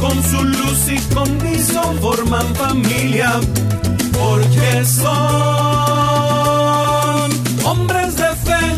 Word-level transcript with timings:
con 0.00 0.22
su 0.22 0.44
luz 0.44 0.88
y 0.88 0.98
condición 1.14 1.98
forman 2.00 2.54
familia, 2.54 3.40
porque 4.12 4.84
son 4.84 5.06
hombres 7.64 8.16
de 8.16 8.36
fe. 8.44 8.76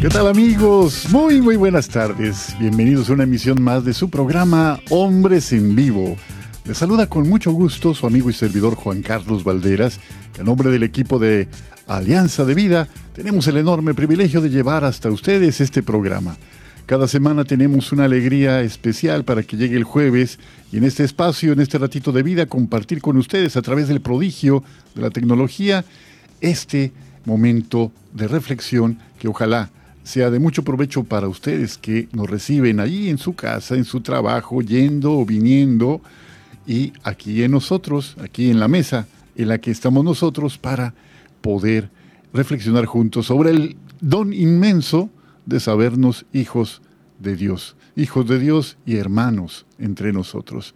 ¿Qué 0.00 0.08
tal 0.08 0.26
amigos? 0.26 1.06
Muy 1.10 1.40
muy 1.40 1.56
buenas 1.56 1.88
tardes. 1.88 2.56
Bienvenidos 2.58 3.08
a 3.08 3.12
una 3.12 3.22
emisión 3.24 3.62
más 3.62 3.84
de 3.84 3.94
su 3.94 4.10
programa 4.10 4.80
Hombres 4.90 5.52
en 5.52 5.76
Vivo. 5.76 6.16
Les 6.64 6.78
saluda 6.78 7.08
con 7.08 7.28
mucho 7.28 7.50
gusto 7.50 7.92
su 7.92 8.06
amigo 8.06 8.30
y 8.30 8.32
servidor 8.32 8.76
Juan 8.76 9.02
Carlos 9.02 9.42
Valderas. 9.42 9.98
En 10.38 10.46
nombre 10.46 10.70
del 10.70 10.84
equipo 10.84 11.18
de 11.18 11.48
Alianza 11.88 12.44
de 12.44 12.54
Vida, 12.54 12.86
tenemos 13.14 13.48
el 13.48 13.56
enorme 13.56 13.94
privilegio 13.94 14.40
de 14.40 14.48
llevar 14.48 14.84
hasta 14.84 15.10
ustedes 15.10 15.60
este 15.60 15.82
programa. 15.82 16.36
Cada 16.86 17.08
semana 17.08 17.44
tenemos 17.44 17.90
una 17.90 18.04
alegría 18.04 18.60
especial 18.60 19.24
para 19.24 19.42
que 19.42 19.56
llegue 19.56 19.76
el 19.76 19.82
jueves 19.82 20.38
y 20.70 20.76
en 20.76 20.84
este 20.84 21.02
espacio, 21.02 21.52
en 21.52 21.58
este 21.58 21.78
ratito 21.78 22.12
de 22.12 22.22
vida, 22.22 22.46
compartir 22.46 23.00
con 23.00 23.16
ustedes 23.16 23.56
a 23.56 23.62
través 23.62 23.88
del 23.88 24.00
prodigio 24.00 24.62
de 24.94 25.02
la 25.02 25.10
tecnología 25.10 25.84
este 26.40 26.92
momento 27.24 27.90
de 28.12 28.28
reflexión 28.28 29.00
que 29.18 29.26
ojalá 29.26 29.70
sea 30.04 30.30
de 30.30 30.38
mucho 30.38 30.62
provecho 30.62 31.02
para 31.02 31.26
ustedes 31.26 31.76
que 31.76 32.08
nos 32.12 32.30
reciben 32.30 32.78
ahí 32.78 33.08
en 33.08 33.18
su 33.18 33.34
casa, 33.34 33.74
en 33.74 33.84
su 33.84 34.00
trabajo, 34.00 34.62
yendo 34.62 35.18
o 35.18 35.26
viniendo 35.26 36.00
y 36.66 36.92
aquí 37.02 37.42
en 37.42 37.52
nosotros, 37.52 38.16
aquí 38.22 38.50
en 38.50 38.60
la 38.60 38.68
mesa 38.68 39.06
en 39.36 39.48
la 39.48 39.58
que 39.58 39.70
estamos 39.70 40.04
nosotros 40.04 40.58
para 40.58 40.94
poder 41.40 41.90
reflexionar 42.32 42.86
juntos 42.86 43.26
sobre 43.26 43.50
el 43.50 43.76
don 44.00 44.32
inmenso 44.32 45.10
de 45.46 45.60
sabernos 45.60 46.26
hijos 46.32 46.82
de 47.18 47.36
Dios, 47.36 47.76
hijos 47.96 48.28
de 48.28 48.38
Dios 48.38 48.78
y 48.86 48.96
hermanos 48.96 49.66
entre 49.78 50.12
nosotros. 50.12 50.74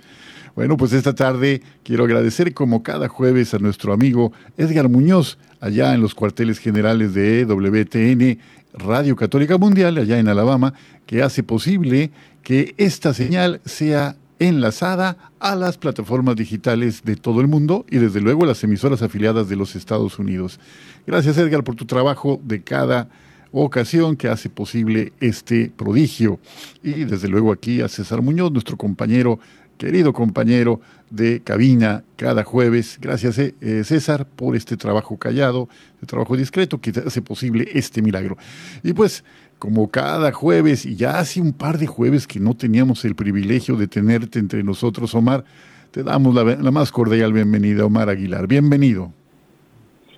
Bueno, 0.55 0.77
pues 0.77 0.93
esta 0.93 1.15
tarde 1.15 1.61
quiero 1.83 2.05
agradecer 2.05 2.55
como 2.55 2.83
cada 2.83 3.09
jueves 3.09 3.53
a 3.53 3.59
nuestro 3.59 3.93
amigo 3.93 4.33
Edgar 4.57 4.89
Muñoz, 4.89 5.39
allá 5.61 5.95
en 5.95 6.01
los 6.01 6.15
cuarteles 6.15 6.59
generales 6.59 7.15
de 7.15 7.45
WTN 7.45 8.39
Radio 8.73 9.17
Católica 9.17 9.59
Mundial, 9.59 9.99
allá 9.99 10.19
en 10.19 10.29
Alabama, 10.29 10.75
que 11.05 11.23
hace 11.23 11.43
posible 11.43 12.11
que 12.43 12.75
esta 12.79 13.13
señal 13.13 13.61
sea 13.65 14.17
enlazada 14.39 15.17
a 15.41 15.55
las 15.55 15.79
plataformas 15.79 16.37
digitales 16.37 17.03
de 17.05 17.17
todo 17.17 17.41
el 17.41 17.49
mundo 17.49 17.87
y 17.91 17.99
desde 17.99 18.21
luego 18.21 18.45
las 18.45 18.63
emisoras 18.65 19.03
afiliadas 19.03 19.49
de 19.49 19.57
los 19.57 19.77
Estados 19.77 20.19
Unidos. 20.19 20.61
Gracias 21.07 21.39
Edgar 21.39 21.65
por 21.65 21.75
tu 21.75 21.87
trabajo 21.87 22.41
de 22.45 22.63
cada 22.63 23.09
ocasión 23.53 24.17
que 24.17 24.29
hace 24.29 24.51
posible 24.51 25.13
este 25.21 25.71
prodigio. 25.75 26.39
Y 26.83 27.05
desde 27.05 27.29
luego 27.29 27.53
aquí 27.53 27.81
a 27.81 27.89
César 27.89 28.23
Muñoz, 28.23 28.53
nuestro 28.53 28.77
compañero, 28.77 29.39
querido 29.79 30.13
compañero 30.13 30.81
de 31.11 31.41
cabina 31.41 32.05
cada 32.17 32.45
jueves. 32.45 32.99
Gracias 33.01 33.39
eh, 33.39 33.55
César 33.85 34.27
por 34.27 34.57
este 34.57 34.77
trabajo 34.77 35.17
callado, 35.17 35.69
este 35.95 36.07
trabajo 36.07 36.37
discreto 36.37 36.81
que 36.81 36.91
hace 37.05 37.23
posible 37.23 37.69
este 37.73 38.03
milagro. 38.03 38.37
Y 38.83 38.93
pues 38.93 39.25
como 39.59 39.91
cada 39.91 40.33
jueves, 40.33 40.85
y 40.85 40.97
ya 40.97 41.19
hace 41.19 41.41
un 41.41 41.53
par 41.53 41.79
de 41.79 41.87
jueves 41.87 42.27
que 42.27 42.41
no 42.41 42.55
teníamos 42.55 43.05
el 43.05 43.15
privilegio 43.15 43.77
de 43.77 43.89
tenerte 43.89 44.39
entre 44.39 44.63
nosotros, 44.63 45.15
Omar, 45.15 45.45
te 45.91 46.03
damos 46.03 46.35
la, 46.35 46.71
más 46.71 46.93
cordial 46.93 47.33
bienvenida, 47.33 47.87
Omar 47.87 48.11
Aguilar. 48.11 48.47
Bienvenido. 48.47 49.13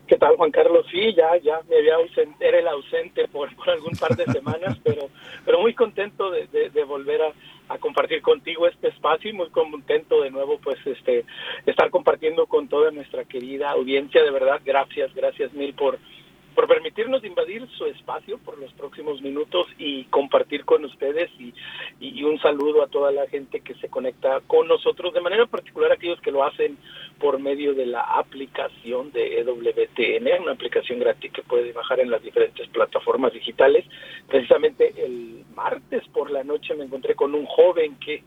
¿Qué 0.09 0.16
tal, 0.16 0.37
Juan 0.37 0.50
Carlos? 0.50 0.87
Sí, 0.91 1.15
ya, 1.15 1.37
ya 1.37 1.60
me 1.69 1.76
había 1.76 1.97
ausente, 1.97 2.49
era 2.49 2.59
el 2.59 2.66
ausente 2.66 3.28
por, 3.28 3.54
por 3.54 3.71
algún 3.71 3.93
par 3.93 4.16
de 4.16 4.25
semanas, 4.25 4.76
pero, 4.82 5.09
pero 5.44 5.60
muy 5.60 5.75
contento 5.75 6.31
de, 6.31 6.84
volver 6.84 7.20
a, 7.22 7.75
a, 7.75 7.78
compartir 7.78 8.22
contigo 8.22 8.66
este 8.66 8.88
espacio 8.88 9.31
y 9.31 9.34
muy 9.34 9.50
contento 9.50 10.22
de 10.22 10.31
nuevo, 10.31 10.59
pues, 10.59 10.78
este, 10.84 11.26
estar 11.66 11.91
compartiendo 11.91 12.47
con 12.47 12.69
toda 12.69 12.91
nuestra 12.91 13.25
querida 13.25 13.70
audiencia. 13.70 14.25
De 14.25 14.31
verdad, 14.31 14.60
gracias, 14.65 15.15
gracias 15.15 15.53
mil 15.53 15.75
por, 15.75 15.99
por 16.59 16.67
permitirnos 16.67 17.23
invadir 17.23 17.69
su 17.79 17.87
espacio 17.87 18.37
por 18.39 18.59
los 18.59 18.73
próximos 18.73 19.23
minutos 19.23 19.69
y 19.79 20.03
compartir 20.07 20.65
con 20.65 20.85
ustedes 20.85 21.31
y, 21.39 21.55
y, 22.01 22.25
un 22.25 22.41
saludo 22.41 22.83
a 22.83 22.89
toda 22.89 23.13
la 23.13 23.29
gente 23.29 23.61
que 23.61 23.75
se 23.75 23.89
conecta 23.89 24.41
con 24.49 24.67
nosotros, 24.67 25.15
de 25.15 25.21
manera 25.21 25.47
particular 25.47 25.93
aquellos 25.93 26.21
que 26.21 26.33
lo 26.33 26.43
hacen 26.43 26.77
por 27.21 27.39
medio 27.39 27.75
de 27.75 27.87
la 27.87 28.01
aplicación 28.01 29.13
de 29.13 29.39
EWTN, 29.39 30.43
una 30.43 30.51
aplicación 30.51 30.99
gratis 30.99 31.31
que 31.33 31.43
puede 31.43 31.73
bajar 31.73 32.01
en 32.01 32.11
las 32.11 32.25
diferentes 32.25 32.67
plataformas 32.71 33.33
digitales. 33.33 33.85
Precisamente 34.27 34.93
el 34.97 35.45
martes 35.55 36.03
por 36.09 36.29
la 36.29 36.43
noche 36.43 36.75
me 36.75 36.87
encontré 36.87 37.15
con 37.15 37.37
un 37.37 37.47
joven 37.47 38.01
que, 38.01 38.25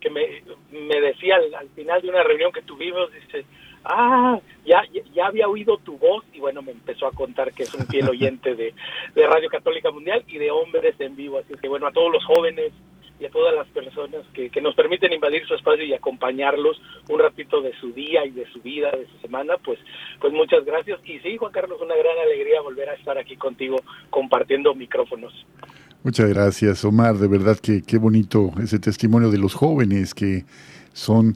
que 0.00 0.08
me, 0.08 0.42
me 0.70 0.98
decía 0.98 1.36
al, 1.36 1.54
al 1.54 1.68
final 1.68 2.00
de 2.00 2.08
una 2.08 2.22
reunión 2.22 2.52
que 2.52 2.62
tuvimos, 2.62 3.12
dice, 3.12 3.44
ah, 3.88 4.40
ya, 4.64 4.82
ya 5.14 5.26
había 5.26 5.48
oído 5.48 5.78
tu 5.78 5.96
voz 5.98 6.24
y 6.32 6.40
bueno, 6.40 6.62
me 6.62 6.72
empezó 6.72 7.06
a 7.06 7.12
contar 7.12 7.52
que 7.52 7.62
es 7.62 7.74
un 7.74 7.86
fiel 7.86 8.08
oyente 8.08 8.54
de, 8.54 8.74
Radio 9.14 9.48
Católica 9.48 9.90
Mundial 9.90 10.24
y 10.26 10.38
de 10.38 10.50
Hombres 10.50 10.94
en 10.98 11.16
Vivo. 11.16 11.38
Así 11.38 11.54
que 11.60 11.68
bueno, 11.68 11.86
a 11.86 11.92
todos 11.92 12.12
los 12.12 12.24
jóvenes 12.24 12.72
y 13.18 13.24
a 13.24 13.30
todas 13.30 13.54
las 13.54 13.66
personas 13.68 14.26
que, 14.34 14.50
que 14.50 14.60
nos 14.60 14.74
permiten 14.74 15.12
invadir 15.12 15.46
su 15.46 15.54
espacio 15.54 15.84
y 15.84 15.94
acompañarlos 15.94 16.80
un 17.08 17.18
ratito 17.18 17.62
de 17.62 17.72
su 17.80 17.92
día 17.92 18.26
y 18.26 18.30
de 18.30 18.46
su 18.52 18.60
vida, 18.60 18.90
de 18.90 19.06
su 19.06 19.18
semana, 19.22 19.54
pues, 19.64 19.78
pues 20.20 20.32
muchas 20.32 20.64
gracias. 20.64 21.00
Y 21.04 21.18
sí, 21.20 21.36
Juan 21.38 21.52
Carlos, 21.52 21.80
una 21.80 21.96
gran 21.96 22.18
alegría 22.18 22.60
volver 22.60 22.90
a 22.90 22.94
estar 22.94 23.16
aquí 23.16 23.36
contigo 23.36 23.76
compartiendo 24.10 24.74
micrófonos. 24.74 25.32
Muchas 26.02 26.28
gracias, 26.28 26.84
Omar. 26.84 27.16
De 27.16 27.26
verdad 27.26 27.58
que 27.58 27.82
qué 27.82 27.98
bonito 27.98 28.52
ese 28.62 28.78
testimonio 28.78 29.30
de 29.30 29.38
los 29.38 29.54
jóvenes 29.54 30.14
que 30.14 30.44
son 30.92 31.34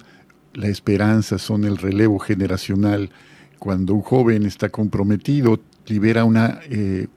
la 0.55 0.69
esperanza, 0.69 1.39
son 1.39 1.65
el 1.65 1.77
relevo 1.77 2.19
generacional. 2.19 3.11
Cuando 3.59 3.95
un 3.95 4.03
joven 4.03 4.45
está 4.45 4.69
comprometido, 4.69 5.61
libera 5.87 6.25
una 6.25 6.61
eh, 6.65 7.09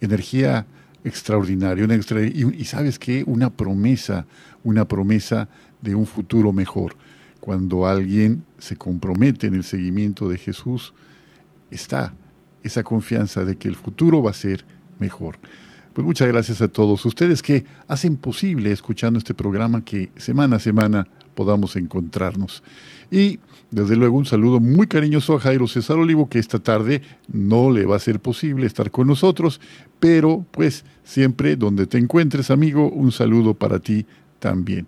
energía 0.00 0.66
extraordinaria, 1.04 1.84
una 1.84 1.94
y, 1.94 2.64
sabes 2.64 2.98
qué, 2.98 3.22
una 3.26 3.50
promesa, 3.50 4.26
una 4.64 4.86
promesa 4.86 5.48
de 5.80 5.94
un 5.94 6.06
futuro 6.06 6.52
mejor. 6.52 6.96
Cuando 7.40 7.86
alguien 7.86 8.44
se 8.58 8.76
compromete 8.76 9.46
en 9.46 9.54
el 9.54 9.62
seguimiento 9.62 10.28
de 10.28 10.38
Jesús, 10.38 10.92
está 11.70 12.12
esa 12.64 12.82
confianza 12.82 13.44
de 13.44 13.56
que 13.56 13.68
el 13.68 13.76
futuro 13.76 14.22
va 14.22 14.32
a 14.32 14.34
ser 14.34 14.64
mejor. 14.98 15.38
Pues 15.92 16.04
muchas 16.04 16.28
gracias 16.28 16.60
a 16.60 16.68
todos 16.68 17.06
ustedes 17.06 17.40
que 17.40 17.64
hacen 17.86 18.16
posible, 18.16 18.72
escuchando 18.72 19.18
este 19.18 19.32
programa, 19.32 19.84
que 19.84 20.10
semana 20.16 20.56
a 20.56 20.60
semana 20.60 21.06
podamos 21.36 21.76
encontrarnos. 21.76 22.64
Y 23.12 23.38
desde 23.70 23.94
luego 23.94 24.16
un 24.16 24.26
saludo 24.26 24.58
muy 24.58 24.88
cariñoso 24.88 25.36
a 25.36 25.40
Jairo 25.40 25.68
César 25.68 25.98
Olivo, 25.98 26.28
que 26.28 26.40
esta 26.40 26.58
tarde 26.58 27.02
no 27.28 27.70
le 27.70 27.84
va 27.86 27.96
a 27.96 28.00
ser 28.00 28.18
posible 28.18 28.66
estar 28.66 28.90
con 28.90 29.06
nosotros, 29.06 29.60
pero 30.00 30.44
pues 30.50 30.84
siempre 31.04 31.54
donde 31.54 31.86
te 31.86 31.98
encuentres, 31.98 32.50
amigo, 32.50 32.88
un 32.88 33.12
saludo 33.12 33.54
para 33.54 33.78
ti 33.78 34.06
también. 34.40 34.86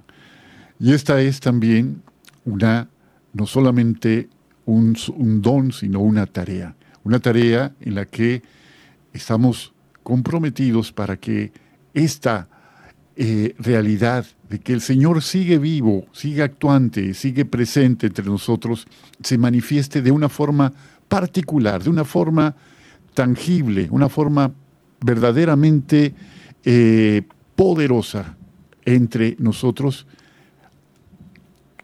Y 0.80 0.94
esta 0.94 1.22
es 1.22 1.40
también 1.40 2.02
una, 2.44 2.90
no 3.34 3.46
solamente 3.46 4.28
un, 4.66 4.96
don, 5.44 5.72
sino 5.72 6.00
una 6.00 6.25
tarea, 6.25 6.75
una 7.04 7.19
tarea 7.19 7.75
en 7.81 7.94
la 7.94 8.06
que 8.06 8.42
estamos 9.14 9.74
comprometidos 10.02 10.92
para 10.92 11.18
que 11.18 11.52
esta 11.94 12.50
eh, 13.16 13.54
realidad 13.60 14.25
de 14.50 14.60
que 14.60 14.74
el 14.74 14.81
Señor 14.81 15.22
sigue 15.22 15.60
vivo, 15.60 16.08
sigue 16.14 16.42
actuante, 16.42 17.14
sigue 17.14 17.46
presente 17.46 18.08
entre 18.08 18.25
nosotros, 18.25 18.88
se 19.22 19.38
manifieste 19.38 20.02
de 20.02 20.10
una 20.10 20.30
forma 20.30 20.74
particular, 21.08 21.84
de 21.84 21.92
una 21.92 22.06
forma 22.06 22.56
tangible, 23.14 23.88
una 23.92 24.10
forma 24.10 24.52
verdaderamente 25.01 26.13
eh, 26.63 27.23
poderosa 27.55 28.38
entre 28.85 29.35
nosotros, 29.39 30.07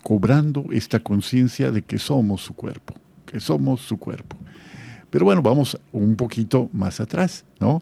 cobrando 0.03 0.65
esta 0.71 0.99
conciencia 0.99 1.71
de 1.71 1.81
que 1.81 1.97
somos 1.97 2.41
su 2.41 2.53
cuerpo, 2.53 2.95
que 3.25 3.39
somos 3.39 3.81
su 3.81 3.97
cuerpo. 3.97 4.37
Pero 5.09 5.25
bueno, 5.25 5.41
vamos 5.41 5.77
un 5.91 6.15
poquito 6.15 6.69
más 6.73 6.99
atrás, 6.99 7.45
¿no? 7.59 7.81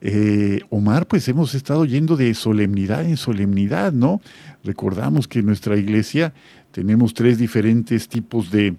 Eh, 0.00 0.60
Omar, 0.70 1.08
pues 1.08 1.28
hemos 1.28 1.54
estado 1.54 1.84
yendo 1.84 2.16
de 2.16 2.32
solemnidad 2.34 3.04
en 3.04 3.16
solemnidad, 3.16 3.92
¿no? 3.92 4.20
Recordamos 4.62 5.26
que 5.26 5.40
en 5.40 5.46
nuestra 5.46 5.76
iglesia 5.76 6.32
tenemos 6.70 7.14
tres 7.14 7.38
diferentes 7.38 8.08
tipos 8.08 8.50
de, 8.50 8.76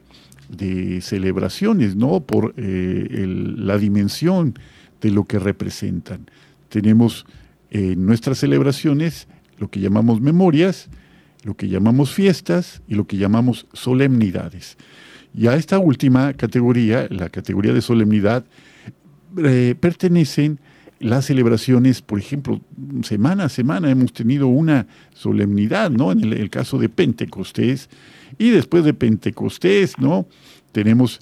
de 0.50 1.02
celebraciones, 1.02 1.96
¿no? 1.96 2.22
Por 2.22 2.54
eh, 2.58 3.26
la 3.58 3.78
dimensión 3.78 4.54
de 5.02 5.12
lo 5.12 5.26
que 5.26 5.40
representan. 5.40 6.30
Tenemos 6.70 7.26
en 7.70 8.06
nuestras 8.06 8.40
celebraciones 8.40 9.28
lo 9.58 9.70
que 9.70 9.80
llamamos 9.80 10.22
memorias, 10.22 10.90
lo 11.44 11.56
que 11.56 11.68
llamamos 11.68 12.12
fiestas 12.12 12.82
y 12.88 12.96
lo 12.96 13.08
que 13.08 13.18
llamamos 13.18 13.68
solemnidades. 13.74 14.78
Y 15.34 15.48
a 15.48 15.56
esta 15.56 15.80
última 15.80 16.34
categoría, 16.34 17.08
la 17.10 17.30
categoría 17.30 17.74
de 17.74 17.82
solemnidad, 17.82 18.46
eh, 19.38 19.76
pertenecen 19.80 20.60
las 21.00 21.26
celebraciones, 21.26 22.02
por 22.02 22.20
ejemplo, 22.20 22.60
semana 23.04 23.46
a 23.46 23.50
semana 23.50 23.90
hemos 23.90 24.12
tenido 24.12 24.48
una 24.48 24.88
solemnidad, 25.14 25.90
¿no? 25.92 26.12
En 26.12 26.24
el, 26.34 26.50
caso 26.50 26.78
de 26.78 26.90
Pentecostés, 26.90 27.90
y 28.38 28.50
después 28.50 28.84
de 28.84 28.94
Pentecostés, 28.94 29.98
¿no? 29.98 30.28
Tenemos 30.72 31.20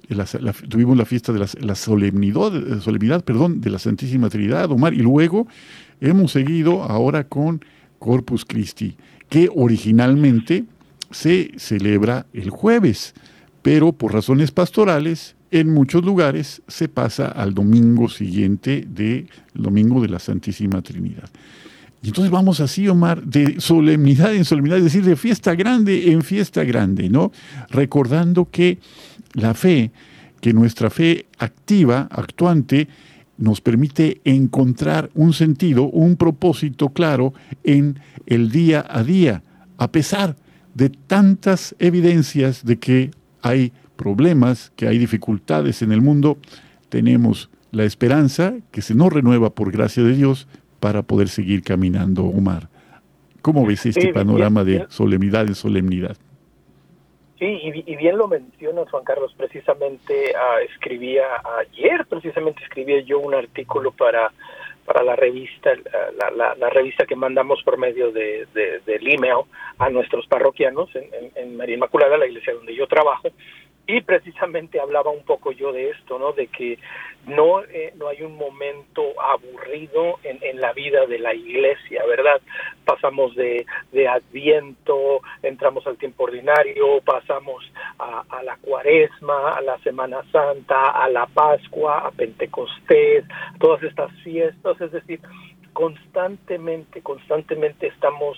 tuvimos 0.68 0.98
la 0.98 1.06
fiesta 1.06 1.32
de 1.32 1.40
la, 1.40 1.76
solemnidad, 1.76 2.82
solemnidad 2.82 3.24
perdón, 3.24 3.62
de 3.62 3.70
la 3.70 3.80
Santísima 3.80 4.30
Trinidad, 4.30 4.70
Omar, 4.72 4.94
y 4.94 4.98
luego 4.98 5.48
hemos 6.02 6.34
seguido 6.34 6.84
ahora 6.84 7.24
con 7.24 7.62
Corpus 8.00 8.46
Christi, 8.46 8.98
que 9.30 9.50
originalmente 9.54 10.66
se 11.12 11.52
celebra 11.58 12.26
el 12.34 12.50
jueves, 12.50 13.14
pero 13.62 13.94
por 13.94 14.14
razones 14.14 14.52
pastorales 14.52 15.36
en 15.52 15.74
muchos 15.74 16.04
lugares 16.04 16.62
se 16.68 16.90
pasa 16.90 17.28
al 17.30 17.54
domingo 17.54 18.10
siguiente 18.10 18.86
del 18.88 19.30
domingo 19.54 20.02
de 20.02 20.10
la 20.10 20.20
Santísima 20.20 20.82
Trinidad. 20.82 21.30
Y 22.02 22.08
entonces 22.08 22.32
vamos 22.32 22.60
así, 22.60 22.88
Omar, 22.88 23.24
de 23.24 23.60
solemnidad 23.60 24.34
en 24.36 24.46
solemnidad, 24.46 24.78
es 24.78 24.84
decir, 24.84 25.04
de 25.04 25.16
fiesta 25.16 25.56
grande 25.56 26.12
en 26.12 26.22
fiesta 26.22 26.64
grande, 26.64 27.10
¿no? 27.10 27.32
Recordando 27.70 28.50
que 28.50 28.78
la 29.34 29.54
fe, 29.54 29.92
que 30.42 30.54
nuestra 30.54 30.90
fe 30.90 31.26
activa, 31.38 32.08
actuante, 32.12 32.88
nos 33.38 33.62
permite 33.62 34.22
encontrar 34.24 35.10
un 35.14 35.34
sentido, 35.34 35.84
un 35.84 36.16
propósito 36.16 36.90
claro 36.90 37.34
en 37.64 38.00
el 38.26 38.52
día 38.52 38.86
a 38.88 39.04
día, 39.04 39.44
a 39.78 39.92
pesar 39.92 40.36
de 40.74 40.90
tantas 40.90 41.76
evidencias 41.80 42.66
de 42.66 42.78
que 42.78 43.12
hay 43.42 43.72
problemas, 43.96 44.72
que 44.76 44.88
hay 44.88 44.98
dificultades 44.98 45.82
en 45.82 45.92
el 45.92 46.02
mundo, 46.02 46.38
tenemos 46.90 47.50
la 47.72 47.84
esperanza 47.84 48.56
que 48.72 48.82
se 48.82 48.96
nos 48.96 49.12
renueva 49.12 49.52
por 49.52 49.72
gracia 49.72 50.04
de 50.04 50.16
Dios 50.16 50.48
para 50.80 51.04
poder 51.04 51.30
seguir 51.30 51.64
caminando, 51.64 52.26
Omar. 52.26 52.70
¿Cómo 53.42 53.66
ves 53.66 53.86
este 53.86 54.14
panorama 54.14 54.64
de 54.64 54.86
solemnidad 54.90 55.48
en 55.48 55.56
solemnidad? 55.56 56.18
Sí, 57.40 57.46
y, 57.86 57.96
bien 57.96 58.18
lo 58.18 58.28
mencionas, 58.28 58.90
Juan 58.90 59.04
Carlos, 59.04 59.32
precisamente 59.38 60.34
uh, 60.34 60.60
escribía 60.72 61.24
ayer, 61.60 62.04
precisamente 62.08 62.64
escribía 62.64 63.00
yo 63.02 63.20
un 63.20 63.36
artículo 63.36 63.92
para 63.92 64.32
para 64.86 65.04
la 65.04 65.18
revista, 65.18 65.72
la, 66.38 66.70
revista 66.70 67.06
que 67.06 67.18
mandamos 67.18 67.62
por 67.64 67.78
medio 67.78 68.10
de, 68.14 68.48
del 68.86 69.06
email 69.06 69.42
a 69.80 69.90
nuestros 69.90 70.26
parroquianos 70.28 70.90
en 70.96 71.58
María 71.58 71.76
Inmaculada, 71.76 72.18
la 72.18 72.26
iglesia 72.26 72.54
donde 72.54 72.74
yo 72.74 72.88
trabajo, 72.88 73.28
y 73.88 74.02
precisamente 74.02 74.82
hablaba 74.82 75.12
un 75.12 75.24
poco 75.24 75.54
yo 75.54 75.72
de 75.72 75.92
esto, 75.92 76.20
¿no? 76.20 76.34
De 76.34 76.48
que 76.48 76.78
no, 77.26 77.64
eh, 77.64 77.94
no 77.96 78.10
hay 78.10 78.22
un 78.22 78.36
momento 78.36 79.02
aburrido 79.22 80.20
en, 80.24 80.40
en, 80.42 80.60
la 80.60 80.74
vida 80.74 81.06
de 81.06 81.20
la 81.20 81.34
iglesia, 81.34 82.06
¿verdad? 82.06 82.42
Pasamos 82.86 83.34
de, 83.36 83.66
de 83.94 84.08
Adviento, 84.08 85.22
entramos 85.42 85.88
al 85.88 85.98
tiempo 85.98 86.26
ordinario, 86.26 87.02
pasamos 87.02 87.64
a, 87.98 88.24
a, 88.30 88.44
la 88.44 88.58
Cuaresma, 88.58 89.56
a 89.56 89.62
la 89.62 89.78
Semana 89.80 90.22
Santa, 90.32 90.90
a 90.90 91.10
la 91.10 91.26
Pascua, 91.26 92.08
a 92.08 92.12
Pentecostés, 92.12 93.24
todas 93.60 93.84
estas 93.84 94.12
fiestas, 94.22 94.80
es 94.82 94.92
decir, 94.92 95.22
constantemente, 95.72 97.02
constantemente 97.02 97.88
estamos 97.88 98.38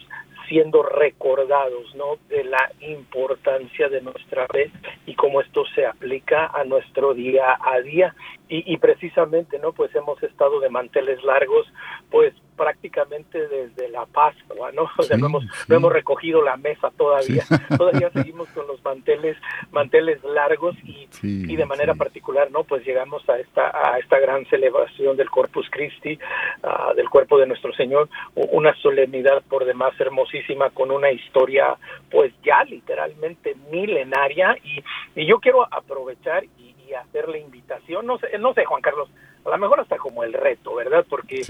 siendo 0.49 0.83
recordados 0.83 1.95
¿no? 1.95 2.17
de 2.27 2.43
la 2.43 2.71
importancia 2.81 3.87
de 3.87 4.01
nuestra 4.01 4.47
fe 4.47 4.71
y 5.05 5.15
cómo 5.15 5.39
esto 5.41 5.63
se 5.75 5.85
aplica 5.85 6.47
a 6.47 6.63
nuestro 6.65 7.13
día 7.13 7.57
a 7.61 7.79
día 7.79 8.13
y, 8.51 8.77
precisamente, 8.77 9.59
¿no? 9.59 9.73
Pues 9.73 9.93
hemos 9.93 10.21
estado 10.23 10.59
de 10.59 10.69
manteles 10.69 11.23
largos, 11.23 11.67
pues 12.09 12.33
prácticamente 12.57 13.47
desde 13.47 13.89
la 13.89 14.07
Pascua, 14.07 14.71
¿no? 14.71 14.89
O 14.97 15.03
sea, 15.03 15.17
no, 15.17 15.27
hemos, 15.27 15.45
no 15.67 15.75
hemos 15.75 15.93
recogido 15.93 16.41
la 16.41 16.57
mesa 16.57 16.89
todavía, 16.97 17.43
todavía 17.77 18.09
seguimos 18.09 18.49
con 18.49 18.65
los 18.67 18.83
manteles, 18.83 19.37
manteles 19.71 20.23
largos 20.23 20.75
y, 20.83 21.07
y 21.21 21.55
de 21.55 21.65
manera 21.65 21.93
particular, 21.93 22.49
¿no? 22.49 22.63
Pues 22.63 22.83
llegamos 22.85 23.27
a 23.29 23.37
esta, 23.37 23.71
a 23.71 23.99
esta 23.99 24.19
gran 24.19 24.45
celebración 24.47 25.15
del 25.15 25.29
Corpus 25.29 25.69
Christi, 25.69 26.17
uh, 26.63 26.95
del 26.95 27.07
cuerpo 27.07 27.37
de 27.37 27.45
nuestro 27.45 27.71
Señor, 27.73 28.09
una 28.33 28.73
solemnidad 28.81 29.43
por 29.47 29.63
demás 29.63 29.93
hermosísima 29.99 30.71
con 30.71 30.89
una 30.89 31.11
historia, 31.11 31.77
pues 32.09 32.33
ya 32.43 32.63
literalmente 32.63 33.55
milenaria 33.71 34.57
y, 34.63 34.83
y 35.15 35.27
yo 35.27 35.39
quiero 35.39 35.71
aprovechar 35.71 36.43
y 36.57 36.68
hacer 36.95 37.29
la 37.29 37.37
invitación, 37.37 38.05
no 38.05 38.17
sé, 38.17 38.37
no 38.37 38.53
sé, 38.53 38.65
Juan 38.65 38.81
Carlos, 38.81 39.09
a 39.45 39.49
lo 39.49 39.57
mejor 39.57 39.79
hasta 39.79 39.97
como 39.97 40.23
el 40.23 40.33
reto, 40.33 40.75
¿verdad? 40.75 41.05
Porque 41.09 41.43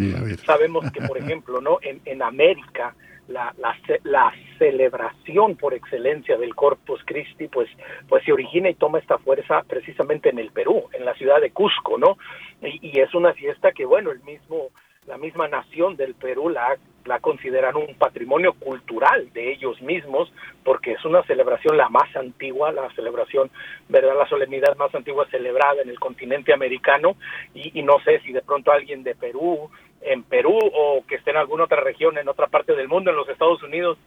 sabemos 0.45 0.91
que, 0.91 1.01
por 1.01 1.17
ejemplo, 1.23 1.61
¿no? 1.61 1.79
En, 1.81 2.01
en 2.05 2.21
América, 2.21 2.95
la, 3.27 3.53
la, 3.57 3.75
la, 4.03 4.33
celebración 4.57 5.55
por 5.55 5.73
excelencia 5.73 6.37
del 6.37 6.55
Corpus 6.55 7.01
Christi, 7.05 7.47
pues, 7.47 7.69
pues 8.07 8.23
se 8.25 8.33
origina 8.33 8.69
y 8.69 8.73
toma 8.73 8.99
esta 8.99 9.17
fuerza 9.19 9.63
precisamente 9.67 10.29
en 10.29 10.39
el 10.39 10.51
Perú, 10.51 10.89
en 10.93 11.05
la 11.05 11.13
ciudad 11.13 11.39
de 11.39 11.51
Cusco, 11.51 11.97
¿no? 11.97 12.17
Y, 12.61 12.79
y 12.81 12.99
es 12.99 13.13
una 13.13 13.33
fiesta 13.33 13.71
que, 13.71 13.85
bueno, 13.85 14.11
el 14.11 14.19
mismo 14.21 14.69
la 15.07 15.17
misma 15.17 15.47
nación 15.47 15.95
del 15.95 16.13
Perú 16.13 16.49
la, 16.49 16.77
la 17.09 17.19
consideran 17.19 17.75
un 17.75 17.95
patrimonio 17.95 18.53
cultural 18.53 19.33
de 19.33 19.51
ellos 19.51 19.81
mismos, 19.81 20.31
porque 20.63 20.91
es 20.91 21.03
una 21.03 21.23
celebración 21.23 21.75
la 21.75 21.89
más 21.89 22.15
antigua, 22.15 22.71
la 22.71 22.87
celebración, 22.91 23.49
¿verdad? 23.89 24.15
La 24.15 24.29
solemnidad 24.29 24.77
más 24.77 24.93
antigua 24.93 25.25
celebrada 25.31 25.81
en 25.81 25.89
el 25.89 25.99
continente 25.99 26.53
americano, 26.53 27.15
y, 27.55 27.81
no 27.81 27.99
sé 28.05 28.19
si 28.19 28.31
de 28.31 28.43
pronto 28.43 28.71
alguien 28.71 29.01
de 29.01 29.15
Perú, 29.15 29.71
en 30.01 30.21
Perú, 30.21 30.59
o 30.61 31.03
que 31.07 31.15
esté 31.15 31.31
en 31.31 31.37
alguna 31.37 31.63
otra 31.63 31.81
región, 31.81 32.15
en 32.19 32.29
otra 32.29 32.45
parte 32.45 32.75
del 32.75 32.87
mundo, 32.87 33.09
en 33.09 33.17
los 33.17 33.27
Estados 33.27 33.63
Unidos, 33.63 33.97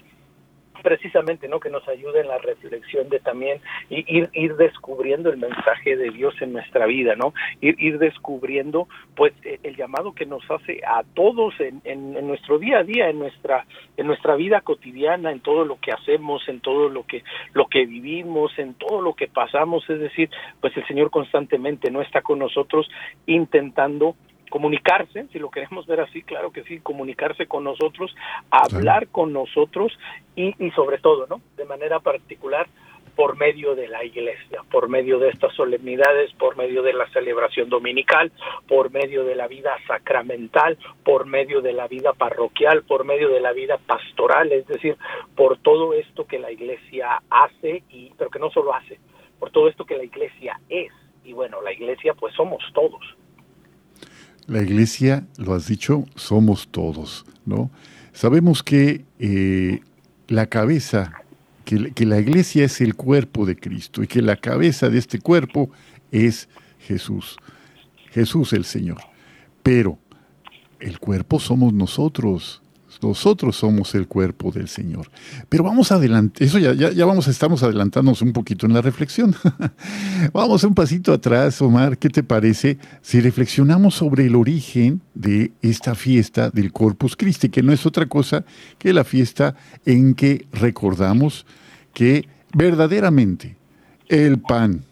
precisamente 0.82 1.48
no 1.48 1.60
que 1.60 1.70
nos 1.70 1.88
ayude 1.88 2.22
en 2.22 2.28
la 2.28 2.38
reflexión 2.38 3.10
de 3.10 3.20
también 3.20 3.60
ir, 3.90 4.30
ir 4.34 4.56
descubriendo 4.56 5.30
el 5.30 5.38
mensaje 5.38 5.96
de 5.96 6.10
Dios 6.12 6.36
en 6.42 6.54
nuestra 6.54 6.86
vida 6.86 7.16
no 7.16 7.34
ir, 7.62 8.00
descubriendo 8.00 8.88
pues 9.16 9.34
e, 9.44 9.60
el 9.64 9.76
llamado 9.76 10.14
que 10.14 10.26
nos 10.26 10.44
hace 10.50 10.82
a 10.86 11.04
todos 11.14 11.60
en, 11.60 11.82
en, 11.84 12.16
en, 12.18 12.28
nuestro 12.28 12.60
día 12.60 12.80
a 12.80 12.84
día 12.84 13.10
en 13.10 13.20
nuestra 13.20 13.66
en 13.96 14.08
nuestra 14.08 14.36
vida 14.36 14.62
cotidiana 14.62 15.32
en 15.32 15.40
todo 15.40 15.66
lo 15.66 15.80
que 15.80 15.92
hacemos 15.92 16.48
en 16.48 16.60
todo 16.60 16.90
lo 16.90 17.06
que 17.06 17.24
lo 17.54 17.68
que 17.68 17.86
vivimos 17.86 18.58
en 18.58 18.74
todo 18.76 19.02
lo 19.02 19.14
que 19.14 19.28
pasamos. 19.28 19.90
Es 19.90 20.00
decir 20.00 20.30
pues 20.62 20.76
el 20.78 20.86
Señor 20.88 21.10
constantemente 21.10 21.92
no 21.92 22.02
está 22.02 22.22
con 22.22 22.40
nosotros 22.40 22.90
intentando 23.26 24.16
comunicarse, 24.50 25.28
si 25.32 25.40
lo 25.40 25.50
queremos 25.50 25.86
ver 25.88 26.02
así, 26.02 26.22
claro 26.24 26.52
que 26.52 26.64
sí, 26.64 26.80
comunicarse 26.80 27.48
con 27.48 27.64
nosotros, 27.64 28.16
hablar 28.52 29.06
sí. 29.06 29.10
con 29.12 29.34
nosotros 29.34 29.98
y, 30.36 30.56
y 30.64 30.72
sobre 30.72 30.98
todo, 31.00 31.28
¿no? 31.28 31.42
De 31.56 31.66
manera 31.66 32.00
particular, 32.00 32.68
por 33.18 33.36
medio 33.36 33.74
de 33.74 33.88
la 33.88 34.04
iglesia, 34.04 34.62
por 34.70 34.90
medio 34.90 35.18
de 35.18 35.30
estas 35.30 35.52
solemnidades, 35.56 36.32
por 36.34 36.56
medio 36.56 36.84
de 36.84 36.94
la 36.94 37.10
celebración 37.10 37.68
dominical, 37.68 38.32
por 38.68 38.92
medio 38.92 39.24
de 39.24 39.34
la 39.34 39.48
vida 39.48 39.76
sacramental, 39.88 40.78
por 41.04 41.26
medio 41.26 41.62
de 41.62 41.74
la 41.74 41.88
vida 41.88 42.14
parroquial, 42.14 42.84
por 42.84 43.06
medio 43.06 43.30
de 43.30 43.42
la 43.42 43.54
vida 43.54 43.80
pastoral, 43.80 44.52
es 44.52 44.68
decir, 44.68 44.98
por 45.36 45.58
todo 45.58 45.96
esto 45.96 46.28
que 46.28 46.38
la 46.38 46.52
iglesia 46.52 47.24
hace, 47.32 47.82
y 47.90 48.12
pero 48.20 48.30
que 48.30 48.38
no 48.38 48.52
solo 48.52 48.76
hace, 48.76 49.00
por 49.40 49.50
todo 49.50 49.68
esto 49.68 49.84
que 49.84 49.98
la 49.98 50.04
iglesia 50.04 50.60
es. 50.70 50.94
Y 51.24 51.34
bueno, 51.34 51.60
la 51.64 51.74
iglesia 51.74 52.14
pues 52.14 52.36
somos 52.36 52.64
todos. 52.72 53.02
La 54.48 54.62
iglesia, 54.62 55.28
lo 55.38 55.54
has 55.54 55.68
dicho, 55.68 56.06
somos 56.16 56.70
todos, 56.70 57.26
¿no? 57.46 57.70
Sabemos 58.14 58.64
que 58.64 59.06
eh, 59.20 59.82
la 60.28 60.48
cabeza, 60.48 61.14
que, 61.66 61.92
que, 61.92 62.06
la 62.06 62.20
iglesia 62.20 62.66
es 62.66 62.82
el 62.82 62.96
cuerpo 62.96 63.46
de 63.46 63.56
Cristo 63.56 64.02
y 64.02 64.08
que 64.08 64.22
la 64.22 64.38
cabeza 64.38 64.90
de 64.90 64.98
este 64.98 65.20
cuerpo 65.20 65.70
es 66.12 66.48
Jesús, 66.80 67.38
Jesús 68.12 68.54
el 68.54 68.66
Señor. 68.66 69.02
Pero 69.64 70.00
el 70.80 71.00
cuerpo 71.00 71.40
somos 71.40 71.74
nosotros, 71.74 72.62
nosotros 73.02 73.56
somos 73.56 73.94
el 73.96 74.08
cuerpo 74.08 74.52
del 74.52 74.68
Señor. 74.68 75.10
Pero 75.50 75.64
vamos 75.64 75.92
adelante, 75.92 76.46
eso 76.46 76.60
ya, 76.60 76.74
ya, 76.74 77.06
vamos, 77.06 77.28
estamos 77.28 77.64
adelantándonos 77.64 78.22
un 78.22 78.34
poquito 78.34 78.66
en 78.66 78.74
la 78.74 78.82
reflexión. 78.82 79.36
vamos 80.34 80.64
un 80.64 80.74
pasito 80.74 81.14
atrás, 81.14 81.62
Omar, 81.62 81.98
¿qué 81.98 82.10
te 82.10 82.24
parece 82.24 82.78
si 83.02 83.20
reflexionamos 83.22 83.96
sobre 83.96 84.26
el 84.26 84.36
origen 84.36 85.02
de 85.14 85.52
esta 85.62 85.96
fiesta 85.96 86.50
del 86.50 86.72
Corpus 86.72 87.16
Christi, 87.16 87.50
que 87.50 87.64
no 87.64 87.74
es 87.74 87.86
otra 87.86 88.06
cosa 88.08 88.44
que 88.78 88.94
la 88.94 89.04
fiesta 89.04 89.56
en 89.86 90.14
que 90.14 90.48
recordamos 90.52 91.46
que 91.94 92.28
verdaderamente 92.54 93.58
el 94.08 94.40
pan, 94.40 94.84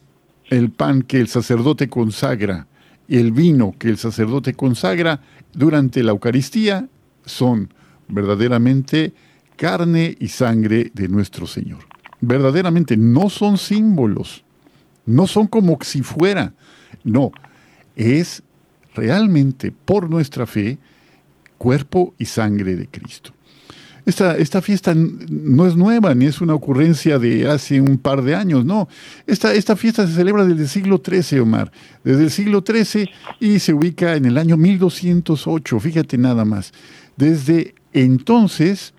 el 0.49 0.71
pan 0.71 1.01
que 1.01 1.19
el 1.19 1.27
sacerdote 1.27 1.89
consagra, 1.89 2.67
el 3.07 3.31
vino 3.31 3.75
que 3.77 3.89
el 3.89 3.97
sacerdote 3.97 4.53
consagra 4.53 5.21
durante 5.53 6.03
la 6.03 6.11
Eucaristía 6.11 6.87
son 7.25 7.73
verdaderamente 8.07 9.13
carne 9.55 10.15
y 10.19 10.27
sangre 10.27 10.91
de 10.93 11.07
nuestro 11.07 11.47
Señor. 11.47 11.79
Verdaderamente 12.21 12.97
no 12.97 13.29
son 13.29 13.57
símbolos, 13.57 14.43
no 15.05 15.27
son 15.27 15.47
como 15.47 15.77
si 15.81 16.01
fuera, 16.01 16.53
no, 17.03 17.31
es 17.95 18.43
realmente 18.93 19.71
por 19.71 20.09
nuestra 20.09 20.45
fe 20.45 20.77
cuerpo 21.57 22.13
y 22.17 22.25
sangre 22.25 22.75
de 22.75 22.87
Cristo. 22.87 23.31
Esta, 24.05 24.37
esta, 24.37 24.61
fiesta 24.61 24.93
no 24.95 25.65
es 25.65 25.75
nueva 25.75 26.13
ni 26.13 26.25
es 26.25 26.39
una 26.39 26.53
ocurrencia 26.53 27.17
de 27.17 27.49
hace 27.49 27.81
un 27.81 27.97
par 27.97 28.21
de 28.21 28.35
años, 28.35 28.63
no. 28.63 28.87
Esta, 29.25 29.53
esta 29.55 29.75
fiesta 29.75 30.05
se 30.05 30.13
celebra 30.13 30.45
desde 30.45 30.61
el 30.61 30.69
siglo 30.69 31.01
XIII, 31.03 31.39
Omar, 31.39 31.71
desde 32.03 32.23
el 32.23 32.29
siglo 32.29 32.63
XIII 32.65 33.09
y 33.39 33.57
se 33.57 33.73
ubica 33.73 34.15
en 34.15 34.25
el 34.25 34.37
año 34.37 34.57
1208, 34.57 35.79
fíjate 35.79 36.19
nada 36.19 36.45
más. 36.45 36.71
Desde 37.17 37.73
entonces, 37.95 38.93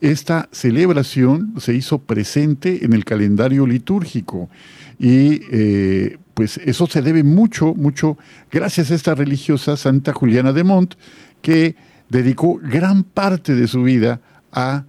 esta 0.00 0.48
celebración 0.50 1.54
se 1.58 1.74
hizo 1.74 1.98
presente 1.98 2.84
en 2.84 2.92
el 2.92 3.04
calendario 3.04 3.64
litúrgico 3.66 4.50
y 4.98 5.40
eh, 5.52 6.18
pues 6.34 6.58
eso 6.64 6.88
se 6.88 7.00
debe 7.00 7.22
mucho, 7.22 7.74
mucho, 7.74 8.18
gracias 8.50 8.90
a 8.90 8.96
esta 8.96 9.14
religiosa 9.14 9.76
Santa 9.76 10.12
Juliana 10.12 10.52
de 10.52 10.64
Mont, 10.64 10.94
que 11.42 11.76
dedicó 12.08 12.58
gran 12.60 13.04
parte 13.04 13.54
de 13.54 13.68
su 13.68 13.84
vida 13.84 14.20
a 14.50 14.84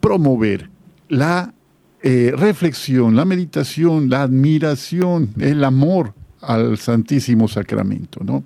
promover 0.00 0.68
la 1.08 1.54
eh, 2.02 2.34
reflexión, 2.36 3.16
la 3.16 3.24
meditación, 3.24 4.10
la 4.10 4.22
admiración, 4.22 5.30
el 5.40 5.64
amor 5.64 6.12
al 6.42 6.76
Santísimo 6.76 7.48
Sacramento. 7.48 8.20
¿no? 8.22 8.44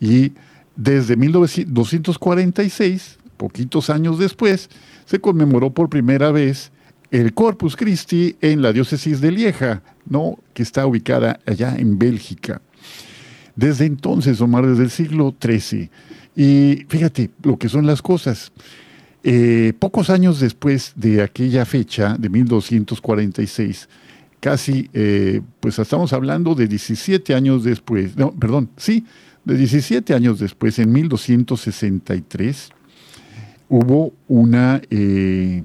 Y 0.00 0.32
desde 0.74 1.16
1246, 1.16 3.15
poquitos 3.36 3.90
años 3.90 4.18
después, 4.18 4.68
se 5.04 5.20
conmemoró 5.20 5.70
por 5.70 5.88
primera 5.88 6.32
vez 6.32 6.72
el 7.10 7.34
Corpus 7.34 7.76
Christi 7.76 8.36
en 8.40 8.62
la 8.62 8.72
diócesis 8.72 9.20
de 9.20 9.30
Lieja, 9.30 9.82
¿no? 10.08 10.38
que 10.54 10.62
está 10.62 10.86
ubicada 10.86 11.38
allá 11.46 11.76
en 11.76 11.98
Bélgica. 11.98 12.60
Desde 13.54 13.86
entonces, 13.86 14.40
Omar, 14.40 14.66
desde 14.66 14.84
el 14.84 14.90
siglo 14.90 15.34
XIII. 15.40 15.90
Y 16.36 16.84
fíjate 16.88 17.30
lo 17.42 17.56
que 17.56 17.68
son 17.68 17.86
las 17.86 18.02
cosas. 18.02 18.52
Eh, 19.22 19.72
pocos 19.78 20.10
años 20.10 20.40
después 20.40 20.92
de 20.94 21.22
aquella 21.22 21.64
fecha, 21.64 22.16
de 22.18 22.28
1246, 22.28 23.88
casi, 24.38 24.88
eh, 24.92 25.40
pues 25.58 25.78
estamos 25.78 26.12
hablando 26.12 26.54
de 26.54 26.68
17 26.68 27.34
años 27.34 27.64
después, 27.64 28.16
no, 28.16 28.30
perdón, 28.32 28.70
sí, 28.76 29.04
de 29.44 29.56
17 29.56 30.14
años 30.14 30.38
después, 30.38 30.78
en 30.78 30.92
1263, 30.92 32.70
hubo 33.68 34.12
una, 34.28 34.80
eh, 34.90 35.64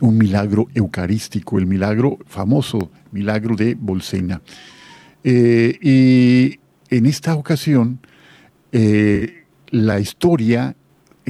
un 0.00 0.18
milagro 0.18 0.68
eucarístico, 0.74 1.58
el 1.58 1.66
milagro 1.66 2.18
famoso, 2.26 2.90
milagro 3.12 3.56
de 3.56 3.74
Bolsena. 3.74 4.40
y 5.22 6.58
en 6.88 7.06
esta 7.06 7.34
ocasión, 7.34 8.00
la 9.70 10.00
historia 10.00 10.74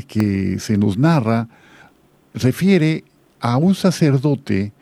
que 0.06 0.58
se 0.58 0.78
nos 0.78 0.96
narra 0.96 1.48
refiere 2.34 3.04
a 3.40 3.56
un 3.56 3.74
sacerdote 3.74 4.72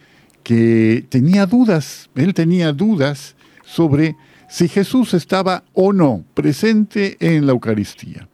que 0.43 1.07
tenía 1.09 1.47
dudas, 1.47 2.11
él 2.15 2.35
tenía 2.35 2.73
dudas 2.73 3.37
sobre 3.65 4.17
si 4.49 4.69
Jesús 4.69 5.15
estaba 5.15 5.65
o 5.75 5.93
no 5.93 6.25
presente 6.35 7.17
en 7.21 7.47
la 7.47 7.53
Eucaristía. 7.53 8.29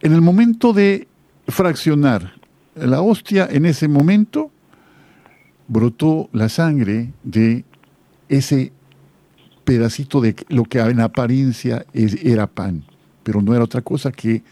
En 0.00 0.12
el 0.12 0.20
momento 0.20 0.72
de 0.72 1.08
fraccionar 1.48 2.34
la 2.74 3.02
hostia, 3.02 3.48
en 3.50 3.66
ese 3.66 3.88
momento 3.88 4.50
brotó 5.68 6.28
la 6.32 6.48
sangre 6.48 7.12
de 7.22 7.64
ese 8.28 8.72
pedacito 9.64 10.20
de 10.20 10.34
lo 10.48 10.64
que 10.64 10.80
en 10.80 11.00
apariencia 11.00 11.86
era 11.92 12.46
pan, 12.46 12.84
pero 13.22 13.40
no 13.40 13.54
era 13.54 13.64
otra 13.64 13.82
cosa 13.82 14.12
que 14.12 14.42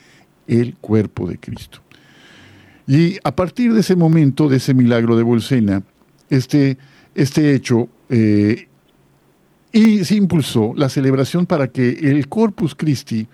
el 0.47 0.77
cuerpo 0.77 1.29
de 1.29 1.39
Cristo. 1.39 1.81
Y 2.87 3.19
a 3.23 3.35
partir 3.35 3.73
de 3.73 3.81
ese 3.81 3.97
momento, 3.97 4.49
de 4.49 4.57
ese 4.57 4.75
milagro 4.75 5.17
de 5.17 5.23
Bolsena, 5.23 5.83
este, 6.31 6.79
este 7.15 7.55
hecho 7.55 7.89
eh, 8.09 8.69
y 9.73 10.05
se 10.05 10.17
impulsó 10.17 10.75
la 10.77 10.89
celebración 10.89 11.47
para 11.47 11.69
que 11.69 11.89
el 11.89 12.29
Corpus 12.29 12.75
Christi 12.75 13.27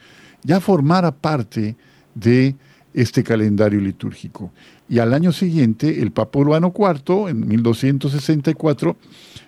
ya 0.45 0.61
formara 0.61 1.11
parte 1.11 1.77
de 2.15 2.55
este 2.95 3.23
calendario 3.23 3.81
litúrgico. 3.81 4.53
Y 4.89 4.99
al 4.99 5.13
año 5.13 5.33
siguiente, 5.33 6.01
el 6.01 6.13
Papa 6.13 6.39
Urbano 6.39 6.73
IV, 6.77 7.29
en 7.29 7.47
1264, 7.47 8.97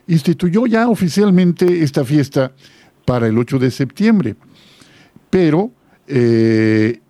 instituyó 0.06 0.66
ya 0.66 0.88
oficialmente 0.88 1.82
esta 1.82 2.04
fiesta 2.04 2.52
para 3.04 3.26
el 3.26 3.38
8 3.38 3.58
de 3.58 3.70
septiembre. 3.70 4.36
Pero 5.30 5.70
eh, 6.06 7.00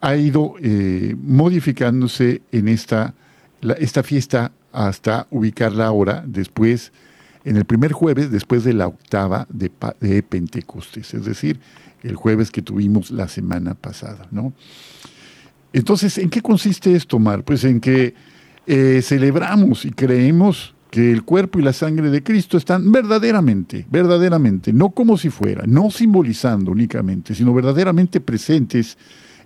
ha 0.00 0.16
ido 0.16 0.54
eh, 0.60 1.14
modificándose 1.20 2.42
en 2.52 2.68
esta, 2.68 3.14
esta 3.78 4.02
fiesta 4.02 4.52
hasta 4.72 5.26
ubicarla 5.30 5.86
ahora 5.86 6.22
después, 6.26 6.92
en 7.44 7.56
el 7.56 7.64
primer 7.64 7.92
jueves 7.92 8.30
después 8.30 8.64
de 8.64 8.74
la 8.74 8.86
octava 8.86 9.46
de, 9.48 9.70
de 10.00 10.22
Pentecostés, 10.22 11.14
es 11.14 11.24
decir, 11.24 11.58
el 12.02 12.16
jueves 12.16 12.50
que 12.50 12.62
tuvimos 12.62 13.10
la 13.10 13.28
semana 13.28 13.74
pasada, 13.74 14.26
¿no? 14.30 14.52
Entonces, 15.72 16.18
¿en 16.18 16.30
qué 16.30 16.42
consiste 16.42 16.94
esto, 16.94 17.18
Mar? 17.18 17.44
Pues 17.44 17.64
en 17.64 17.80
que 17.80 18.14
eh, 18.66 19.00
celebramos 19.02 19.84
y 19.84 19.90
creemos 19.90 20.74
que 20.90 21.12
el 21.12 21.22
cuerpo 21.22 21.60
y 21.60 21.62
la 21.62 21.72
sangre 21.72 22.10
de 22.10 22.22
Cristo 22.22 22.56
están 22.56 22.90
verdaderamente, 22.90 23.86
verdaderamente, 23.88 24.72
no 24.72 24.90
como 24.90 25.16
si 25.16 25.30
fuera, 25.30 25.62
no 25.66 25.90
simbolizando 25.90 26.72
únicamente, 26.72 27.34
sino 27.34 27.54
verdaderamente 27.54 28.20
presentes 28.20 28.98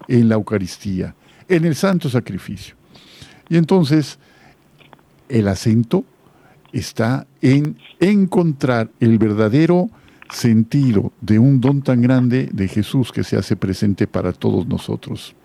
en 0.08 0.28
la 0.28 0.36
Eucaristía, 0.36 1.14
en 1.48 1.66
el 1.66 1.74
santo 1.74 2.08
sacrificio. 2.08 2.74
Y 3.50 3.58
entonces 3.58 4.18
el 5.28 5.48
acento 5.48 6.04
está 6.72 7.26
en 7.42 7.76
encontrar 8.00 8.90
el 8.98 9.18
verdadero 9.18 9.90
sentido 10.30 11.12
de 11.20 11.38
un 11.38 11.60
don 11.60 11.82
tan 11.82 12.00
grande 12.00 12.48
de 12.52 12.68
Jesús 12.68 13.12
que 13.12 13.22
se 13.22 13.36
hace 13.36 13.54
presente 13.54 14.06
para 14.06 14.32
todos 14.32 14.66
nosotros. 14.66 15.36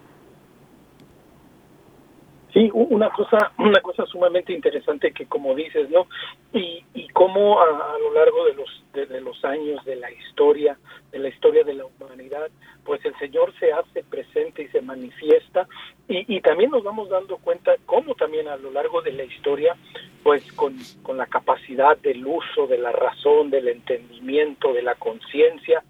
Sí, 2.54 2.68
una 2.74 3.12
cosa, 3.12 3.52
una 3.60 3.80
cosa 3.82 4.08
sumamente 4.08 4.54
interesante 4.54 5.12
que 5.12 5.28
como 5.28 5.54
dices, 5.54 5.88
¿no? 5.92 6.08
Y, 6.52 6.84
y 6.96 7.08
cómo 7.10 7.62
a, 7.62 7.66
lo 8.00 8.14
largo 8.14 8.46
de 8.46 8.54
los 8.56 8.84
de, 8.94 9.22
los 9.22 9.46
años 9.46 9.86
de 9.86 9.96
la 9.96 10.10
historia, 10.12 10.76
de 11.12 11.20
la 11.20 11.30
historia 11.30 11.64
de 11.64 11.76
la 11.76 11.86
humanidad, 11.86 12.50
pues 12.84 13.06
el 13.06 13.16
Señor 13.20 13.54
se 13.60 13.72
hace 13.72 14.04
presente 14.04 14.64
y 14.64 14.68
se 14.70 14.82
manifiesta 14.82 15.68
y, 16.08 16.26
y 16.36 16.42
también 16.42 16.72
nos 16.72 16.84
vamos 16.84 17.10
dando 17.10 17.38
cuenta 17.38 17.76
cómo 17.86 18.16
también 18.16 18.48
a 18.48 18.58
lo 18.58 18.72
largo 18.72 19.04
de 19.04 19.12
la 19.12 19.26
historia, 19.26 19.76
pues 20.24 20.52
con, 20.54 20.76
con 21.04 21.18
la 21.18 21.28
capacidad 21.28 21.98
del 22.00 22.26
uso 22.26 22.66
de 22.66 22.80
la 22.80 22.92
razón, 22.92 23.52
del 23.52 23.68
entendimiento, 23.68 24.74
de 24.74 24.82
la 24.82 24.96
conciencia, 24.96 25.84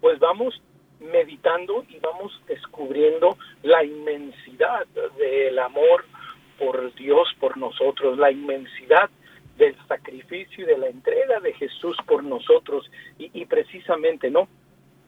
pues 0.00 0.18
vamos 0.20 0.58
meditando 1.00 1.84
y 1.88 1.98
vamos 1.98 2.40
descubriendo 2.46 3.36
la 3.62 3.84
inmensidad 3.84 4.86
del 5.18 5.58
amor 5.58 6.04
por 6.58 6.94
Dios, 6.94 7.28
por 7.38 7.56
nosotros, 7.56 8.18
la 8.18 8.30
inmensidad 8.30 9.10
del 9.56 9.76
sacrificio 9.86 10.64
y 10.64 10.66
de 10.66 10.78
la 10.78 10.88
entrega 10.88 11.40
de 11.40 11.52
Jesús 11.54 11.96
por 12.06 12.22
nosotros 12.24 12.90
y, 13.18 13.30
y 13.40 13.44
precisamente, 13.46 14.30
¿no? 14.30 14.48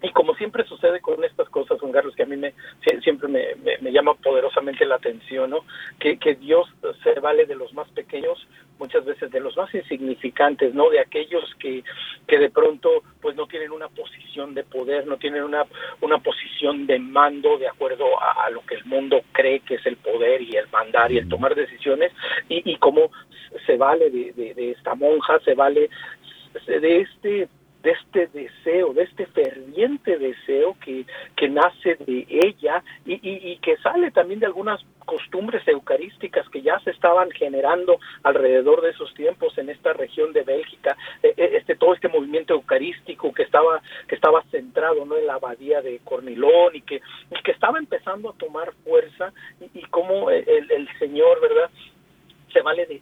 Y 0.03 0.13
como 0.13 0.35
siempre 0.35 0.65
sucede 0.65 1.01
con 1.01 1.23
estas 1.25 1.49
cosas, 1.51 1.79
Juan 1.79 1.93
Carlos, 1.93 2.15
que 2.17 2.23
a 2.23 2.27
mí 2.27 2.37
me, 2.37 2.55
siempre 3.03 3.29
me, 3.29 3.55
me, 3.81 3.93
llama 3.93 4.15
poderosamente 4.15 4.87
la 4.87 4.95
atención, 4.95 5.51
¿no? 5.51 5.65
Que, 5.99 6.19
que 6.19 6.37
Dios 6.37 6.69
se 7.03 7.21
vale 7.21 7.45
de 7.45 7.55
los 7.55 7.75
más 7.75 7.89
pequeños, 7.91 8.47
muchas 8.81 9.05
veces 9.05 9.31
de 9.31 9.39
los 9.39 9.57
más 9.57 9.73
insignificantes, 9.73 10.75
¿no? 10.75 10.91
De 10.91 10.99
aquellos 10.99 11.45
que, 11.61 11.85
que 12.27 12.39
de 12.39 12.51
pronto 12.51 13.05
pues 13.21 13.37
no 13.37 13.47
tienen 13.47 13.71
una 13.71 13.89
posición 13.89 14.55
de 14.55 14.65
poder, 14.65 15.07
no 15.07 15.19
tienen 15.19 15.45
una, 15.45 15.67
una 16.01 16.19
posición 16.19 16.87
de 16.87 16.99
mando 16.99 17.59
de 17.59 17.69
acuerdo 17.69 18.07
a, 18.21 18.51
lo 18.51 18.63
que 18.63 18.75
el 18.75 18.85
mundo 18.87 19.21
cree 19.33 19.61
que 19.61 19.75
es 19.75 19.87
el 19.87 19.97
poder 19.97 20.43
y 20.43 20.57
el 20.57 20.67
mandar 20.69 21.13
y 21.13 21.19
el 21.19 21.29
tomar 21.29 21.55
decisiones, 21.55 22.11
y, 22.49 22.73
y 22.73 22.77
cómo 22.79 23.13
se 23.67 23.77
vale 23.77 24.11
de, 24.11 24.33
de, 24.33 24.55
de 24.55 24.71
esta 24.73 24.95
monja, 24.95 25.39
se 25.41 25.55
vale 25.55 25.91
de 26.67 27.01
este 27.01 27.49
de 27.83 27.93
este 27.93 28.27
deseo, 28.29 28.93
de 28.93 29.05
este 29.05 29.27
ferviente 29.27 30.19
deseo 30.19 30.77
que, 30.85 31.07
que 31.37 31.49
nace 31.49 31.97
de 31.97 32.27
ella 32.29 32.83
y, 33.07 33.19
y, 33.23 33.57
que 33.59 33.77
sale 33.79 34.11
también 34.11 34.41
de 34.41 34.47
algunas 34.47 34.81
costumbres 35.07 35.67
eucarísticas 35.67 36.49
que 36.51 36.63
ya 36.63 36.79
se 36.81 36.91
estaban 36.91 37.31
generando 37.31 37.99
alrededor 38.23 38.83
de 38.83 38.91
esos 38.91 39.13
tiempos 39.15 39.57
en 39.59 39.71
esta 39.71 39.93
región 39.93 40.33
de 40.33 40.43
Bélgica, 40.43 40.97
e, 41.23 41.35
e, 41.37 41.57
este 41.57 41.75
todo 41.75 41.95
este 41.95 42.09
movimiento 42.09 42.55
eucarístico 42.55 43.33
que 43.33 43.43
estaba 43.43 43.83
que 44.07 44.15
estaba 44.15 44.43
centrado 44.51 45.05
no 45.05 45.17
en 45.17 45.27
la 45.27 45.35
abadía 45.35 45.81
de 45.81 46.01
Cornilón 46.05 46.75
y 46.77 46.83
que 46.83 47.01
y 47.31 47.43
que 47.43 47.53
estaba 47.53 47.79
empezando 47.79 48.31
a 48.31 48.35
tomar 48.35 48.73
fuerza 48.85 49.33
y, 49.61 49.79
y 49.79 49.83
cómo 49.87 50.31
el, 50.31 50.71
el 50.71 50.89
Señor, 50.99 51.41
verdad, 51.41 51.71
se 52.53 52.63
vale 52.63 52.87
de, 52.87 53.01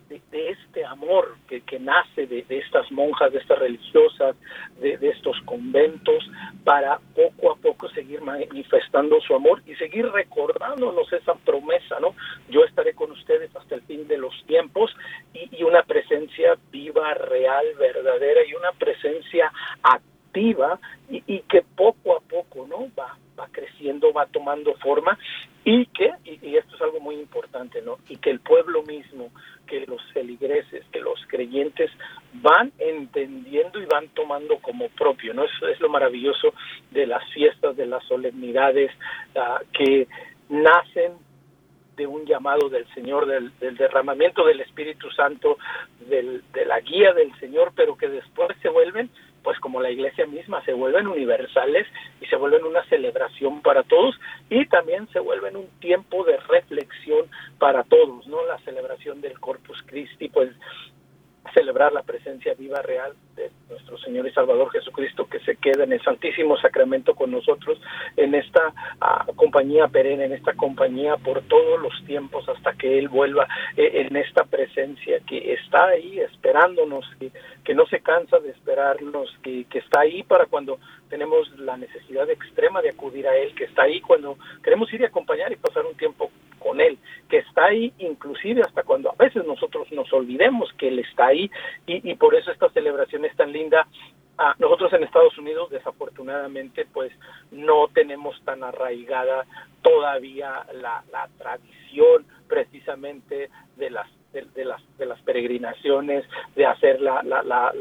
este 0.50 0.84
amor 0.84 1.36
que, 1.48 1.60
que 1.62 1.78
nace 1.78 2.26
de, 2.26 2.44
estas 2.48 2.90
monjas, 2.90 3.32
de 3.32 3.38
estas 3.38 3.58
religiosas, 3.58 4.36
de, 4.80 4.98
estos 5.02 5.40
conventos, 5.42 6.28
para 6.64 6.98
poco 7.14 7.52
a 7.52 7.56
poco 7.56 7.88
seguir 7.90 8.20
manifestando 8.20 9.20
su 9.20 9.34
amor 9.34 9.62
y 9.66 9.74
seguir 9.76 10.06
recordándonos 10.10 11.12
esa 11.12 11.34
promesa, 11.34 11.98
¿no? 12.00 12.14
Yo 12.48 12.64
estaré 12.64 12.94
con 12.94 13.10
ustedes 13.12 13.54
hasta 13.56 13.74
el 13.74 13.82
fin 13.82 14.06
de 14.06 14.18
los 14.18 14.34
tiempos 14.46 14.94
y, 15.32 15.48
y 15.56 15.62
una 15.62 15.82
presencia 15.82 16.56
viva, 16.70 17.14
real, 17.14 17.66
verdadera 17.78 18.40
y 18.46 18.54
una 18.54 18.72
presencia 18.72 19.50
activa 19.82 20.17
y, 20.34 21.22
y 21.26 21.40
que 21.40 21.62
poco 21.62 22.16
a 22.16 22.20
poco, 22.20 22.66
¿no? 22.66 22.88
Va, 22.98 23.16
va 23.38 23.48
creciendo, 23.50 24.12
va 24.12 24.26
tomando 24.26 24.74
forma 24.74 25.18
y 25.64 25.86
que, 25.86 26.12
y, 26.24 26.56
esto 26.56 26.76
es 26.76 26.82
algo 26.82 27.00
muy 27.00 27.16
importante, 27.16 27.82
¿no? 27.82 27.98
Y 28.08 28.16
que 28.16 28.30
el 28.30 28.40
pueblo 28.40 28.82
mismo, 28.82 29.30
que 29.66 29.84
los 29.86 30.00
feligreses, 30.12 30.84
que 30.92 31.00
los 31.00 31.20
creyentes 31.28 31.90
van 32.34 32.72
entendiendo 32.78 33.80
y 33.80 33.86
van 33.86 34.08
tomando 34.08 34.58
como 34.58 34.88
propio, 34.88 35.34
¿no? 35.34 35.44
Eso 35.44 35.68
es 35.68 35.80
lo 35.80 35.88
maravilloso 35.88 36.54
de 36.90 37.06
las 37.06 37.22
fiestas, 37.32 37.76
de 37.76 37.86
las 37.86 38.02
solemnidades, 38.04 38.90
ah, 39.36 39.60
que 39.72 40.08
nacen 40.48 41.12
de 41.96 42.06
un 42.06 42.24
llamado 42.24 42.68
del 42.68 42.86
Señor, 42.94 43.26
del, 43.26 43.52
derramamiento 43.76 44.46
del 44.46 44.60
Espíritu 44.60 45.10
Santo, 45.10 45.58
de 45.98 46.64
la 46.64 46.78
guía 46.80 47.12
del 47.12 47.36
Señor, 47.40 47.72
pero 47.74 47.96
que 47.96 48.08
después 48.08 48.56
se 48.62 48.68
vuelven, 48.68 49.10
pues 49.48 49.60
como 49.60 49.80
la 49.80 49.90
iglesia 49.90 50.26
misma, 50.26 50.62
se 50.66 50.74
vuelven 50.74 51.06
universales 51.06 51.86
y 52.20 52.26
se 52.26 52.36
vuelven 52.36 52.66
una 52.66 52.84
celebración 52.84 53.62
para 53.62 53.82
todos 53.82 54.14
y 54.50 54.66
también 54.66 55.08
se 55.08 55.20
vuelven 55.20 55.56
un 55.56 55.68
tiempo 55.80 56.22
de 56.24 56.36
reflexión 56.36 57.30
para 57.58 57.82
todos, 57.84 58.26
¿no? 58.26 58.44
La 58.44 58.58
celebración 58.58 59.22
del 59.22 59.40
Corpus 59.40 59.82
Christi, 59.86 60.28
pues 60.28 60.50
celebrar 61.52 61.92
la 61.92 62.02
presencia 62.02 62.54
viva 62.54 62.80
real 62.82 63.12
de 63.36 63.50
nuestro 63.68 63.98
Señor 63.98 64.26
y 64.26 64.32
Salvador 64.32 64.70
Jesucristo 64.70 65.26
que 65.28 65.40
se 65.40 65.56
queda 65.56 65.84
en 65.84 65.92
el 65.92 66.02
Santísimo 66.02 66.56
Sacramento 66.56 67.14
con 67.14 67.30
nosotros 67.30 67.80
en 68.16 68.34
esta 68.34 68.72
ah, 69.00 69.26
compañía 69.36 69.88
perenne, 69.88 70.24
en 70.24 70.32
esta 70.32 70.54
compañía 70.54 71.16
por 71.16 71.42
todos 71.42 71.80
los 71.80 71.92
tiempos 72.06 72.48
hasta 72.48 72.72
que 72.74 72.98
Él 72.98 73.08
vuelva 73.08 73.46
eh, 73.76 74.06
en 74.06 74.16
esta 74.16 74.44
presencia 74.44 75.20
que 75.26 75.52
está 75.54 75.88
ahí 75.88 76.20
esperándonos, 76.20 77.04
que, 77.18 77.30
que 77.64 77.74
no 77.74 77.86
se 77.86 78.00
cansa 78.00 78.38
de 78.38 78.50
esperarnos, 78.50 79.28
que, 79.42 79.64
que 79.64 79.78
está 79.78 80.00
ahí 80.00 80.22
para 80.22 80.46
cuando 80.46 80.78
tenemos 81.08 81.48
la 81.58 81.76
necesidad 81.76 82.28
extrema 82.30 82.82
de 82.82 82.90
acudir 82.90 83.26
a 83.26 83.36
Él, 83.36 83.54
que 83.54 83.64
está 83.64 83.82
ahí 83.82 84.00
cuando 84.00 84.36
queremos 84.62 84.92
ir 84.92 85.00
y 85.00 85.04
acompañar 85.04 85.52
y 85.52 85.56
pasar 85.56 85.84
un 85.86 85.96
tiempo 85.96 86.30
con 86.58 86.80
Él, 86.80 86.98
que 87.28 87.38
está 87.38 87.66
ahí 87.66 87.92
inclusive 87.98 88.62
hasta 88.62 88.82
cuando 88.82 89.10
a 89.10 89.14
veces 89.14 89.44
nosotros 89.46 89.90
nos 89.92 90.12
olvidemos 90.12 90.72
que 90.74 90.88
Él 90.88 90.98
está 90.98 91.26
ahí 91.26 91.50
y, 91.86 92.14
por 92.14 92.34
eso 92.34 92.50
esta 92.50 92.68
celebración 92.70 93.24
es 93.24 93.36
tan 93.36 93.52
linda. 93.52 93.86
Ah, 94.36 94.54
nosotros 94.58 94.92
en 94.92 95.02
Estados 95.02 95.36
Unidos 95.36 95.70
desafortunadamente 95.70 96.86
pues 96.92 97.12
no 97.50 97.88
tenemos 97.88 98.40
tan 98.44 98.62
arraigada 98.62 99.44
todavía 99.82 100.64
la, 100.74 101.02
la 101.10 101.28
tradición 101.38 102.24
precisamente 102.46 103.50
de 103.76 103.90
las 103.90 104.08
de, 104.32 104.64
las, 104.64 104.80
de 104.98 105.06
las 105.06 105.20
peregrinaciones, 105.22 106.24
de 106.54 106.66
hacer 106.66 107.00
la, 107.00 107.22
la, 107.22 107.42
la, 107.42 107.72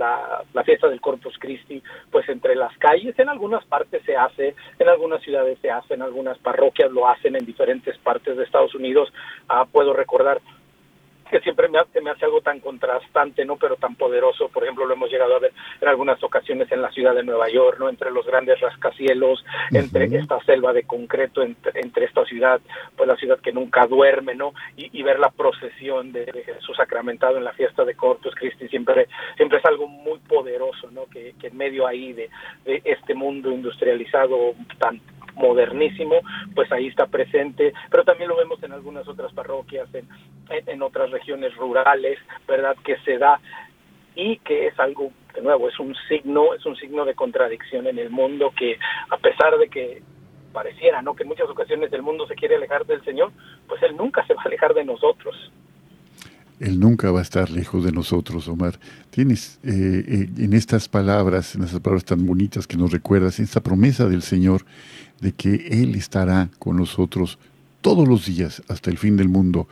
la, 0.53 0.63
fiesta 0.63 0.87
del 0.87 1.01
Corpus 1.01 1.37
Christi, 1.39 1.81
pues 2.11 2.27
entre 2.29 2.55
las 2.55 2.75
calles, 2.77 3.17
en 3.19 3.29
algunas 3.29 3.65
partes 3.65 4.01
se 4.05 4.15
hace, 4.15 4.55
en 4.79 4.89
algunas 4.89 5.21
ciudades 5.21 5.57
se 5.61 5.69
hace, 5.69 5.93
en 5.93 6.01
algunas 6.01 6.37
parroquias 6.39 6.91
lo 6.91 7.07
hacen, 7.07 7.35
en 7.35 7.45
diferentes 7.45 7.97
partes 7.99 8.37
de 8.37 8.43
Estados 8.43 8.75
Unidos. 8.75 9.11
Ah, 9.49 9.65
puedo 9.71 9.93
recordar 9.93 10.41
que 11.29 11.39
siempre 11.41 11.67
me 11.69 11.79
hace, 11.79 12.01
me 12.01 12.11
hace 12.11 12.25
algo 12.25 12.41
tan 12.41 12.59
contrastante, 12.59 13.45
¿no? 13.45 13.57
Pero 13.57 13.75
tan 13.75 13.95
poderoso. 13.95 14.49
Por 14.49 14.63
ejemplo, 14.63 14.85
lo 14.85 14.93
hemos 14.93 15.09
llegado 15.09 15.35
a 15.35 15.39
ver 15.39 15.53
en 15.81 15.87
algunas 15.87 16.21
ocasiones 16.23 16.71
en 16.71 16.81
la 16.81 16.91
ciudad 16.91 17.15
de 17.15 17.23
Nueva 17.23 17.49
York, 17.49 17.77
¿no? 17.79 17.89
Entre 17.89 18.11
los 18.11 18.25
grandes 18.25 18.59
rascacielos, 18.59 19.43
entre 19.71 20.05
esta 20.05 20.39
selva 20.45 20.73
de 20.73 20.83
concreto, 20.83 21.41
entre, 21.41 22.05
esta 22.05 22.25
ciudad, 22.25 22.61
pues 22.95 23.07
la 23.07 23.15
ciudad 23.15 23.39
que 23.39 23.51
nunca 23.51 23.85
duerme, 23.87 24.35
¿no? 24.35 24.53
Y, 24.75 25.03
ver 25.07 25.19
la 25.19 25.29
procesión 25.29 26.11
de, 26.11 26.25
Jesús 26.45 26.75
sacramentado 26.75 27.37
en 27.37 27.45
la 27.45 27.53
fiesta 27.53 27.85
de 27.85 27.95
Corpus 27.95 28.35
Christi 28.35 28.67
siempre, 28.67 29.07
siempre 29.37 29.59
es 29.59 29.65
algo 29.65 29.87
muy 29.87 30.19
poderoso, 30.19 30.91
¿no? 30.91 31.05
Que, 31.05 31.33
que 31.39 31.47
en 31.47 31.55
medio 31.55 31.87
ahí 31.87 32.11
de, 32.11 32.29
de 32.65 32.81
este 32.83 33.13
mundo 33.13 33.49
industrializado 33.49 34.53
tan 34.79 34.99
modernísimo, 35.37 36.15
pues 36.53 36.71
ahí 36.71 36.87
está 36.87 37.07
presente, 37.07 37.73
pero 37.89 38.03
también 38.03 38.29
lo 38.29 38.35
vemos 38.35 38.61
en 38.63 38.73
algunas 38.73 39.07
otras 39.07 39.31
parroquias, 39.33 39.87
en, 39.93 40.07
en 40.49 40.81
otras 40.81 41.11
regiones 41.11 41.55
rurales, 41.55 42.19
¿verdad? 42.47 42.75
Que 42.83 42.97
se 43.05 43.17
da 43.17 43.39
y 44.15 44.37
que 44.39 44.67
es 44.67 44.79
algo, 44.79 45.11
de 45.33 45.41
nuevo, 45.41 45.69
es 45.69 45.79
un 45.79 45.95
signo, 46.07 46.53
es 46.55 46.65
un 46.65 46.75
signo 46.75 47.05
de 47.05 47.13
contradicción 47.13 47.85
en 47.87 47.99
el 47.99 48.09
mundo 48.09 48.51
que 48.57 48.77
a 49.09 49.17
pesar 49.17 49.57
de 49.57 49.69
que 49.69 50.01
pareciera, 50.51 51.03
¿no? 51.03 51.15
Que 51.15 51.23
en 51.23 51.29
muchas 51.29 51.47
ocasiones 51.49 51.93
el 51.93 52.01
mundo 52.01 52.25
se 52.25 52.35
quiere 52.35 52.55
alejar 52.55 52.85
del 52.85 53.03
Señor, 53.05 53.31
pues 53.67 53.81
Él 53.83 53.95
nunca 53.95 54.25
se 54.25 54.33
va 54.33 54.41
a 54.41 54.45
alejar 54.47 54.73
de 54.73 54.85
nosotros. 54.85 55.35
Él 56.59 56.79
nunca 56.79 57.11
va 57.11 57.19
a 57.19 57.23
estar 57.23 57.49
lejos 57.51 57.83
de 57.83 57.91
nosotros, 57.91 58.47
Omar. 58.47 58.79
Tienes 59.11 59.59
eh, 59.63 60.03
eh, 60.07 60.29
en 60.37 60.53
estas 60.53 60.89
palabras, 60.89 61.55
en 61.55 61.63
esas 61.63 61.79
palabras 61.79 62.05
tan 62.05 62.25
bonitas 62.25 62.65
que 62.65 62.77
nos 62.77 62.91
recuerdas, 62.91 63.39
esta 63.39 63.61
promesa 63.61 64.07
del 64.07 64.23
Señor 64.23 64.65
de 65.21 65.33
que 65.33 65.67
Él 65.69 65.95
estará 65.95 66.49
con 66.57 66.77
nosotros 66.77 67.37
todos 67.81 68.07
los 68.07 68.25
días 68.25 68.63
hasta 68.67 68.89
el 68.89 68.97
fin 68.97 69.17
del 69.17 69.29
mundo. 69.29 69.67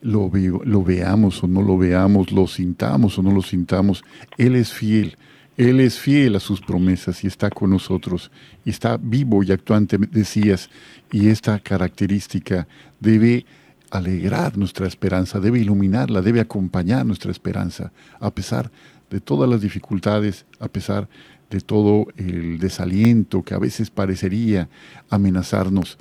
Lo, 0.00 0.30
lo 0.64 0.82
veamos 0.82 1.44
o 1.44 1.46
no 1.46 1.62
lo 1.62 1.78
veamos, 1.78 2.32
lo 2.32 2.46
sintamos 2.46 3.18
o 3.18 3.22
no 3.22 3.30
lo 3.30 3.42
sintamos, 3.42 4.02
Él 4.38 4.56
es 4.56 4.72
fiel. 4.72 5.16
Él 5.58 5.80
es 5.80 5.98
fiel 5.98 6.34
a 6.36 6.40
sus 6.40 6.62
promesas 6.62 7.22
y 7.24 7.26
está 7.26 7.50
con 7.50 7.70
nosotros 7.70 8.30
y 8.64 8.70
está 8.70 8.96
vivo 8.96 9.42
y 9.42 9.52
actuante, 9.52 9.98
decías, 9.98 10.70
y 11.10 11.28
esta 11.28 11.58
característica 11.60 12.66
debe 13.00 13.44
alegrar 13.92 14.56
nuestra 14.56 14.86
esperanza, 14.86 15.38
debe 15.38 15.60
iluminarla, 15.60 16.22
debe 16.22 16.40
acompañar 16.40 17.04
nuestra 17.04 17.30
esperanza, 17.30 17.92
a 18.20 18.30
pesar 18.30 18.72
de 19.10 19.20
todas 19.20 19.48
las 19.48 19.60
dificultades, 19.60 20.46
a 20.58 20.68
pesar 20.68 21.08
de 21.50 21.60
todo 21.60 22.06
el 22.16 22.58
desaliento 22.58 23.42
que 23.42 23.52
a 23.52 23.58
veces 23.58 23.90
parecería 23.90 24.70
amenazarnos. 25.10 25.98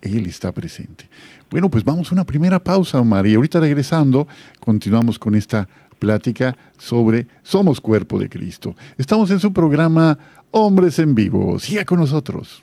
Él 0.00 0.26
está 0.26 0.52
presente. 0.52 1.08
Bueno, 1.50 1.68
pues 1.68 1.82
vamos 1.82 2.10
a 2.10 2.14
una 2.14 2.24
primera 2.24 2.62
pausa, 2.62 3.02
María. 3.02 3.36
Ahorita 3.36 3.58
regresando, 3.58 4.28
continuamos 4.60 5.18
con 5.18 5.34
esta 5.34 5.68
plática 5.98 6.56
sobre 6.78 7.26
Somos 7.42 7.80
Cuerpo 7.80 8.20
de 8.20 8.28
Cristo. 8.28 8.76
Estamos 8.96 9.32
en 9.32 9.40
su 9.40 9.52
programa 9.52 10.16
Hombres 10.52 11.00
en 11.00 11.16
Vivo. 11.16 11.58
Siga 11.58 11.84
con 11.84 11.98
nosotros. 11.98 12.62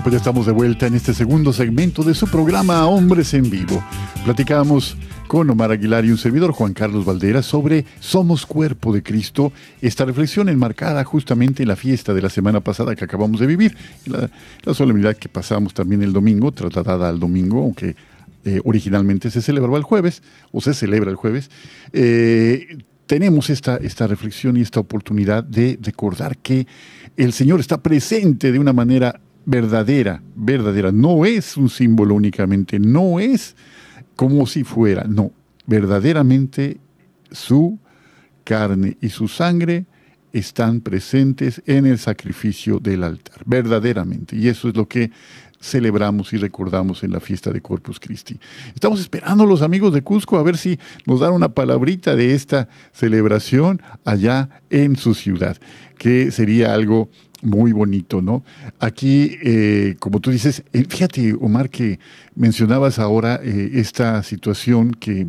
Pues 0.00 0.12
ya 0.12 0.18
estamos 0.18 0.46
de 0.46 0.52
vuelta 0.52 0.86
en 0.86 0.94
este 0.94 1.12
segundo 1.12 1.52
segmento 1.52 2.02
de 2.02 2.14
su 2.14 2.26
programa 2.26 2.86
Hombres 2.86 3.34
en 3.34 3.50
Vivo. 3.50 3.84
Platicamos 4.24 4.96
con 5.26 5.50
Omar 5.50 5.70
Aguilar 5.70 6.04
y 6.04 6.10
un 6.10 6.16
servidor 6.16 6.52
Juan 6.52 6.72
Carlos 6.72 7.04
Valdera 7.04 7.42
sobre 7.42 7.84
Somos 8.00 8.46
Cuerpo 8.46 8.92
de 8.94 9.02
Cristo, 9.02 9.52
esta 9.82 10.06
reflexión 10.06 10.48
enmarcada 10.48 11.04
justamente 11.04 11.62
en 11.62 11.68
la 11.68 11.76
fiesta 11.76 12.14
de 12.14 12.22
la 12.22 12.30
semana 12.30 12.60
pasada 12.60 12.96
que 12.96 13.04
acabamos 13.04 13.38
de 13.38 13.46
vivir, 13.46 13.76
la, 14.06 14.30
solemnidad 14.72 15.16
que 15.16 15.28
pasamos 15.28 15.74
también 15.74 16.02
el 16.02 16.14
domingo, 16.14 16.52
trasladada 16.52 17.10
al 17.10 17.20
domingo, 17.20 17.58
aunque 17.58 17.94
eh, 18.44 18.60
originalmente 18.64 19.30
se 19.30 19.42
celebraba 19.42 19.76
el 19.76 19.84
jueves, 19.84 20.22
o 20.52 20.62
se 20.62 20.72
celebra 20.72 21.10
el 21.10 21.16
jueves. 21.16 21.50
Eh, 21.92 22.78
tenemos 23.06 23.50
esta, 23.50 23.76
esta 23.76 24.06
reflexión 24.06 24.56
y 24.56 24.62
esta 24.62 24.80
oportunidad 24.80 25.44
de 25.44 25.78
recordar 25.82 26.38
que 26.38 26.66
el 27.16 27.34
Señor 27.34 27.60
está 27.60 27.82
presente 27.82 28.52
de 28.52 28.58
una 28.58 28.72
manera 28.72 29.20
verdadera, 29.44 30.22
verdadera. 30.34 30.92
No 30.92 31.24
es 31.24 31.56
un 31.56 31.68
símbolo 31.68 32.14
únicamente, 32.14 32.78
no 32.78 33.20
es 33.20 33.56
como 34.16 34.46
si 34.46 34.64
fuera, 34.64 35.04
no, 35.04 35.32
verdaderamente 35.66 36.78
su 37.30 37.78
carne 38.44 38.96
y 39.00 39.08
su 39.08 39.28
sangre 39.28 39.86
están 40.32 40.80
presentes 40.80 41.62
en 41.66 41.86
el 41.86 41.98
sacrificio 41.98 42.78
del 42.78 43.04
altar, 43.04 43.42
verdaderamente. 43.44 44.36
Y 44.36 44.48
eso 44.48 44.68
es 44.68 44.76
lo 44.76 44.88
que 44.88 45.10
celebramos 45.60 46.32
y 46.32 46.38
recordamos 46.38 47.04
en 47.04 47.12
la 47.12 47.20
fiesta 47.20 47.50
de 47.52 47.60
Corpus 47.60 48.00
Christi. 48.00 48.38
Estamos 48.74 49.00
esperando 49.00 49.46
los 49.46 49.62
amigos 49.62 49.94
de 49.94 50.02
Cusco 50.02 50.38
a 50.38 50.42
ver 50.42 50.56
si 50.56 50.78
nos 51.06 51.20
dan 51.20 51.32
una 51.32 51.50
palabrita 51.50 52.16
de 52.16 52.34
esta 52.34 52.68
celebración 52.92 53.80
allá 54.04 54.48
en 54.70 54.96
su 54.96 55.14
ciudad, 55.14 55.56
que 55.98 56.32
sería 56.32 56.74
algo 56.74 57.10
muy 57.42 57.72
bonito, 57.72 58.22
¿no? 58.22 58.44
Aquí, 58.78 59.36
eh, 59.42 59.96
como 59.98 60.20
tú 60.20 60.30
dices, 60.30 60.62
eh, 60.72 60.84
fíjate, 60.88 61.34
Omar, 61.34 61.70
que 61.70 61.98
mencionabas 62.34 62.98
ahora 62.98 63.40
eh, 63.42 63.72
esta 63.74 64.22
situación 64.22 64.92
que 64.92 65.28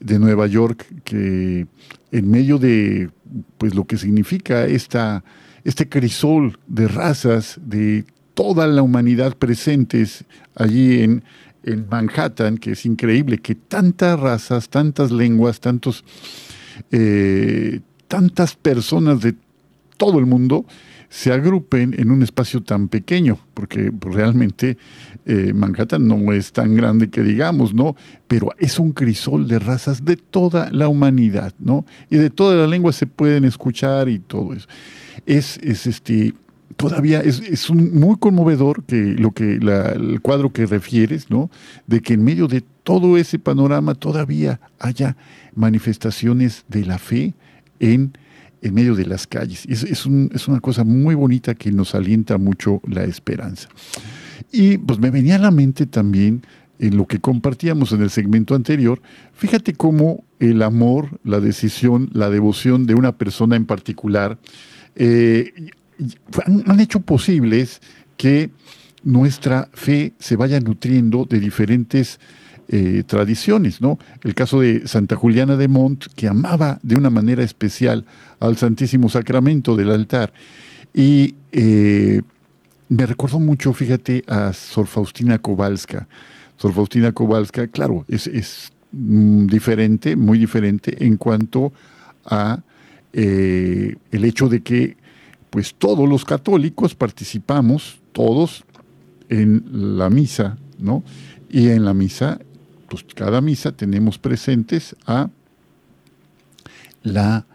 de 0.00 0.18
Nueva 0.18 0.46
York, 0.46 0.86
que 1.04 1.66
en 2.10 2.30
medio 2.30 2.58
de 2.58 3.10
pues 3.58 3.74
lo 3.74 3.84
que 3.84 3.96
significa 3.96 4.66
esta, 4.66 5.24
este 5.64 5.88
crisol 5.88 6.58
de 6.66 6.88
razas 6.88 7.60
de 7.64 8.04
toda 8.34 8.66
la 8.66 8.82
humanidad 8.82 9.36
presentes 9.36 10.24
allí 10.54 11.02
en, 11.02 11.22
en 11.64 11.86
Manhattan, 11.88 12.58
que 12.58 12.72
es 12.72 12.86
increíble 12.86 13.38
que 13.38 13.54
tantas 13.54 14.18
razas, 14.18 14.68
tantas 14.68 15.10
lenguas, 15.10 15.60
tantos, 15.60 16.04
eh, 16.90 17.80
tantas 18.08 18.56
personas 18.56 19.20
de 19.20 19.34
todo 19.96 20.18
el 20.18 20.26
mundo 20.26 20.66
se 21.12 21.30
agrupen 21.30 21.94
en 21.98 22.10
un 22.10 22.22
espacio 22.22 22.62
tan 22.62 22.88
pequeño, 22.88 23.38
porque 23.52 23.92
pues, 23.92 24.14
realmente 24.14 24.78
eh, 25.26 25.52
Manhattan 25.52 26.08
no 26.08 26.32
es 26.32 26.52
tan 26.52 26.74
grande 26.74 27.10
que 27.10 27.22
digamos, 27.22 27.74
¿no? 27.74 27.96
Pero 28.26 28.48
es 28.58 28.78
un 28.78 28.92
crisol 28.92 29.46
de 29.46 29.58
razas 29.58 30.06
de 30.06 30.16
toda 30.16 30.70
la 30.72 30.88
humanidad, 30.88 31.52
¿no? 31.58 31.84
Y 32.08 32.16
de 32.16 32.30
todas 32.30 32.58
las 32.58 32.70
lenguas 32.70 32.96
se 32.96 33.06
pueden 33.06 33.44
escuchar 33.44 34.08
y 34.08 34.20
todo 34.20 34.54
eso. 34.54 34.66
Es, 35.26 35.58
es 35.58 35.86
este, 35.86 36.32
todavía 36.78 37.20
es, 37.20 37.40
es 37.40 37.70
muy 37.70 38.16
conmovedor 38.16 38.82
que 38.84 38.96
lo 38.96 39.32
que 39.32 39.56
el 39.56 40.18
cuadro 40.22 40.50
que 40.50 40.64
refieres, 40.64 41.28
¿no? 41.28 41.50
De 41.86 42.00
que 42.00 42.14
en 42.14 42.24
medio 42.24 42.48
de 42.48 42.64
todo 42.84 43.18
ese 43.18 43.38
panorama 43.38 43.94
todavía 43.94 44.60
haya 44.78 45.18
manifestaciones 45.54 46.64
de 46.68 46.86
la 46.86 46.98
fe 46.98 47.34
en 47.80 48.14
en 48.62 48.74
medio 48.74 48.94
de 48.94 49.06
las 49.06 49.26
calles. 49.26 49.66
Es, 49.68 49.82
es, 49.82 50.06
una 50.06 50.60
cosa 50.60 50.84
muy 50.84 51.14
bonita 51.14 51.54
que 51.54 51.72
nos 51.72 51.94
alienta 51.94 52.38
mucho 52.38 52.80
la 52.88 53.04
esperanza. 53.04 53.68
Y 54.50 54.78
pues 54.78 54.98
me 54.98 55.10
venía 55.10 55.36
a 55.36 55.38
la 55.38 55.50
mente 55.50 55.86
también 55.86 56.42
en 56.78 56.96
lo 56.96 57.06
que 57.06 57.20
compartíamos 57.20 57.92
en 57.92 58.02
el 58.02 58.10
segmento 58.10 58.56
anterior, 58.56 59.00
fíjate 59.34 59.72
cómo 59.72 60.24
el 60.40 60.62
amor, 60.62 61.20
la 61.22 61.38
decisión, 61.38 62.10
la 62.12 62.28
devoción 62.28 62.86
de 62.86 62.94
una 62.94 63.12
persona 63.12 63.54
en 63.54 63.66
particular 63.66 64.38
eh, 64.96 65.52
han, 66.44 66.80
hecho 66.80 66.98
posibles 67.00 67.80
que 68.16 68.50
nuestra 69.04 69.68
fe 69.72 70.14
se 70.18 70.34
vaya 70.34 70.58
nutriendo 70.58 71.24
de 71.24 71.38
diferentes 71.38 72.18
eh, 72.68 73.02
tradiciones, 73.06 73.80
¿no? 73.80 73.98
El 74.22 74.34
caso 74.34 74.60
de 74.60 74.86
Santa 74.86 75.16
Juliana 75.16 75.56
de 75.56 75.68
Mont, 75.68 76.06
que 76.14 76.28
amaba 76.28 76.78
de 76.82 76.96
una 76.96 77.10
manera 77.10 77.42
especial 77.42 78.04
al 78.40 78.56
Santísimo 78.56 79.08
Sacramento 79.08 79.76
del 79.76 79.90
altar. 79.90 80.32
Y 80.94 81.34
eh, 81.52 82.22
me 82.88 83.06
recordó 83.06 83.40
mucho, 83.40 83.72
fíjate, 83.72 84.24
a 84.26 84.52
Sor 84.52 84.86
Faustina 84.86 85.38
Kowalska. 85.38 86.06
Sor 86.56 86.72
Faustina 86.72 87.12
Kowalska, 87.12 87.68
claro, 87.68 88.04
es, 88.08 88.72
mm, 88.92 89.46
diferente, 89.46 90.16
muy 90.16 90.38
diferente 90.38 91.04
en 91.04 91.16
cuanto 91.16 91.72
a 92.24 92.60
eh, 93.12 93.96
el 94.10 94.24
hecho 94.24 94.48
de 94.48 94.62
que 94.62 94.96
pues 95.50 95.74
todos 95.74 96.08
los 96.08 96.24
católicos 96.24 96.94
participamos, 96.94 98.00
todos, 98.12 98.64
en 99.28 99.98
la 99.98 100.08
misa, 100.10 100.56
¿no? 100.78 101.02
Y 101.50 101.68
en 101.68 101.84
la 101.84 101.94
misa, 101.94 102.38
pues 102.92 103.14
cada 103.14 103.40
misa 103.40 103.72
tenemos 103.72 104.18
presentes 104.18 104.94
a 105.06 105.30
la 107.02 107.46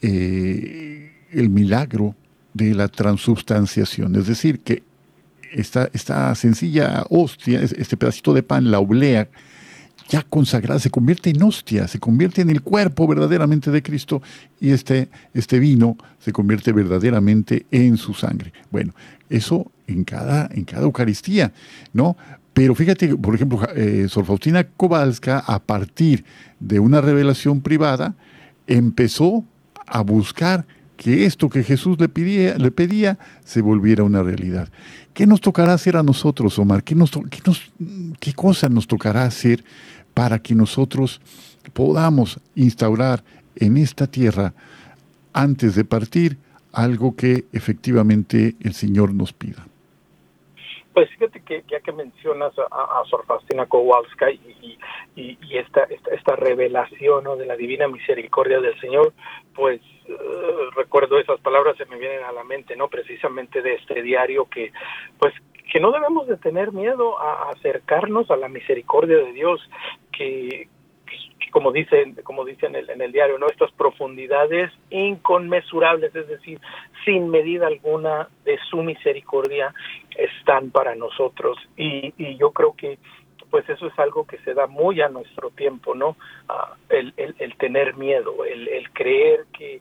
eh, 0.00 1.12
el 1.30 1.50
milagro 1.50 2.14
de 2.54 2.74
la 2.74 2.88
transubstanciación, 2.88 4.16
es 4.16 4.26
decir, 4.26 4.60
que 4.60 4.82
esta, 5.52 5.90
esta 5.92 6.34
sencilla 6.34 7.04
hostia, 7.10 7.60
este 7.60 7.98
pedacito 7.98 8.32
de 8.32 8.42
pan, 8.42 8.70
la 8.70 8.78
oblea, 8.78 9.28
ya 10.08 10.22
consagrada, 10.22 10.80
se 10.80 10.90
convierte 10.90 11.28
en 11.30 11.42
hostia, 11.42 11.86
se 11.86 11.98
convierte 11.98 12.40
en 12.40 12.48
el 12.48 12.62
cuerpo 12.62 13.06
verdaderamente 13.06 13.70
de 13.70 13.82
Cristo 13.82 14.22
y 14.58 14.70
este, 14.70 15.10
este 15.34 15.58
vino 15.58 15.98
se 16.18 16.32
convierte 16.32 16.72
verdaderamente 16.72 17.66
en 17.70 17.98
su 17.98 18.14
sangre. 18.14 18.54
Bueno, 18.70 18.94
eso 19.28 19.70
en 19.86 20.04
cada, 20.04 20.48
en 20.52 20.64
cada 20.64 20.84
Eucaristía, 20.84 21.52
¿no? 21.92 22.16
Pero 22.58 22.74
fíjate, 22.74 23.14
por 23.14 23.36
ejemplo, 23.36 23.60
eh, 23.76 24.06
Sor 24.08 24.24
Faustina 24.24 24.64
Kowalska, 24.64 25.38
a 25.38 25.60
partir 25.60 26.24
de 26.58 26.80
una 26.80 27.00
revelación 27.00 27.60
privada, 27.60 28.16
empezó 28.66 29.44
a 29.86 30.00
buscar 30.00 30.66
que 30.96 31.24
esto 31.24 31.48
que 31.48 31.62
Jesús 31.62 32.00
le 32.00 32.08
pedía, 32.08 32.58
le 32.58 32.72
pedía 32.72 33.16
se 33.44 33.62
volviera 33.62 34.02
una 34.02 34.24
realidad. 34.24 34.68
¿Qué 35.14 35.24
nos 35.24 35.40
tocará 35.40 35.72
hacer 35.72 35.96
a 35.96 36.02
nosotros, 36.02 36.58
Omar? 36.58 36.82
¿Qué, 36.82 36.96
nos, 36.96 37.12
qué, 37.12 37.40
nos, 37.46 37.70
¿Qué 38.18 38.32
cosa 38.32 38.68
nos 38.68 38.88
tocará 38.88 39.22
hacer 39.22 39.62
para 40.12 40.40
que 40.40 40.56
nosotros 40.56 41.20
podamos 41.72 42.40
instaurar 42.56 43.22
en 43.54 43.76
esta 43.76 44.08
tierra, 44.08 44.52
antes 45.32 45.76
de 45.76 45.84
partir, 45.84 46.38
algo 46.72 47.14
que 47.14 47.44
efectivamente 47.52 48.56
el 48.58 48.74
Señor 48.74 49.14
nos 49.14 49.32
pida? 49.32 49.68
Pues 50.98 51.10
fíjate 51.10 51.44
que 51.44 51.62
ya 51.68 51.78
que 51.78 51.92
mencionas 51.92 52.52
a, 52.58 53.04
Sor 53.08 53.24
Faustina 53.24 53.66
Kowalska 53.66 54.32
y, 54.32 54.76
y, 55.14 55.38
esta, 55.56 55.86
esta, 56.10 56.34
revelación 56.34 57.38
de 57.38 57.46
la 57.46 57.54
divina 57.54 57.86
misericordia 57.86 58.58
del 58.58 58.76
Señor, 58.80 59.12
pues 59.54 59.80
eh, 60.08 60.16
recuerdo 60.74 61.20
esas 61.20 61.38
palabras, 61.38 61.76
se 61.76 61.86
me 61.86 61.98
vienen 61.98 62.24
a 62.24 62.32
la 62.32 62.42
mente, 62.42 62.74
¿no? 62.74 62.88
Precisamente 62.88 63.62
de 63.62 63.74
este 63.74 64.02
diario 64.02 64.46
que, 64.46 64.72
pues, 65.20 65.32
que 65.72 65.78
no 65.78 65.92
debemos 65.92 66.26
de 66.26 66.36
tener 66.36 66.72
miedo 66.72 67.16
a 67.20 67.50
acercarnos 67.50 68.28
a 68.32 68.36
la 68.36 68.48
misericordia 68.48 69.18
de 69.18 69.32
Dios, 69.32 69.60
que, 70.10 70.68
como 71.50 71.72
dicen, 71.72 72.14
como 72.24 72.44
dicen 72.44 72.74
en 72.74 72.84
el, 72.84 72.90
en 72.90 73.02
el 73.02 73.12
diario, 73.12 73.38
¿no? 73.38 73.46
Estas 73.46 73.72
profundidades 73.72 74.72
inconmensurables, 74.90 76.14
es 76.14 76.28
decir, 76.28 76.60
sin 77.04 77.28
medida 77.30 77.66
alguna 77.66 78.28
de 78.44 78.58
su 78.70 78.82
misericordia 78.82 79.74
están 80.16 80.70
para 80.70 80.94
nosotros. 80.94 81.58
Y, 81.76 82.12
y 82.16 82.36
yo 82.36 82.52
creo 82.52 82.74
que 82.74 82.98
pues 83.50 83.68
eso 83.68 83.86
es 83.86 83.98
algo 83.98 84.26
que 84.26 84.38
se 84.38 84.52
da 84.52 84.66
muy 84.66 85.00
a 85.00 85.08
nuestro 85.08 85.50
tiempo, 85.50 85.94
¿no? 85.94 86.16
Ah, 86.48 86.74
el, 86.90 87.14
el, 87.16 87.34
el, 87.38 87.56
tener 87.56 87.96
miedo, 87.96 88.44
el, 88.44 88.68
el 88.68 88.90
creer 88.92 89.46
que, 89.56 89.80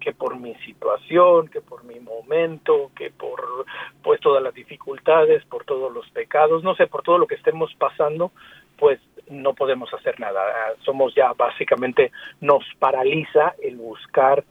que 0.00 0.12
por 0.12 0.38
mi 0.38 0.54
situación, 0.66 1.48
que 1.48 1.60
por 1.60 1.84
mi 1.84 2.00
momento, 2.00 2.90
que 2.96 3.10
por 3.10 3.66
pues 4.02 4.20
todas 4.20 4.42
las 4.42 4.54
dificultades, 4.54 5.44
por 5.44 5.64
todos 5.64 5.92
los 5.92 6.08
pecados, 6.10 6.62
no 6.62 6.74
sé, 6.74 6.86
por 6.86 7.02
todo 7.02 7.18
lo 7.18 7.26
que 7.26 7.34
estemos 7.34 7.72
pasando, 7.74 8.32
pues 8.78 8.98
no 9.30 9.54
podemos 9.54 9.92
hacer 9.94 10.18
nada. 10.20 10.40
Somos 10.84 11.14
ya 11.14 11.32
básicamente, 11.32 12.12
nos 12.40 12.64
paraliza 12.78 13.54
el 13.62 13.76
buscar, 13.76 14.44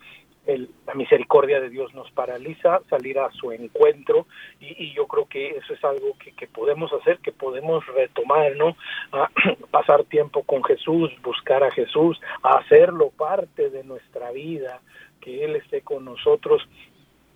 el, 0.47 0.69
la 0.87 0.95
misericordia 0.95 1.59
de 1.59 1.69
Dios 1.69 1.93
nos 1.93 2.09
paraliza 2.11 2.81
salir 2.89 3.19
a 3.19 3.29
su 3.31 3.51
encuentro 3.51 4.25
y, 4.59 4.93
yo 4.93 5.05
creo 5.05 5.25
que 5.27 5.49
eso 5.49 5.73
es 5.73 5.83
algo 5.83 6.17
que, 6.17 6.31
que 6.31 6.47
podemos 6.47 6.91
hacer, 6.93 7.19
que 7.19 7.31
podemos 7.31 7.85
retomar, 7.87 8.55
¿no? 8.55 8.75
pasar 9.71 10.05
tiempo 10.05 10.43
con 10.43 10.63
Jesús, 10.63 11.11
buscar 11.21 11.63
a 11.63 11.71
Jesús, 11.71 12.19
hacerlo 12.41 13.11
parte 13.11 13.69
de 13.69 13.83
nuestra 13.83 14.31
vida, 14.31 14.81
que 15.21 15.43
Él 15.45 15.55
esté 15.55 15.81
con 15.81 16.05
nosotros 16.05 16.67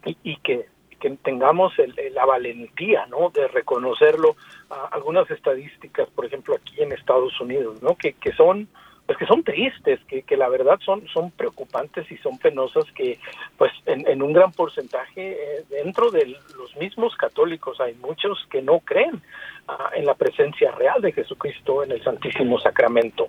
y, 0.05 0.17
y 0.23 0.37
que 0.37 0.72
que 1.03 1.09
tengamos 1.17 1.73
la 2.13 2.25
valentía, 2.25 3.05
¿no? 3.07 3.29
De 3.29 3.45
reconocerlo. 3.49 4.37
algunas 4.91 5.29
estadísticas, 5.29 6.09
por 6.11 6.25
ejemplo, 6.25 6.55
aquí 6.55 6.81
en 6.81 6.93
Estados 6.93 7.41
Unidos, 7.41 7.83
¿no? 7.83 7.95
Que, 7.95 8.13
que 8.13 8.31
son 8.31 8.69
pues 9.05 9.17
que 9.17 9.25
son 9.25 9.43
tristes, 9.43 9.99
que, 10.07 10.21
que 10.21 10.37
la 10.37 10.47
verdad 10.47 10.79
son, 10.83 11.05
son 11.09 11.31
preocupantes 11.31 12.09
y 12.09 12.17
son 12.17 12.37
penosas, 12.37 12.85
que 12.95 13.19
pues 13.57 13.71
en, 13.85 14.21
un 14.21 14.31
gran 14.31 14.51
porcentaje 14.53 15.31
eh, 15.31 15.63
dentro 15.69 16.09
de 16.09 16.37
los 16.57 16.75
mismos 16.77 17.15
católicos 17.17 17.81
hay 17.81 17.95
muchos 17.95 18.39
que 18.49 18.61
no 18.61 18.79
creen 18.79 19.21
ah, 19.67 19.89
en 19.93 20.05
la 20.05 20.13
presencia 20.13 20.71
real 20.71 21.01
de 21.01 21.11
Jesucristo 21.11 21.83
en 21.83 21.91
el 21.91 22.03
Santísimo 22.03 22.57
Sacramento. 22.59 23.27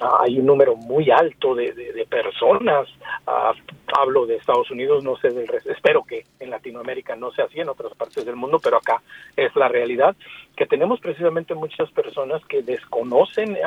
Ah, 0.00 0.18
hay 0.20 0.38
un 0.38 0.46
número 0.46 0.76
muy 0.76 1.10
alto 1.10 1.56
de, 1.56 1.72
de, 1.72 2.06
personas, 2.06 2.88
ah, 3.26 3.52
hablo 3.98 4.26
de 4.26 4.36
Estados 4.36 4.70
Unidos, 4.70 5.02
no 5.02 5.16
sé 5.16 5.30
del 5.30 5.48
resto, 5.48 5.72
espero 5.72 6.04
que 6.04 6.24
en 6.38 6.50
Latinoamérica 6.50 7.16
no 7.16 7.32
sea 7.32 7.46
así, 7.46 7.58
en 7.58 7.68
otras 7.68 7.94
partes 7.94 8.24
del 8.24 8.36
mundo, 8.36 8.60
pero 8.62 8.76
acá 8.76 9.02
es 9.36 9.54
la 9.56 9.66
realidad, 9.66 10.14
que 10.56 10.66
tenemos 10.66 11.00
precisamente 11.00 11.54
muchas 11.54 11.90
personas 11.90 12.44
que 12.46 12.62
desconocen 12.62 13.58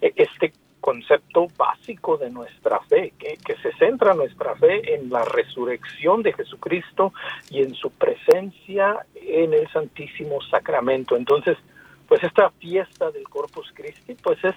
este 0.00 0.52
concepto 0.86 1.48
básico 1.58 2.16
de 2.16 2.30
nuestra 2.30 2.78
fe, 2.82 3.12
que, 3.18 3.36
se 3.56 3.72
centra 3.72 4.14
nuestra 4.14 4.54
fe 4.54 4.94
en 4.94 5.10
la 5.10 5.24
resurrección 5.24 6.22
de 6.22 6.32
Jesucristo 6.32 7.12
y 7.50 7.62
en 7.62 7.74
su 7.74 7.90
presencia 7.90 9.04
en 9.16 9.52
el 9.52 9.68
Santísimo 9.72 10.40
Sacramento. 10.42 11.16
Entonces, 11.16 11.58
pues 12.06 12.22
esta 12.22 12.50
fiesta 12.50 13.10
del 13.10 13.28
Corpus 13.28 13.72
Christi, 13.74 14.14
pues 14.14 14.38
es, 14.44 14.54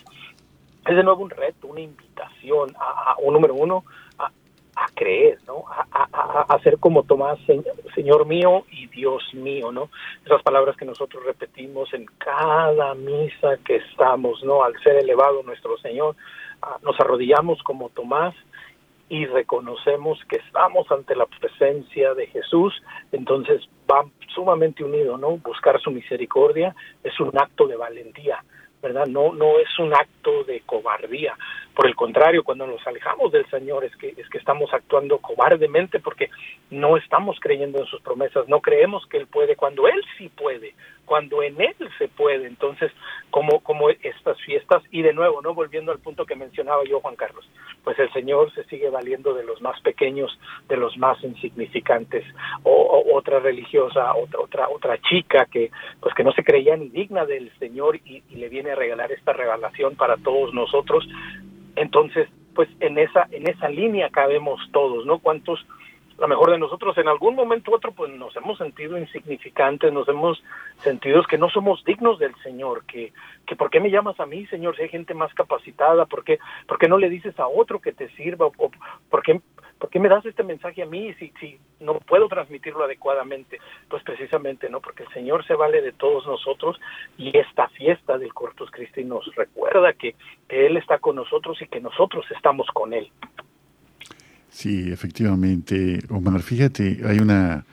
es 0.85 0.95
de 0.95 1.03
nuevo 1.03 1.23
un 1.23 1.31
reto, 1.31 1.65
una 1.65 1.81
invitación 1.81 2.75
a, 2.79 3.13
a 3.13 3.15
un 3.17 3.33
número 3.33 3.55
uno, 3.55 3.83
a 4.79 4.87
creer, 4.93 5.39
¿no? 5.45 5.65
A, 5.69 6.45
a, 6.47 6.59
ser 6.59 6.77
como 6.79 7.03
Tomás, 7.03 7.37
Señor 7.93 8.25
mío 8.25 8.65
y 8.71 8.87
Dios 8.87 9.23
mío, 9.33 9.71
¿no? 9.71 9.89
Esas 10.25 10.41
palabras 10.41 10.77
que 10.77 10.85
nosotros 10.85 11.23
repetimos 11.25 11.93
en 11.93 12.05
cada 12.17 12.95
misa 12.95 13.57
que 13.65 13.77
estamos, 13.77 14.43
¿no? 14.43 14.63
Al 14.63 14.73
ser 14.81 14.97
elevado 14.97 15.43
nuestro 15.43 15.77
Señor, 15.79 16.15
ah, 16.61 16.77
nos 16.81 16.99
arrodillamos 16.99 17.61
como 17.63 17.89
Tomás 17.89 18.33
y 19.09 19.25
reconocemos 19.25 20.19
que 20.29 20.37
estamos 20.37 20.89
ante 20.91 21.15
la 21.15 21.25
presencia 21.25 22.13
de 22.13 22.27
Jesús, 22.27 22.73
entonces 23.11 23.67
va 23.89 24.05
sumamente 24.33 24.83
unido, 24.83 25.17
¿no? 25.17 25.37
Buscar 25.37 25.81
su 25.81 25.91
misericordia 25.91 26.75
es 27.03 27.19
un 27.19 27.31
acto 27.37 27.67
de 27.67 27.75
valentía, 27.75 28.43
¿verdad? 28.81 29.07
No, 29.07 29.33
no 29.33 29.57
es 29.59 29.79
un 29.79 29.93
acto 29.93 30.43
de 30.43 30.61
cobardía. 30.61 31.35
Por 31.79 31.87
el 31.87 31.95
contrario, 31.95 32.43
cuando 32.43 32.67
nos 32.67 32.85
alejamos 32.85 33.31
del 33.31 33.49
Señor 33.49 33.85
es 33.85 33.95
que, 33.95 34.13
es 34.17 34.27
que 34.27 34.37
estamos 34.37 34.69
actuando 34.73 35.19
cobardemente 35.19 36.01
porque 36.01 36.29
no 36.69 36.97
estamos 36.97 37.39
creyendo 37.39 37.79
en 37.79 37.85
sus 37.85 38.01
promesas, 38.01 38.49
no 38.49 38.59
creemos 38.59 39.05
que 39.05 39.15
Él 39.15 39.27
puede 39.27 39.55
cuando 39.55 39.87
Él 39.87 40.03
sí 40.17 40.27
puede, 40.27 40.73
cuando 41.05 41.41
en 41.41 41.59
Él 41.61 41.75
se 41.97 42.09
puede. 42.09 42.47
Entonces, 42.47 42.91
como, 43.31 43.61
como 43.61 43.89
estas 43.89 44.39
fiestas, 44.41 44.83
y 44.91 45.01
de 45.01 45.13
nuevo, 45.13 45.41
no 45.41 45.53
volviendo 45.53 45.91
al 45.91 45.99
punto 45.99 46.25
que 46.25 46.35
mencionaba 46.35 46.83
yo, 46.83 46.99
Juan 46.99 47.15
Carlos, 47.15 47.49
pues 47.83 47.97
el 47.97 48.11
Señor 48.13 48.53
se 48.53 48.63
sigue 48.65 48.89
valiendo 48.89 49.33
de 49.33 49.43
los 49.43 49.61
más 49.61 49.79
pequeños, 49.81 50.37
de 50.67 50.77
los 50.77 50.97
más 50.97 51.23
insignificantes, 51.23 52.25
o, 52.63 53.05
otra 53.13 53.39
religiosa, 53.39 54.13
otra, 54.15 54.39
otra, 54.39 54.69
otra 54.69 54.97
chica 55.01 55.47
que, 55.51 55.71
pues 55.99 56.13
que 56.13 56.23
no 56.23 56.31
se 56.33 56.43
creía 56.43 56.75
ni 56.77 56.89
digna 56.89 57.25
del 57.25 57.51
Señor 57.57 57.95
y, 58.05 58.21
y 58.29 58.35
le 58.35 58.49
viene 58.49 58.71
a 58.71 58.75
regalar 58.75 59.11
esta 59.11 59.33
revelación 59.33 59.95
para 59.95 60.17
todos 60.17 60.53
nosotros. 60.53 61.07
Entonces, 61.79 62.27
pues 62.53 62.67
en 62.81 62.97
esa, 62.97 63.27
en 63.31 63.47
esa 63.47 63.69
línea 63.69 64.09
cabemos 64.09 64.59
todos, 64.73 65.05
¿no? 65.05 65.19
¿Cuántos 65.19 65.65
lo 66.17 66.27
mejor 66.27 66.51
de 66.51 66.57
nosotros 66.57 66.97
en 66.97 67.07
algún 67.07 67.35
momento 67.35 67.71
u 67.71 67.75
otro 67.75 67.93
pues 67.93 68.11
nos 68.11 68.35
hemos 68.35 68.57
sentido 68.57 68.97
insignificantes, 68.97 69.93
nos 69.93 70.07
hemos 70.09 70.43
sentido 70.83 71.23
que 71.23 71.37
no 71.37 71.49
somos 71.49 71.81
dignos 71.85 72.19
del 72.19 72.35
Señor, 72.43 72.83
que, 72.83 73.13
que 73.47 73.55
¿por 73.55 73.69
qué 73.69 73.79
me 73.79 73.89
llamas 73.89 74.19
a 74.19 74.25
mí, 74.25 74.45
Señor, 74.47 74.75
si 74.75 74.81
hay 74.81 74.89
gente 74.89 75.13
más 75.13 75.33
capacitada? 75.33 76.05
¿Por 76.07 76.25
qué, 76.25 76.39
por 76.67 76.77
qué 76.77 76.89
no 76.89 76.97
le 76.97 77.09
dices 77.09 77.39
a 77.39 77.47
otro 77.47 77.79
que 77.79 77.93
te 77.93 78.09
sirva? 78.15 78.47
¿O 78.47 78.51
por, 79.09 79.23
qué, 79.23 79.39
por 79.79 79.89
qué 79.89 79.99
me 79.99 80.09
das 80.09 80.25
este 80.25 80.43
mensaje 80.43 80.83
a 80.83 80.85
mí 80.85 81.13
si, 81.15 81.31
si 81.39 81.57
no 81.79 81.99
puedo 81.99 82.27
transmitirlo 82.27 82.83
adecuadamente? 82.83 83.59
Pues 83.89 84.03
precisamente, 84.03 84.69
¿no? 84.69 84.81
Porque 84.81 85.03
el 85.03 85.09
Señor 85.13 85.45
se 85.47 85.55
vale 85.55 85.81
de 85.81 85.93
todos 85.93 86.27
nosotros 86.27 86.79
y 87.17 87.35
esta 87.37 87.69
fiesta 87.69 88.17
del 88.17 88.33
Corpus 88.33 88.69
Christi 88.71 89.03
nos 89.03 89.33
recuerda 89.35 89.93
que, 89.93 90.15
que 90.47 90.67
Él 90.67 90.77
está 90.77 90.99
con 90.99 91.15
nosotros 91.15 91.61
y 91.61 91.67
que 91.67 91.79
nosotros 91.79 92.25
estamos 92.35 92.67
con 92.73 92.93
Él. 92.93 93.09
Sí, 94.49 94.91
efectivamente, 94.91 95.99
Omar. 96.09 96.41
Fíjate, 96.41 96.99
hay 97.05 97.19
una, 97.19 97.63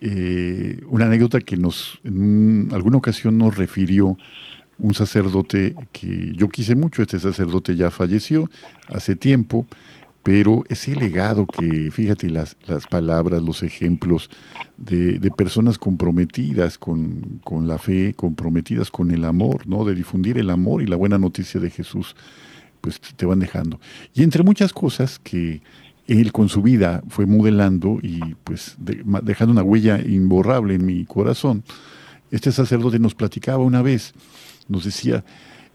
eh, 0.00 0.80
una 0.88 1.06
anécdota 1.06 1.40
que 1.40 1.56
nos, 1.56 2.00
en 2.02 2.68
alguna 2.72 2.98
ocasión 2.98 3.38
nos 3.38 3.56
refirió 3.56 4.16
un 4.78 4.94
sacerdote 4.94 5.74
que 5.92 6.32
yo 6.34 6.48
quise 6.48 6.74
mucho, 6.74 7.02
este 7.02 7.20
sacerdote 7.20 7.76
ya 7.76 7.90
falleció 7.90 8.50
hace 8.88 9.14
tiempo, 9.14 9.66
pero 10.24 10.64
ese 10.70 10.96
legado 10.96 11.46
que, 11.46 11.90
fíjate, 11.92 12.30
las, 12.30 12.56
las 12.66 12.86
palabras, 12.86 13.42
los 13.42 13.62
ejemplos 13.62 14.30
de, 14.78 15.18
de 15.18 15.30
personas 15.30 15.76
comprometidas 15.76 16.78
con, 16.78 17.40
con, 17.44 17.68
la 17.68 17.76
fe, 17.76 18.14
comprometidas 18.14 18.90
con 18.90 19.10
el 19.10 19.26
amor, 19.26 19.66
¿no? 19.66 19.84
De 19.84 19.94
difundir 19.94 20.38
el 20.38 20.48
amor 20.48 20.82
y 20.82 20.86
la 20.86 20.96
buena 20.96 21.18
noticia 21.18 21.60
de 21.60 21.68
Jesús, 21.68 22.16
pues 22.80 22.98
te 23.00 23.26
van 23.26 23.38
dejando. 23.38 23.78
Y 24.14 24.22
entre 24.22 24.42
muchas 24.42 24.72
cosas 24.72 25.18
que 25.18 25.60
él 26.06 26.32
con 26.32 26.48
su 26.48 26.62
vida 26.62 27.02
fue 27.08 27.26
modelando 27.26 27.98
y 28.02 28.20
pues 28.44 28.76
dejando 28.78 29.52
una 29.52 29.62
huella 29.62 30.00
imborrable 30.00 30.74
en 30.74 30.86
mi 30.86 31.04
corazón. 31.04 31.64
Este 32.30 32.50
sacerdote 32.50 32.98
nos 32.98 33.14
platicaba 33.14 33.62
una 33.62 33.82
vez, 33.82 34.14
nos 34.68 34.84
decía 34.84 35.22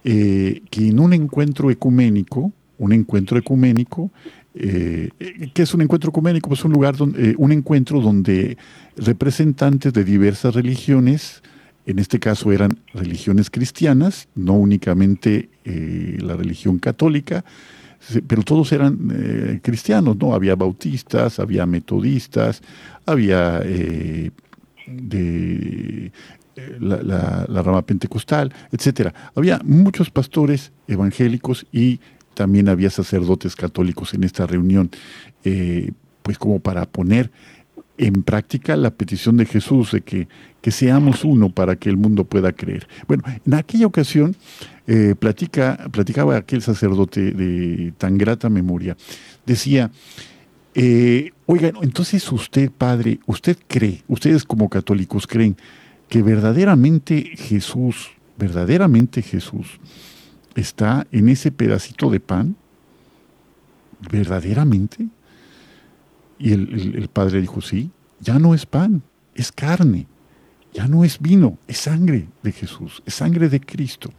eh, 0.04 0.64
que 0.72 0.88
en 0.88 1.00
un 1.00 1.14
encuentro 1.14 1.70
ecuménico, 1.70 2.52
un 2.78 2.94
encuentro 2.94 3.38
ecuménico, 3.38 4.12
eh, 4.60 5.52
¿qué 5.54 5.62
es 5.64 5.74
un 5.74 5.82
encuentro 5.82 6.10
ecuménico? 6.10 6.50
Pues 6.50 6.64
un 6.66 6.72
lugar 6.72 6.96
donde, 6.96 7.32
eh, 7.32 7.36
un 7.38 7.52
encuentro 7.52 8.02
donde 8.02 8.58
representantes 8.98 9.94
de 9.94 10.04
diversas 10.04 10.54
religiones, 10.54 11.42
en 11.86 12.00
este 12.00 12.20
caso 12.20 12.52
eran 12.52 12.78
religiones 12.94 13.50
cristianas, 13.50 14.28
no 14.36 14.54
únicamente 14.54 15.50
la 15.64 16.36
religión 16.36 16.80
católica, 16.80 17.44
pero 18.28 18.44
todos 18.44 18.72
eran 18.72 18.98
eh, 19.14 19.60
cristianos, 19.62 20.18
¿no? 20.18 20.34
Había 20.34 20.56
bautistas, 20.56 21.40
había 21.40 21.66
metodistas, 21.66 22.62
había 23.06 23.62
eh, 23.64 24.32
eh, 24.88 26.12
la, 26.80 27.62
rama 27.62 27.82
pentecostal, 27.84 28.54
etcétera. 28.72 29.14
Había 29.36 29.60
muchos 29.64 30.10
pastores 30.10 30.72
evangélicos 30.88 31.68
y 31.72 32.00
también 32.40 32.70
había 32.70 32.90
sacerdotes 32.90 33.54
católicos 33.54 34.14
en 34.14 34.24
esta 34.24 34.48
reunión, 34.48 34.90
pues 36.24 36.38
como 36.38 36.62
para 36.62 36.86
poner 36.86 37.30
en 38.00 38.24
práctica 38.24 38.78
la 38.78 38.92
petición 38.92 39.36
de 39.36 39.46
Jesús 39.46 39.92
de 39.92 40.02
que, 40.02 40.30
que 40.62 40.72
seamos 40.72 41.26
uno 41.26 41.50
para 41.50 41.76
que 41.76 41.90
el 41.90 41.98
mundo 41.98 42.24
pueda 42.24 42.54
creer. 42.54 42.88
Bueno, 43.10 43.24
en 43.46 43.54
aquella 43.54 43.86
ocasión 43.86 44.38
eh, 44.88 45.16
platica, 45.20 45.90
platicaba 45.92 46.38
aquel 46.38 46.62
sacerdote 46.62 47.34
de 47.34 47.92
tan 47.98 48.18
grata 48.18 48.50
memoria, 48.50 48.96
decía, 49.46 49.92
eh, 50.76 51.32
oigan, 51.46 51.74
entonces 51.82 52.32
usted, 52.32 52.72
padre, 52.72 53.20
usted 53.26 53.58
cree, 53.68 54.02
ustedes 54.08 54.46
como 54.46 54.70
católicos 54.70 55.28
creen 55.28 55.58
que 56.08 56.24
verdaderamente 56.24 57.34
Jesús, 57.36 58.12
verdaderamente 58.38 59.22
Jesús, 59.22 59.78
está 60.60 61.08
en 61.12 61.30
ese 61.30 61.52
pedacito 61.52 62.10
de 62.10 62.20
pan, 62.20 62.56
verdaderamente. 64.12 65.08
Y 66.38 66.54
el 66.54 67.10
padre 67.12 67.42
dijo, 67.42 67.62
sí, 67.62 67.92
ya 68.20 68.40
no 68.40 68.54
es 68.54 68.66
pan, 68.66 69.02
es 69.36 69.52
carne, 69.52 70.08
ya 70.74 70.88
no 70.88 71.04
es 71.04 71.20
vino, 71.20 71.58
es 71.68 71.78
sangre 71.80 72.28
de 72.44 72.52
Jesús, 72.52 73.02
es 73.06 73.14
sangre 73.14 73.50
de 73.50 73.60
Cristo. 73.60 74.12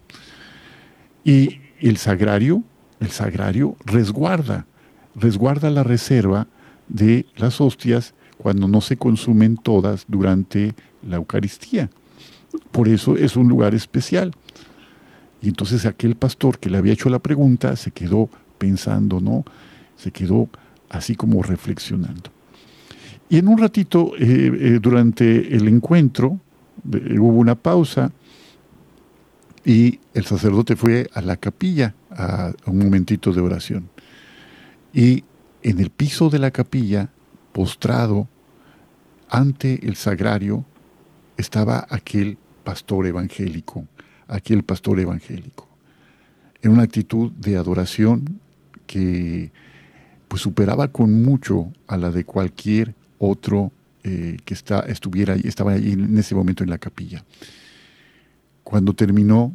Y 1.25 1.61
el 1.81 1.97
sagrario, 1.97 2.63
el 2.99 3.11
sagrario 3.11 3.77
resguarda, 3.85 4.67
resguarda 5.15 5.71
la 5.71 5.83
reserva 5.83 6.47
de 6.89 7.27
las 7.37 7.61
hostias 7.61 8.15
cuando 8.37 8.69
no 8.69 8.81
se 8.81 8.97
consumen 8.97 9.57
todas 9.57 10.05
durante 10.09 10.75
la 11.07 11.17
Eucaristía. 11.17 11.91
Por 12.73 12.89
eso 12.89 13.17
es 13.17 13.37
un 13.37 13.49
lugar 13.49 13.75
especial. 13.75 14.33
Y 15.43 15.49
entonces 15.49 15.87
aquel 15.87 16.17
pastor 16.17 16.59
que 16.59 16.71
le 16.71 16.79
había 16.79 16.93
hecho 16.93 17.09
la 17.09 17.19
pregunta 17.19 17.75
se 17.77 17.91
quedó 17.91 18.29
pensando, 18.59 19.21
¿no? 19.21 19.45
Se 19.97 20.11
quedó 20.11 20.49
así 20.89 21.15
como 21.15 21.43
reflexionando. 21.43 22.31
Y 23.29 23.39
en 23.39 23.49
un 23.49 23.59
ratito, 23.59 24.13
eh, 24.19 24.23
eh, 24.27 24.79
durante 24.83 25.55
el 25.55 25.69
encuentro, 25.69 26.41
hubo 26.85 27.29
una 27.39 27.55
pausa 27.55 28.13
y 29.65 30.01
el 30.15 30.25
sacerdote 30.25 30.77
fue 30.77 31.09
a 31.15 31.21
la 31.21 31.37
capilla 31.37 31.95
a, 32.11 32.53
un 32.67 32.79
momentito 32.79 33.33
de 33.33 33.41
oración. 33.41 33.89
Y 34.93 35.25
en 35.63 35.79
el 35.79 35.91
piso 35.91 36.31
de 36.31 36.39
la 36.39 36.51
capilla, 36.51 37.11
postrado 37.53 38.29
ante 39.29 39.87
el 39.87 39.97
sagrario, 39.97 40.65
estaba 41.37 41.87
aquel 41.89 42.39
pastor 42.65 43.07
evangélico, 43.07 43.87
aquel 44.31 44.63
pastor 44.63 45.01
evangélico. 45.01 45.69
en 46.63 46.73
una 46.73 46.83
actitud 46.83 47.33
de 47.33 47.57
adoración 47.57 48.41
que 48.87 49.51
pues 50.29 50.43
superaba 50.43 50.89
con 50.89 51.23
mucho 51.23 51.73
a 51.87 51.97
la 51.97 52.11
de 52.11 52.25
cualquier 52.25 52.95
otro 53.19 53.73
eh, 54.05 54.37
que 54.45 54.55
está, 54.55 54.81
estuviera 54.81 55.35
estaba 55.35 55.73
ahí 55.73 55.93
en 55.93 56.17
ese 56.19 56.35
momento 56.35 56.63
en 56.63 56.71
la 56.71 56.79
capilla. 56.79 57.25
Cuando 58.63 58.95
terminó 58.95 59.53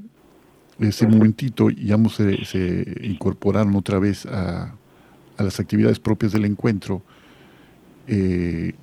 ese 0.80 1.08
momentito, 1.08 1.70
ya 1.70 1.98
se, 2.10 2.44
se 2.46 2.98
incorporaron 3.04 3.76
otra 3.76 4.00
vez 4.00 4.26
a, 4.26 4.76
a, 5.38 5.44
las 5.44 5.60
actividades 5.60 6.00
propias 6.00 6.32
del 6.32 6.46
encuentro. 6.46 7.02
Eh, 8.08 8.74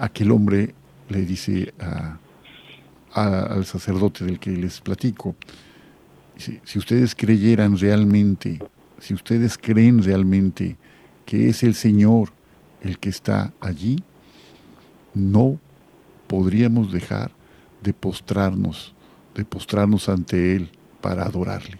aquel 0.00 0.30
hombre 0.30 0.74
le 1.08 1.24
dice 1.26 1.74
al 3.12 3.64
sacerdote 3.64 4.24
del 4.24 4.38
que 4.38 4.50
les 4.50 4.80
platico, 4.80 5.34
si, 6.36 6.60
si 6.64 6.78
ustedes 6.78 7.14
creyeran 7.14 7.76
realmente, 7.78 8.58
si 8.98 9.14
ustedes 9.14 9.58
creen 9.58 10.02
realmente 10.02 10.76
que 11.26 11.48
es 11.48 11.62
el 11.62 11.74
Señor 11.74 12.32
el 12.80 12.98
que 12.98 13.08
está 13.08 13.52
allí, 13.60 14.02
no 15.14 15.58
podríamos 16.26 16.92
dejar 16.92 17.32
de 17.82 17.92
postrarnos, 17.92 18.94
de 19.34 19.44
postrarnos 19.44 20.08
ante 20.08 20.56
Él 20.56 20.70
para 21.00 21.24
adorarle. 21.24 21.78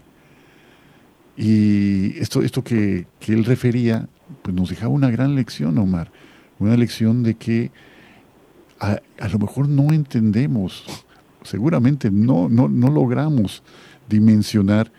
Y 1.36 2.18
esto, 2.18 2.42
esto 2.42 2.64
que, 2.64 3.06
él 3.28 3.44
refería, 3.44 4.08
pues 4.42 4.56
nos 4.56 4.70
dejaba 4.70 4.92
una 4.92 5.08
gran 5.08 5.36
lección, 5.36 5.78
Omar, 5.78 6.10
una 6.58 6.76
lección 6.76 7.22
de 7.22 7.34
que 7.34 7.70
a, 8.80 9.00
lo 9.28 9.38
mejor 9.38 9.68
no 9.68 9.92
entendemos, 9.92 10.84
seguramente 11.48 12.10
no, 12.10 12.48
no, 12.48 12.68
no 12.68 12.88
logramos 12.90 13.62
dimensionar 14.08 14.90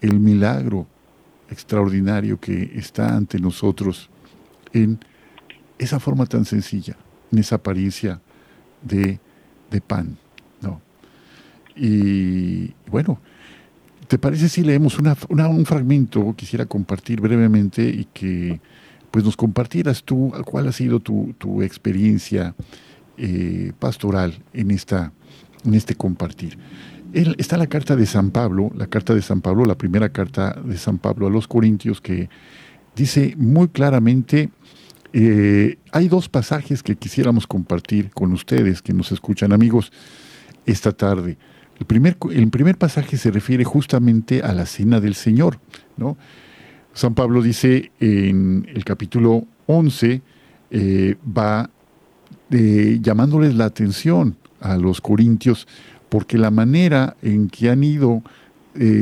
el 0.00 0.20
milagro 0.20 0.86
extraordinario 1.50 2.38
que 2.38 2.72
está 2.74 3.16
ante 3.16 3.38
nosotros 3.38 4.10
en 4.72 4.98
esa 5.78 6.00
forma 6.00 6.26
tan 6.26 6.44
sencilla, 6.44 6.96
en 7.32 7.38
esa 7.38 7.56
apariencia 7.56 8.20
de, 8.82 9.18
pan. 9.86 10.16
¿no? 10.60 10.80
Y 11.74 12.72
bueno, 12.88 13.18
¿te 14.06 14.18
parece 14.18 14.48
si 14.48 14.62
leemos 14.62 14.96
un 14.98 15.66
fragmento? 15.66 16.34
Quisiera 16.36 16.66
compartir 16.66 17.20
brevemente 17.20 17.82
y 17.88 18.06
que 18.12 18.60
pues 19.10 19.24
nos 19.24 19.36
compartieras 19.36 20.02
tú 20.04 20.32
cuál 20.44 20.68
ha 20.68 20.72
sido 20.72 21.00
tu, 21.00 21.34
tu 21.38 21.62
experiencia 21.62 22.54
eh, 23.16 23.72
pastoral 23.78 24.42
en, 24.52 24.72
esta, 24.72 25.12
en 25.64 25.74
este 25.74 25.94
compartir. 25.94 26.58
está 27.12 27.56
la 27.56 27.66
carta 27.66 27.96
de 27.96 28.06
San 28.06 28.30
Pablo, 28.30 28.70
la 28.74 28.86
carta 28.86 29.14
de 29.14 29.22
San 29.22 29.40
Pablo, 29.40 29.64
la 29.64 29.78
primera 29.78 30.10
carta 30.10 30.56
de 30.64 30.76
San 30.76 30.98
Pablo 30.98 31.26
a 31.26 31.30
los 31.30 31.48
Corintios 31.48 32.00
que 32.00 32.28
dice 32.94 33.34
muy 33.36 33.68
claramente 33.68 34.50
eh, 35.16 35.78
hay 35.92 36.08
dos 36.08 36.28
pasajes 36.28 36.82
que 36.82 36.96
quisiéramos 36.96 37.46
compartir 37.46 38.10
con 38.10 38.32
ustedes, 38.32 38.82
que 38.82 38.92
nos 38.92 39.12
escuchan 39.12 39.52
amigos, 39.52 39.92
esta 40.66 40.90
tarde. 40.90 41.38
El 41.78 41.86
primer, 41.86 42.16
el 42.32 42.50
primer 42.50 42.76
pasaje 42.76 43.16
se 43.16 43.30
refiere 43.30 43.62
justamente 43.62 44.42
a 44.42 44.52
la 44.52 44.66
cena 44.66 44.98
del 44.98 45.14
Señor. 45.14 45.60
¿no? 45.96 46.16
San 46.94 47.14
Pablo 47.14 47.42
dice 47.42 47.92
en 48.00 48.66
el 48.74 48.84
capítulo 48.84 49.46
11, 49.66 50.20
eh, 50.72 51.16
va 51.24 51.70
eh, 52.50 52.98
llamándoles 53.00 53.54
la 53.54 53.66
atención 53.66 54.36
a 54.64 54.76
los 54.76 55.00
corintios, 55.00 55.68
porque 56.08 56.38
la 56.38 56.50
manera 56.50 57.16
en 57.22 57.48
que 57.48 57.70
han 57.70 57.84
ido 57.84 58.22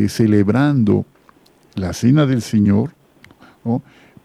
celebrando 0.09 1.07
la 1.75 1.95
cena 1.95 2.27
del 2.27 2.43
Señor, 2.43 2.95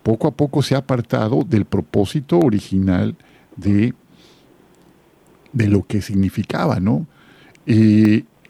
poco 0.04 0.28
a 0.28 0.32
poco 0.32 0.62
se 0.62 0.76
ha 0.76 0.80
apartado 0.80 1.44
del 1.44 1.64
propósito 1.64 2.40
original 2.40 3.16
de, 3.56 3.94
de 5.54 5.68
lo 5.68 5.86
que 5.86 6.02
significaba, 6.02 6.80
¿no? 6.82 7.08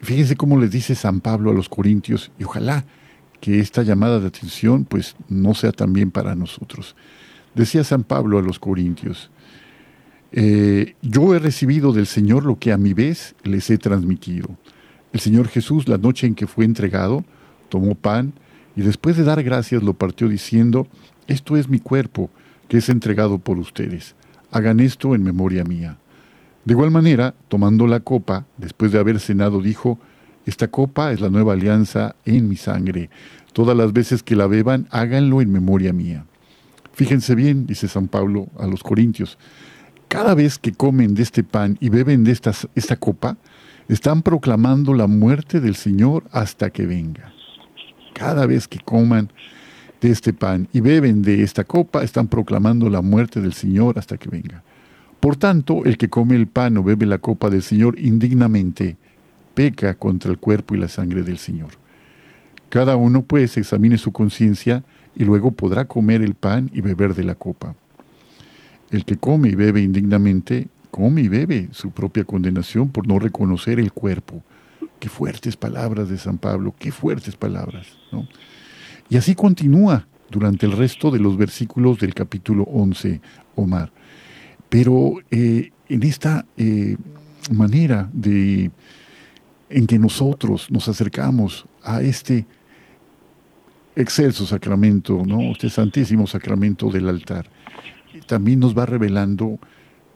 fíjense 0.00 0.36
cómo 0.36 0.58
les 0.58 0.70
dice 0.70 0.94
San 0.94 1.20
Pablo 1.20 1.50
a 1.50 1.54
los 1.54 1.68
corintios, 1.68 2.30
y 2.38 2.44
ojalá 2.44 2.84
que 3.40 3.60
esta 3.60 3.82
llamada 3.82 4.18
de 4.20 4.28
atención 4.28 4.84
pues 4.84 5.14
no 5.28 5.54
sea 5.54 5.72
también 5.72 6.10
para 6.10 6.34
nosotros. 6.34 6.96
Decía 7.54 7.84
San 7.84 8.04
Pablo 8.04 8.38
a 8.38 8.42
los 8.42 8.58
corintios, 8.58 9.30
eh, 10.32 10.94
yo 11.02 11.34
he 11.34 11.38
recibido 11.38 11.92
del 11.92 12.06
Señor 12.06 12.44
lo 12.44 12.58
que 12.58 12.72
a 12.72 12.76
mi 12.76 12.92
vez 12.92 13.34
les 13.44 13.70
he 13.70 13.78
transmitido. 13.78 14.56
El 15.12 15.20
Señor 15.20 15.48
Jesús, 15.48 15.88
la 15.88 15.98
noche 15.98 16.26
en 16.26 16.34
que 16.34 16.46
fue 16.46 16.64
entregado, 16.64 17.24
tomó 17.68 17.94
pan 17.94 18.34
y 18.76 18.82
después 18.82 19.16
de 19.16 19.24
dar 19.24 19.42
gracias 19.42 19.82
lo 19.82 19.94
partió 19.94 20.28
diciendo, 20.28 20.86
esto 21.26 21.56
es 21.56 21.68
mi 21.68 21.80
cuerpo, 21.80 22.30
que 22.68 22.78
es 22.78 22.88
entregado 22.88 23.38
por 23.38 23.58
ustedes. 23.58 24.14
Hagan 24.50 24.80
esto 24.80 25.14
en 25.14 25.22
memoria 25.22 25.64
mía. 25.64 25.98
De 26.64 26.74
igual 26.74 26.90
manera, 26.90 27.34
tomando 27.48 27.86
la 27.86 28.00
copa, 28.00 28.46
después 28.58 28.92
de 28.92 28.98
haber 28.98 29.20
cenado, 29.20 29.62
dijo, 29.62 29.98
Esta 30.44 30.68
copa 30.68 31.12
es 31.12 31.20
la 31.20 31.30
nueva 31.30 31.54
alianza 31.54 32.14
en 32.24 32.48
mi 32.48 32.56
sangre. 32.56 33.10
Todas 33.52 33.76
las 33.76 33.92
veces 33.92 34.22
que 34.22 34.36
la 34.36 34.46
beban, 34.46 34.86
háganlo 34.90 35.40
en 35.40 35.50
memoria 35.50 35.92
mía. 35.92 36.26
Fíjense 36.92 37.34
bien, 37.34 37.66
dice 37.66 37.88
San 37.88 38.08
Pablo 38.08 38.48
a 38.58 38.66
los 38.66 38.82
Corintios, 38.82 39.38
cada 40.08 40.34
vez 40.34 40.58
que 40.58 40.72
comen 40.72 41.14
de 41.14 41.22
este 41.22 41.44
pan 41.44 41.76
y 41.80 41.90
beben 41.90 42.24
de 42.24 42.32
esta, 42.32 42.52
esta 42.74 42.96
copa, 42.96 43.36
están 43.88 44.22
proclamando 44.22 44.94
la 44.94 45.06
muerte 45.06 45.60
del 45.60 45.76
Señor 45.76 46.24
hasta 46.32 46.70
que 46.70 46.86
venga. 46.86 47.32
Cada 48.14 48.46
vez 48.46 48.66
que 48.66 48.78
coman 48.78 49.30
de 50.00 50.10
este 50.10 50.32
pan 50.32 50.68
y 50.72 50.80
beben 50.80 51.22
de 51.22 51.42
esta 51.42 51.64
copa, 51.64 52.02
están 52.02 52.28
proclamando 52.28 52.88
la 52.88 53.02
muerte 53.02 53.40
del 53.40 53.52
Señor 53.52 53.98
hasta 53.98 54.16
que 54.16 54.28
venga. 54.28 54.62
Por 55.20 55.36
tanto, 55.36 55.84
el 55.84 55.96
que 55.98 56.08
come 56.08 56.36
el 56.36 56.46
pan 56.46 56.76
o 56.76 56.82
bebe 56.82 57.06
la 57.06 57.18
copa 57.18 57.50
del 57.50 57.62
Señor 57.62 57.98
indignamente, 57.98 58.96
peca 59.54 59.94
contra 59.94 60.30
el 60.30 60.38
cuerpo 60.38 60.74
y 60.74 60.78
la 60.78 60.88
sangre 60.88 61.22
del 61.22 61.38
Señor. 61.38 61.70
Cada 62.68 62.96
uno 62.96 63.22
pues 63.22 63.56
examine 63.56 63.98
su 63.98 64.12
conciencia 64.12 64.84
y 65.16 65.24
luego 65.24 65.50
podrá 65.50 65.86
comer 65.86 66.22
el 66.22 66.34
pan 66.34 66.70
y 66.72 66.80
beber 66.80 67.14
de 67.14 67.24
la 67.24 67.34
copa. 67.34 67.74
El 68.90 69.04
que 69.04 69.16
come 69.16 69.48
y 69.48 69.54
bebe 69.54 69.82
indignamente, 69.82 70.68
come 70.90 71.22
y 71.22 71.28
bebe 71.28 71.68
su 71.72 71.90
propia 71.90 72.24
condenación 72.24 72.90
por 72.90 73.06
no 73.06 73.18
reconocer 73.18 73.78
el 73.78 73.92
cuerpo. 73.92 74.42
Qué 74.98 75.08
fuertes 75.08 75.56
palabras 75.56 76.08
de 76.08 76.18
San 76.18 76.38
Pablo, 76.38 76.74
qué 76.78 76.90
fuertes 76.90 77.36
palabras. 77.36 77.86
¿no? 78.10 78.26
Y 79.08 79.16
así 79.16 79.34
continúa 79.34 80.06
durante 80.30 80.66
el 80.66 80.72
resto 80.72 81.10
de 81.10 81.18
los 81.18 81.36
versículos 81.36 81.98
del 81.98 82.14
capítulo 82.14 82.64
11, 82.64 83.20
Omar. 83.54 83.92
Pero 84.68 85.14
eh, 85.30 85.70
en 85.88 86.02
esta 86.02 86.44
eh, 86.56 86.96
manera 87.50 88.08
de 88.12 88.70
en 89.70 89.86
que 89.86 89.98
nosotros 89.98 90.70
nos 90.70 90.88
acercamos 90.88 91.66
a 91.82 92.00
este 92.00 92.46
excelso 93.96 94.46
sacramento, 94.46 95.22
¿no? 95.26 95.52
este 95.52 95.68
santísimo 95.68 96.26
sacramento 96.26 96.90
del 96.90 97.08
altar, 97.08 97.50
también 98.26 98.60
nos 98.60 98.76
va 98.76 98.86
revelando 98.86 99.58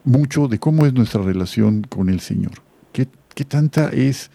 mucho 0.05 0.49
de 0.49 0.59
cómo 0.59 0.87
es 0.87 0.93
nuestra 0.93 1.23
relación 1.23 1.83
con 1.83 2.09
el 2.09 2.21
Señor. 2.21 2.53
Qué, 2.93 3.09
qué 3.35 3.45
tanta 3.45 3.89
es 3.89 4.31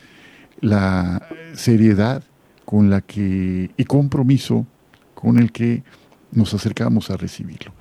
la 0.59 1.27
seriedad 1.53 2.23
con 2.65 2.89
la 2.89 3.01
que 3.01 3.71
y 3.77 3.83
compromiso 3.85 4.65
con 5.13 5.39
el 5.39 5.51
que 5.51 5.83
nos 6.31 6.53
acercamos 6.53 7.09
a 7.09 7.17
recibirlo. 7.17 7.73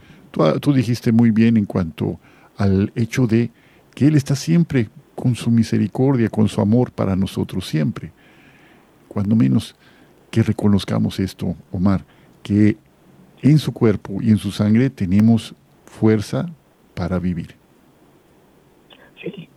Tú, 0.60 0.72
dijiste 0.72 1.12
muy 1.12 1.30
bien 1.30 1.56
en 1.56 1.64
cuanto 1.64 2.20
al 2.56 2.92
hecho 2.94 3.26
de 3.26 3.50
que 3.94 4.06
Él 4.06 4.16
está 4.16 4.36
siempre 4.36 4.90
con 5.14 5.34
su 5.34 5.50
misericordia, 5.50 6.28
con 6.28 6.48
su 6.48 6.60
amor 6.60 6.92
para 6.92 7.16
nosotros, 7.16 7.66
siempre. 7.66 8.12
Cuando 9.08 9.34
menos 9.34 9.74
que 10.30 10.42
reconozcamos 10.42 11.18
esto, 11.20 11.56
Omar, 11.72 12.04
que 12.42 12.76
en 13.40 13.58
su 13.58 13.72
cuerpo 13.72 14.18
y 14.20 14.30
en 14.30 14.36
su 14.36 14.52
sangre 14.52 14.90
tenemos 14.90 15.54
fuerza 15.96 16.46
para 16.94 17.18
vivir. 17.18 17.54
Sí, 19.20 19.48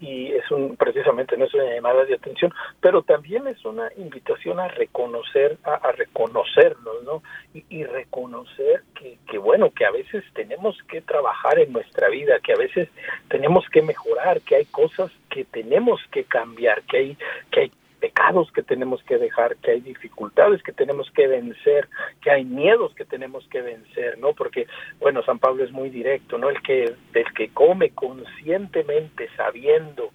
y, 0.00 0.32
es 0.32 0.50
un, 0.50 0.76
precisamente 0.76 1.36
no 1.36 1.44
es 1.44 1.54
una 1.54 1.72
llamada 1.72 2.04
de 2.04 2.14
atención, 2.14 2.52
pero 2.80 3.02
también 3.02 3.46
es 3.46 3.64
una 3.64 3.88
invitación 3.96 4.58
a 4.58 4.68
reconocer, 4.68 5.58
a, 5.62 5.92
reconocernos, 5.92 7.04
¿no? 7.04 7.22
Y, 7.54 7.84
reconocer 7.84 8.82
que, 8.94 9.18
que, 9.28 9.38
bueno, 9.38 9.70
que 9.70 9.84
a 9.84 9.92
veces 9.92 10.24
tenemos 10.34 10.76
que 10.88 11.00
trabajar 11.02 11.58
en 11.60 11.72
nuestra 11.72 12.08
vida, 12.08 12.40
que 12.40 12.52
a 12.52 12.56
veces 12.56 12.88
tenemos 13.28 13.64
que 13.72 13.82
mejorar, 13.82 14.40
que 14.40 14.56
hay 14.56 14.64
cosas 14.66 15.10
que 15.30 15.44
tenemos 15.44 16.00
que 16.10 16.24
cambiar, 16.24 16.82
que 16.82 16.96
hay, 16.98 17.16
que 17.50 17.60
hay 17.60 17.72
pecados 18.00 18.50
que 18.52 18.62
tenemos 18.62 19.02
que 19.02 19.18
dejar, 19.18 19.56
que 19.56 19.72
hay 19.72 19.80
dificultades 19.80 20.62
que 20.62 20.72
tenemos 20.72 21.10
que 21.10 21.26
vencer, 21.26 21.88
que 22.20 22.30
hay 22.30 22.44
miedos 22.44 22.94
que 22.94 23.04
tenemos 23.04 23.46
que 23.48 23.60
vencer, 23.60 24.18
¿no? 24.18 24.32
Porque, 24.32 24.66
bueno, 25.00 25.22
San 25.22 25.38
Pablo 25.38 25.64
es 25.64 25.72
muy 25.72 25.90
directo, 25.90 26.38
¿no? 26.38 26.48
El 26.48 26.62
que, 26.62 26.94
el 27.14 27.32
que 27.34 27.48
come 27.48 27.90
conscientemente, 27.90 29.28
sabiendo 29.36 30.10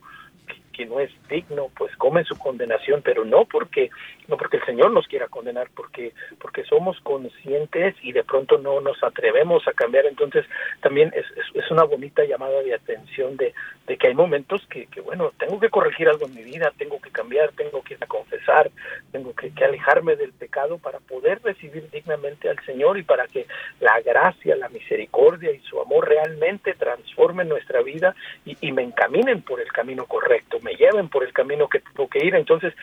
que 0.73 0.85
no 0.85 0.99
es 0.99 1.11
digno, 1.29 1.69
pues 1.77 1.95
come 1.97 2.23
su 2.25 2.37
condenación, 2.37 3.01
pero 3.01 3.23
no 3.23 3.45
porque 3.45 3.89
no 4.27 4.37
porque 4.37 4.57
el 4.57 4.65
Señor 4.65 4.91
nos 4.91 5.07
quiera 5.07 5.27
condenar, 5.27 5.69
porque 5.75 6.13
porque 6.39 6.63
somos 6.65 6.99
conscientes 7.01 7.95
y 8.01 8.11
de 8.11 8.23
pronto 8.23 8.57
no 8.57 8.81
nos 8.81 9.01
atrevemos 9.03 9.67
a 9.67 9.73
cambiar. 9.73 10.05
Entonces 10.05 10.45
también 10.81 11.13
es, 11.15 11.25
es, 11.55 11.71
una 11.71 11.83
bonita 11.83 12.23
llamada 12.23 12.61
de 12.61 12.73
atención 12.73 13.35
de, 13.37 13.53
de 13.87 13.97
que 13.97 14.07
hay 14.07 14.13
momentos 14.13 14.65
que, 14.69 14.85
que, 14.87 15.01
bueno, 15.01 15.31
tengo 15.37 15.59
que 15.59 15.69
corregir 15.69 16.07
algo 16.07 16.25
en 16.25 16.35
mi 16.35 16.43
vida, 16.43 16.71
tengo 16.77 16.99
que 17.01 17.09
cambiar, 17.09 17.51
tengo 17.53 17.81
que 17.81 17.97
confesar, 18.07 18.69
tengo 19.11 19.33
que, 19.33 19.51
alejarme 19.63 20.15
del 20.17 20.33
pecado 20.33 20.77
para 20.77 20.99
poder 20.99 21.41
recibir 21.41 21.89
dignamente 21.89 22.49
al 22.49 22.59
Señor 22.65 22.97
y 22.97 23.03
para 23.03 23.27
que 23.27 23.47
la 23.79 24.01
gracia, 24.01 24.55
la 24.57 24.67
misericordia 24.69 25.51
y 25.51 25.59
su 25.59 25.79
amor 25.79 26.09
realmente 26.09 26.73
transformen 26.73 27.47
nuestra 27.47 27.81
vida 27.81 28.13
y 28.45 28.71
me 28.71 28.83
encaminen 28.83 29.41
por 29.41 29.61
el 29.61 29.71
camino 29.71 30.05
correcto 30.05 30.59
me 30.63 30.75
lleven 30.75 31.09
por 31.09 31.23
el 31.23 31.33
camino 31.33 31.67
que 31.67 31.79
tengo 31.79 32.07
que 32.09 32.25
ir. 32.25 32.35
Entonces, 32.35 32.73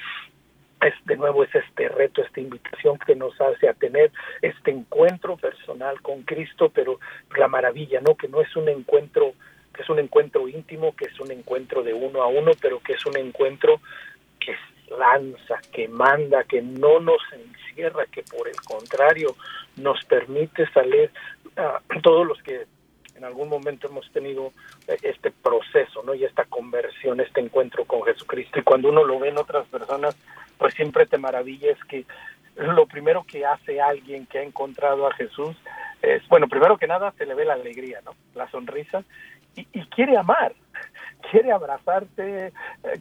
es, 0.83 0.95
de 1.05 1.17
nuevo 1.17 1.45
es 1.45 1.55
este 1.55 1.89
reto, 1.89 2.23
esta 2.23 2.41
invitación 2.41 2.99
que 2.99 3.15
nos 3.15 3.39
hace 3.41 3.69
a 3.69 3.75
tener 3.75 4.13
este 4.41 4.71
encuentro 4.71 5.37
personal 5.37 6.01
con 6.01 6.23
Cristo, 6.23 6.71
pero 6.73 7.01
la 7.37 7.49
maravilla, 7.49 8.01
¿no? 8.01 8.15
Que 8.15 8.29
no 8.29 8.41
es 8.41 8.55
un 8.57 8.69
encuentro, 8.69 9.33
que 9.75 9.83
es 9.83 9.91
un 9.91 9.99
encuentro 9.99 10.49
íntimo, 10.49 10.95
que 10.95 11.07
es 11.07 11.21
un 11.21 11.33
encuentro 11.33 11.83
de 11.83 11.93
uno 11.93 12.23
a 12.23 12.29
uno, 12.29 12.53
pero 12.61 12.81
que 12.81 12.95
es 12.95 13.05
un 13.07 13.17
encuentro 13.17 13.81
que 14.39 14.55
lanza, 14.97 15.61
que 15.73 15.89
manda, 15.89 16.45
que 16.45 16.63
no 16.63 17.01
nos 17.01 17.21
encierra, 17.33 18.07
que 18.07 18.23
por 18.23 18.49
el 18.49 18.57
contrario 18.57 19.37
nos 19.77 20.03
permite 20.05 20.67
salir 20.73 21.11
a 21.57 21.81
todos 22.03 22.27
los 22.27 22.43
que 22.43 22.67
en 23.21 23.27
algún 23.27 23.51
momento 23.51 23.87
hemos 23.87 24.11
tenido 24.13 24.53
eh, 24.89 24.97
este 25.03 25.31
proceso, 25.31 26.03
¿no? 26.03 26.15
Y 26.15 26.25
esta 26.25 26.45
conversión, 26.47 27.21
este 27.21 27.41
encuentro 27.41 27.85
con 27.85 28.03
Jesucristo. 28.03 28.59
Y 28.59 28.63
cuando 28.63 28.89
uno 28.89 29.05
lo 29.05 29.19
ve 29.19 29.29
en 29.29 29.39
otras 29.39 29.67
personas, 29.69 30.17
pues 30.57 30.73
siempre 30.73 31.05
te 31.07 31.19
maravillas 31.19 31.79
que 31.85 32.07
lo 32.57 32.87
primero 32.87 33.25
que 33.25 33.45
hace 33.45 33.81
alguien 33.81 34.27
que 34.27 34.39
ha 34.39 34.43
encontrado 34.43 35.07
a 35.07 35.13
Jesús 35.13 35.55
es, 36.01 36.27
bueno, 36.29 36.49
primero 36.49 36.79
que 36.79 36.87
nada 36.87 37.13
se 37.19 37.27
le 37.27 37.35
ve 37.35 37.45
la 37.45 37.55
alegría, 37.55 38.01
¿no? 38.05 38.13
La 38.35 38.51
sonrisa 38.51 39.05
y, 39.55 39.65
quiere 39.87 40.17
amar, 40.17 40.55
quiere 41.31 41.53
abrazarte, 41.53 42.47
eh, 42.47 42.53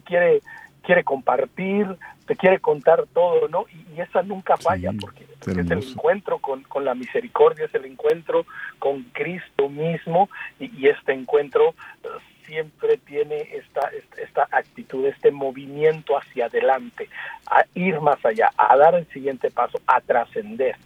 quiere 0.04 0.42
quiere 0.80 1.04
compartir, 1.04 1.86
te 2.26 2.36
quiere 2.36 2.58
contar 2.58 3.06
todo, 3.12 3.48
¿no? 3.48 3.64
Y, 3.72 4.00
esa 4.00 4.22
nunca 4.22 4.56
falla 4.56 4.92
porque, 4.98 5.24
es 5.24 5.70
el 5.70 5.82
encuentro 5.82 6.38
con, 6.38 6.62
con, 6.62 6.84
la 6.84 6.94
misericordia, 6.94 7.66
es 7.66 7.74
el 7.74 7.84
encuentro 7.84 8.46
con 8.78 9.02
Cristo 9.12 9.68
mismo 9.68 10.30
y, 10.58 10.86
este 10.86 11.12
encuentro 11.12 11.74
eh, 12.02 12.08
siempre 12.46 12.96
tiene 12.98 13.48
esta, 13.52 13.90
esta 14.16 14.48
actitud, 14.50 15.06
este 15.06 15.30
movimiento 15.30 16.16
hacia 16.16 16.46
adelante, 16.46 17.08
a 17.46 17.64
ir 17.74 18.00
más 18.00 18.24
allá, 18.24 18.50
a 18.56 18.76
dar 18.76 18.94
el 18.94 19.06
siguiente 19.08 19.50
paso, 19.50 19.80
a 19.86 20.00
trascender. 20.00 20.76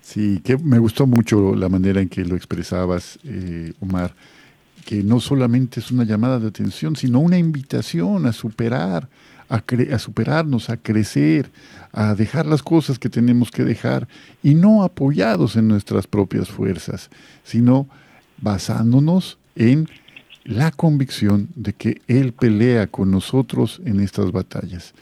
Sí, 0.00 0.40
que 0.42 0.56
me 0.56 0.78
gustó 0.78 1.06
mucho 1.06 1.54
la 1.54 1.68
manera 1.68 2.00
en 2.00 2.08
que 2.08 2.24
lo 2.24 2.36
expresabas, 2.36 3.18
eh, 3.24 3.72
Omar 3.80 4.12
que 4.88 5.02
no 5.02 5.20
solamente 5.20 5.80
es 5.80 5.90
una 5.90 6.04
llamada 6.04 6.40
de 6.40 6.48
atención, 6.48 6.96
sino 6.96 7.18
una 7.18 7.36
invitación 7.36 8.24
a 8.24 8.32
superar, 8.32 9.06
a, 9.50 9.56
a, 9.56 9.98
superarnos, 9.98 10.70
a 10.70 10.78
crecer, 10.78 11.50
a 11.92 12.14
dejar 12.14 12.46
las 12.46 12.62
cosas 12.62 12.98
que 12.98 13.10
tenemos 13.10 13.50
que 13.50 13.64
dejar 13.64 14.08
y 14.42 14.54
no 14.54 14.82
apoyados 14.82 15.56
en 15.56 15.68
nuestras 15.68 16.06
propias 16.06 16.48
fuerzas, 16.48 17.10
sino 17.44 17.86
basándonos 18.40 19.36
en 19.56 19.90
la 20.44 20.70
convicción 20.70 21.50
de 21.54 21.74
que 21.74 22.00
Él 22.08 22.32
pelea 22.32 22.86
con 22.86 23.10
nosotros 23.10 23.82
en 23.84 24.00
estas 24.00 24.32
batallas. 24.32 24.94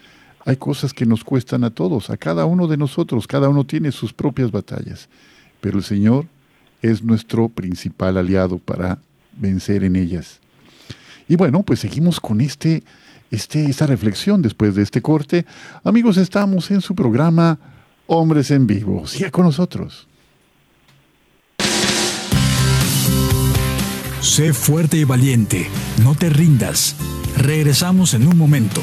Hay 0.45 0.57
cosas 0.57 0.93
que 0.93 1.07
nos 1.07 1.23
cuestan 1.23 1.63
a 1.63 1.71
todos, 1.71 2.11
a 2.11 2.17
cada 2.17 2.45
uno 2.45 2.67
de 2.67 2.77
nosotros, 2.77 3.29
cada 3.29 3.49
uno 3.49 3.63
tiene 3.63 3.93
sus 3.93 4.13
propias 4.13 4.51
batallas, 4.51 5.09
pero 5.61 5.79
el 5.79 5.85
Señor 5.85 6.27
es 6.83 7.05
nuestro 7.05 7.49
principal 7.49 8.17
aliado 8.17 8.59
para 8.59 8.99
vencer 9.37 9.85
en 9.85 9.97
ellas. 9.97 10.41
Y 11.29 11.37
bueno, 11.37 11.63
pues 11.63 11.81
seguimos 11.81 12.21
con 12.21 12.41
este, 12.41 12.83
este, 13.31 13.65
esta 13.65 13.87
reflexión 13.87 14.43
después 14.43 14.75
de 14.75 14.83
este 14.83 15.03
corte. 15.03 15.45
Amigos, 15.85 16.17
estamos 16.17 16.71
en 16.71 16.81
su 16.81 16.95
programa 16.95 17.59
Hombres 18.07 18.51
en 18.51 18.67
Vivo. 18.67 19.07
Siga 19.07 19.31
con 19.31 19.45
nosotros. 19.45 20.07
Sé 24.21 24.53
fuerte 24.53 24.97
y 24.97 25.05
valiente, 25.05 25.69
no 26.03 26.15
te 26.15 26.29
rindas. 26.29 26.97
Regresamos 27.37 28.15
en 28.15 28.27
un 28.27 28.37
momento. 28.37 28.83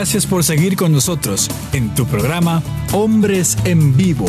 Gracias 0.00 0.24
por 0.24 0.42
seguir 0.42 0.76
con 0.76 0.92
nosotros 0.92 1.50
en 1.74 1.94
tu 1.94 2.06
programa 2.06 2.62
Hombres 2.92 3.58
en 3.64 3.94
Vivo. 3.98 4.24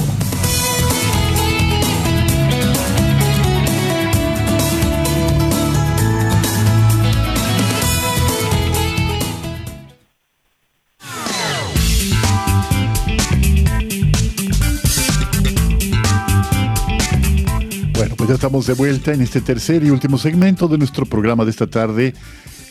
Bueno, 17.96 18.16
pues 18.18 18.28
ya 18.28 18.36
estamos 18.36 18.68
de 18.68 18.74
vuelta 18.74 19.14
en 19.14 19.22
este 19.22 19.40
tercer 19.40 19.86
y 19.86 19.90
último 19.90 20.18
segmento 20.18 20.68
de 20.68 20.78
nuestro 20.78 21.06
programa 21.06 21.46
de 21.46 21.52
esta 21.52 21.68
tarde 21.68 22.14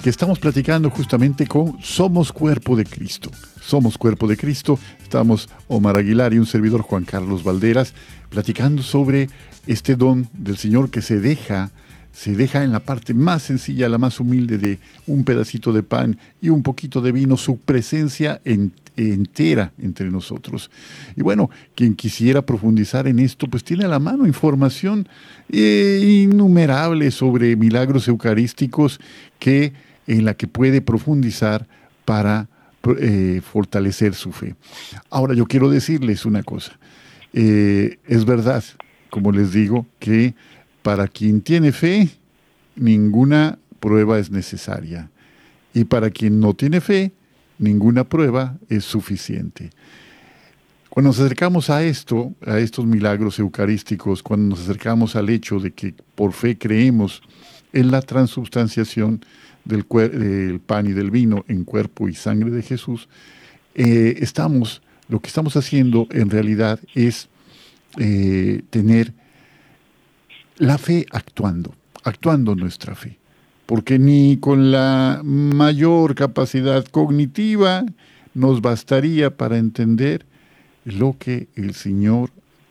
que 0.03 0.09
estamos 0.09 0.39
platicando 0.39 0.89
justamente 0.89 1.47
con 1.47 1.77
Somos 1.83 2.33
Cuerpo 2.33 2.75
de 2.75 2.87
Cristo. 2.87 3.31
Somos 3.61 3.99
Cuerpo 3.99 4.27
de 4.27 4.37
Cristo. 4.37 4.79
Estamos 5.03 5.49
Omar 5.69 5.99
Aguilar 5.99 6.33
y 6.33 6.39
un 6.39 6.47
servidor 6.47 6.81
Juan 6.81 7.05
Carlos 7.05 7.45
Valderas 7.45 7.93
platicando 8.31 8.83
sobre 8.83 9.29
este 9.67 9.97
don 9.97 10.29
del 10.33 10.57
Señor 10.57 10.91
que 10.91 11.03
se 11.03 11.21
deja 11.21 11.71
se 12.13 12.35
deja 12.35 12.65
en 12.65 12.73
la 12.73 12.81
parte 12.81 13.15
más 13.15 13.43
sencilla, 13.43 13.89
la 13.89 13.99
más 13.99 14.19
humilde 14.19 14.59
de 14.59 14.81
un 15.07 15.23
pedacito 15.23 15.73
de 15.73 15.85
pan 15.85 16.19
y 16.43 16.49
un 16.49 16.63
poquito 16.63 17.01
de 17.01 17.13
vino, 17.13 17.37
su 17.37 17.59
presencia 17.59 18.41
entera 18.45 19.73
entre 19.79 20.11
nosotros. 20.11 20.71
Y 21.15 21.23
bueno, 21.23 21.51
quien 21.77 21.95
quisiera 21.95 22.43
profundizar 22.43 23.07
en 23.07 23.21
esto, 23.21 23.47
pues 23.47 23.63
tiene 23.63 23.85
a 23.85 23.89
la 23.89 24.01
mano 24.01 24.27
información 24.27 25.09
eh, 25.51 26.25
innumerable 26.25 27.13
sobre 27.13 27.55
milagros 27.55 28.09
eucarísticos 28.09 28.99
que 29.39 29.73
en 30.11 30.25
la 30.25 30.35
que 30.35 30.49
puede 30.49 30.81
profundizar 30.83 31.69
para 32.05 32.49
eh, 32.99 33.41
fortalecer 33.45 34.15
su 34.15 34.33
fe. 34.33 34.57
Ahora 35.09 35.35
yo 35.35 35.47
quiero 35.47 35.71
decirles 35.71 36.27
una 36.27 36.43
cosa. 36.43 36.73
Eh, 37.33 37.99
es 38.09 38.25
verdad, 38.25 38.65
como 39.09 39.31
les 39.31 39.53
digo, 39.53 39.87
que 40.01 40.35
para 40.83 41.07
quien 41.07 41.43
tiene 41.43 41.71
fe, 41.71 42.09
ninguna 42.75 43.61
prueba 43.79 44.19
es 44.19 44.33
necesaria. 44.33 45.11
Y 45.75 45.85
para 45.85 46.11
quien 46.11 46.41
no 46.41 46.55
tiene 46.55 46.81
fe, 46.81 47.13
ninguna 47.59 48.03
prueba 48.03 48.59
es 48.69 48.85
suficiente. 48.85 49.71
Cuando 50.89 51.11
nos 51.11 51.21
acercamos 51.21 51.71
a 51.71 51.85
esto, 51.85 52.35
a 52.45 52.59
estos 52.59 52.85
milagros 52.85 53.39
eucarísticos, 53.39 54.25
cuando 54.25 54.57
nos 54.57 54.65
acercamos 54.65 55.15
al 55.15 55.29
hecho 55.29 55.61
de 55.61 55.71
que 55.71 55.95
por 56.17 56.33
fe 56.33 56.59
creemos 56.59 57.23
en 57.73 57.93
la 57.93 58.03
transubstanciación, 58.03 59.25
del, 59.65 60.61
pan 60.61 60.87
y 60.87 60.93
del 60.93 61.11
vino 61.11 61.45
en 61.49 61.65
cuerpo 61.65 62.09
y 62.09 62.15
sangre 62.15 62.51
de 62.51 62.63
Jesús, 62.63 63.09
eh, 63.75 64.17
estamos, 64.21 64.83
lo 65.09 65.21
que 65.21 65.29
estamos 65.29 65.57
haciendo 65.57 66.07
en 66.11 66.31
realidad 66.31 66.81
es 66.95 67.29
eh, 67.99 68.63
tener 68.71 69.13
la 70.57 70.79
fe 70.79 71.07
actuando, 71.11 71.75
actuando 72.05 72.55
nuestra 72.55 72.95
fe. 72.95 73.19
porque 73.67 74.01
ni 74.01 74.39
con 74.39 74.73
la 74.73 75.21
mayor 75.23 76.17
capacidad 76.17 76.85
cognitiva 76.87 77.85
nos 78.35 78.61
bastaría 78.63 79.37
para 79.37 79.59
entender 79.59 80.27
lo 80.85 81.17
que 81.17 81.49
el 81.55 81.75
Señor 81.75 82.31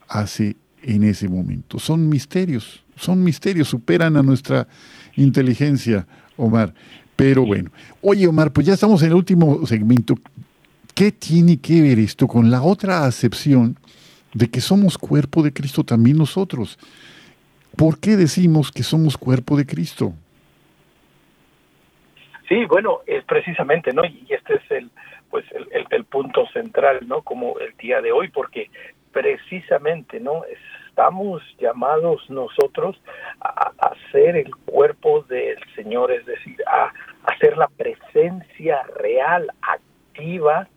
hace 0.09 0.57
en 0.83 1.03
ese 1.03 1.29
momento. 1.29 1.79
Son 1.79 2.09
misterios, 2.09 2.83
son 2.95 3.23
misterios, 3.23 3.69
superan 3.69 4.17
a 4.17 4.23
nuestra 4.23 4.67
inteligencia, 5.15 6.07
Omar. 6.39 6.73
Pero 7.15 7.45
bueno, 7.45 7.69
oye 8.01 8.27
Omar, 8.27 8.51
pues 8.51 8.65
ya 8.65 8.73
estamos 8.73 9.01
en 9.03 9.09
el 9.09 9.15
último 9.15 9.65
segmento. 9.65 10.15
¿Qué 10.95 11.11
tiene 11.11 11.59
que 11.59 11.81
ver 11.81 11.99
esto 11.99 12.27
con 12.27 12.49
la 12.49 12.61
otra 12.61 13.05
acepción 13.05 13.77
de 14.33 14.49
que 14.49 14.61
somos 14.61 14.97
cuerpo 14.97 15.43
de 15.43 15.53
Cristo 15.53 15.83
también 15.83 16.17
nosotros? 16.17 16.79
¿Por 17.75 17.99
qué 17.99 18.15
decimos 18.15 18.71
que 18.71 18.83
somos 18.83 19.17
cuerpo 19.17 19.57
de 19.57 19.65
Cristo? 19.65 20.13
Sí, 22.47 22.65
bueno, 22.65 23.01
es 23.05 23.23
precisamente, 23.25 23.93
¿no? 23.93 24.03
Y 24.05 24.25
este 24.29 24.55
es 24.55 24.71
el, 24.71 24.89
pues 25.29 25.45
el, 25.91 26.03
punto 26.05 26.47
central, 26.47 26.99
¿no? 27.07 27.21
Como 27.21 27.59
el 27.59 27.77
día 27.77 28.01
de 28.01 28.11
hoy, 28.11 28.29
porque 28.29 28.71
precisamente, 29.11 30.19
¿no? 30.19 30.43
Estamos 30.99 31.41
llamados 31.61 32.29
nosotros 32.29 33.01
a, 33.39 33.71
a 33.79 33.93
ser 34.11 34.35
el 34.35 34.53
cuerpo 34.65 35.21
del 35.29 35.55
Señor, 35.73 36.11
es 36.11 36.25
decir, 36.25 36.57
a, 36.67 36.91
ser 37.39 37.55
la 37.55 37.69
presencia 37.69 38.83
real, 38.97 39.49
activa, 39.61 40.67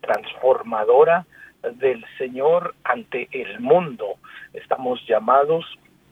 transformadora 0.00 1.26
del 1.74 2.02
Señor 2.16 2.74
ante 2.84 3.28
el 3.32 3.60
mundo. 3.60 4.14
Estamos 4.54 5.06
llamados 5.06 5.66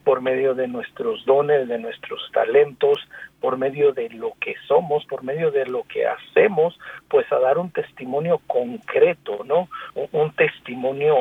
por 0.05 0.21
medio 0.21 0.55
de 0.55 0.69
nuestros 0.69 1.25
dones, 1.25 1.69
de 1.69 1.79
nuestros 1.79 2.21
talentos, 2.33 2.99
por 3.41 3.57
medio 3.57 3.93
de 3.93 4.11
lo 4.11 4.33
que 4.41 4.57
somos, 4.67 5.07
por 5.07 5.23
medio 5.23 5.51
de 5.51 5.65
lo 5.67 5.85
que 5.85 6.07
hacemos, 6.07 6.79
pues 7.09 7.31
a 7.33 7.39
dar 7.39 7.57
un 7.57 7.71
testimonio 7.71 8.41
concreto, 8.47 9.43
¿no? 9.45 9.69
Un, 10.13 10.33
testimonio 10.33 11.21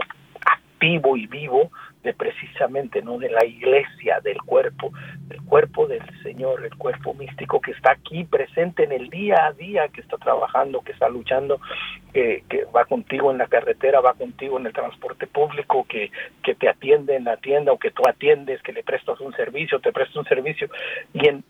activo 0.77 1.17
y 1.17 1.25
vivo 1.25 1.71
de 2.03 2.13
precisamente 2.13 3.01
no 3.01 3.17
de 3.17 3.29
la 3.29 3.43
iglesia 3.43 4.19
del 4.23 4.37
cuerpo 4.43 4.93
del 5.27 5.41
cuerpo 5.41 5.87
del 5.87 6.03
Señor 6.21 6.63
el 6.63 6.75
cuerpo 6.75 7.15
místico 7.15 7.59
que 7.59 7.71
está 7.71 7.93
aquí 7.93 8.23
presente 8.23 8.83
en 8.83 8.91
el 8.91 9.09
día 9.09 9.47
a 9.47 9.53
día 9.53 9.87
que 9.87 10.01
está 10.01 10.17
trabajando 10.17 10.81
que 10.81 10.91
está 10.91 11.09
luchando 11.09 11.59
que, 12.13 12.43
va 12.75 12.85
contigo 12.85 13.31
en 13.31 13.39
la 13.39 13.47
carretera 13.47 14.01
va 14.01 14.13
contigo 14.13 14.59
en 14.59 14.67
el 14.67 14.73
transporte 14.73 15.25
público 15.25 15.85
que, 15.89 16.11
que 16.43 16.53
te 16.53 16.69
atiende 16.69 17.15
en 17.15 17.23
la 17.23 17.37
tienda 17.37 17.71
o 17.71 17.79
que 17.79 17.91
tú 17.91 18.03
atiendes 18.07 18.61
que 18.61 18.71
le 18.71 18.83
prestas 18.83 19.19
un 19.19 19.33
servicio 19.33 19.79
te 19.79 19.91
prestas 19.91 20.17
un 20.17 20.25
servicio 20.25 20.69
y 21.13 21.27
en 21.27 21.43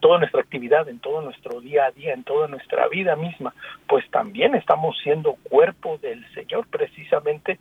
toda 0.00 0.18
nuestra 0.18 0.40
actividad, 0.40 0.88
en 0.88 1.00
todo 1.00 1.20
nuestro 1.20 1.60
día 1.60 1.84
a 1.84 1.90
día, 1.90 2.14
en 2.14 2.24
toda 2.24 2.48
nuestra 2.48 2.88
vida 2.88 3.14
misma, 3.14 3.54
pues 3.86 4.08
también 4.10 4.54
estamos 4.54 4.96
siendo 5.02 5.34
cuerpo 5.42 5.98
del 5.98 6.24
Señor 6.32 6.66
precisamente 6.68 7.58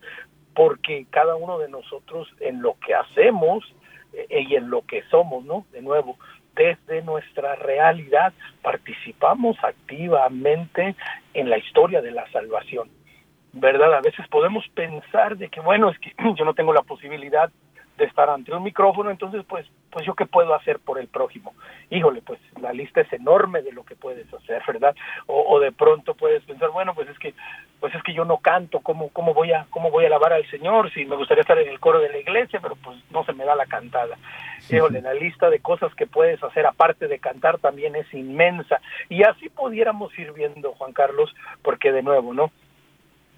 porque 0.54 1.06
cada 1.10 1.36
uno 1.36 1.60
de 1.60 1.70
nosotros 1.70 2.28
en 2.40 2.62
lo 2.62 2.76
que 2.86 2.94
hacemos 2.94 3.64
eh, 4.14 4.46
y 4.50 4.56
en 4.56 4.70
lo 4.70 4.82
que 4.86 5.04
somos, 5.04 5.44
¿no? 5.46 5.66
De 5.72 5.82
nuevo, 5.82 6.18
desde 6.56 7.02
nuestra 7.02 7.56
realidad 7.56 8.34
participamos 8.62 9.58
activamente 9.64 10.96
en 11.34 11.50
la 11.50 11.58
historia 11.58 12.02
de 12.02 12.12
la 12.12 12.30
salvación. 12.32 12.90
¿Verdad? 13.54 13.94
A 13.94 14.02
veces 14.02 14.26
podemos 14.30 14.66
pensar 14.70 15.38
de 15.38 15.50
que, 15.50 15.60
bueno, 15.60 15.90
es 15.90 16.00
que 16.00 16.14
yo 16.36 16.46
no 16.46 16.54
tengo 16.54 16.74
la 16.74 16.84
posibilidad 16.84 17.50
de 18.02 18.08
estar 18.08 18.32
ante 18.32 18.52
un 18.52 18.64
micrófono, 18.64 19.12
entonces 19.12 19.46
pues 19.48 19.68
pues 19.92 20.06
yo 20.06 20.16
qué 20.16 20.26
puedo 20.26 20.56
hacer 20.56 20.80
por 20.80 21.00
el 21.00 21.08
prójimo. 21.08 21.54
Híjole, 21.90 22.22
pues 22.22 22.40
la 22.60 22.74
lista 22.74 23.02
es 23.02 23.14
enorme 23.14 23.62
de 23.62 23.74
lo 23.74 23.84
que 23.84 23.96
puedes 23.96 24.34
hacer, 24.34 24.64
¿verdad? 24.66 24.96
O, 25.28 25.60
de 25.60 25.72
pronto 25.72 26.16
puedes 26.16 26.42
pensar, 26.44 26.70
bueno, 26.70 26.96
pues 26.96 27.10
es 27.10 27.20
que 27.20 27.34
pues 27.80 27.94
es 27.94 28.02
que 28.02 28.14
yo 28.14 28.26
no 28.26 28.38
canto, 28.38 28.80
¿cómo 28.80 29.10
cómo 29.10 29.34
voy 29.34 29.52
a 29.52 29.68
cómo 29.70 29.92
voy 29.92 30.06
a 30.06 30.08
alabar 30.08 30.34
al 30.34 30.50
Señor 30.50 30.92
si 30.94 31.06
me 31.06 31.16
gustaría 31.16 31.42
estar 31.42 31.60
en 31.60 31.70
el 31.70 31.80
coro 31.80 32.00
de 32.00 32.10
la 32.10 32.18
iglesia, 32.18 32.60
pero 32.60 32.76
pues 32.76 32.98
no 33.12 33.24
se 33.24 33.34
me 33.34 33.46
da 33.46 33.56
la 33.56 33.68
cantada. 33.68 34.18
Híjole, 34.70 35.02
la 35.02 35.14
lista 35.14 35.50
de 35.50 35.60
cosas 35.60 35.94
que 35.94 36.08
puedes 36.08 36.42
hacer 36.42 36.66
aparte 36.66 37.08
de 37.08 37.20
cantar 37.20 37.60
también 37.60 37.96
es 37.96 38.12
inmensa 38.14 38.82
y 39.10 39.24
así 39.24 39.50
pudiéramos 39.50 40.18
ir 40.18 40.32
viendo, 40.32 40.74
Juan 40.74 40.94
Carlos, 40.94 41.36
porque 41.62 41.92
de 41.92 42.02
nuevo, 42.02 42.34
¿no? 42.34 42.52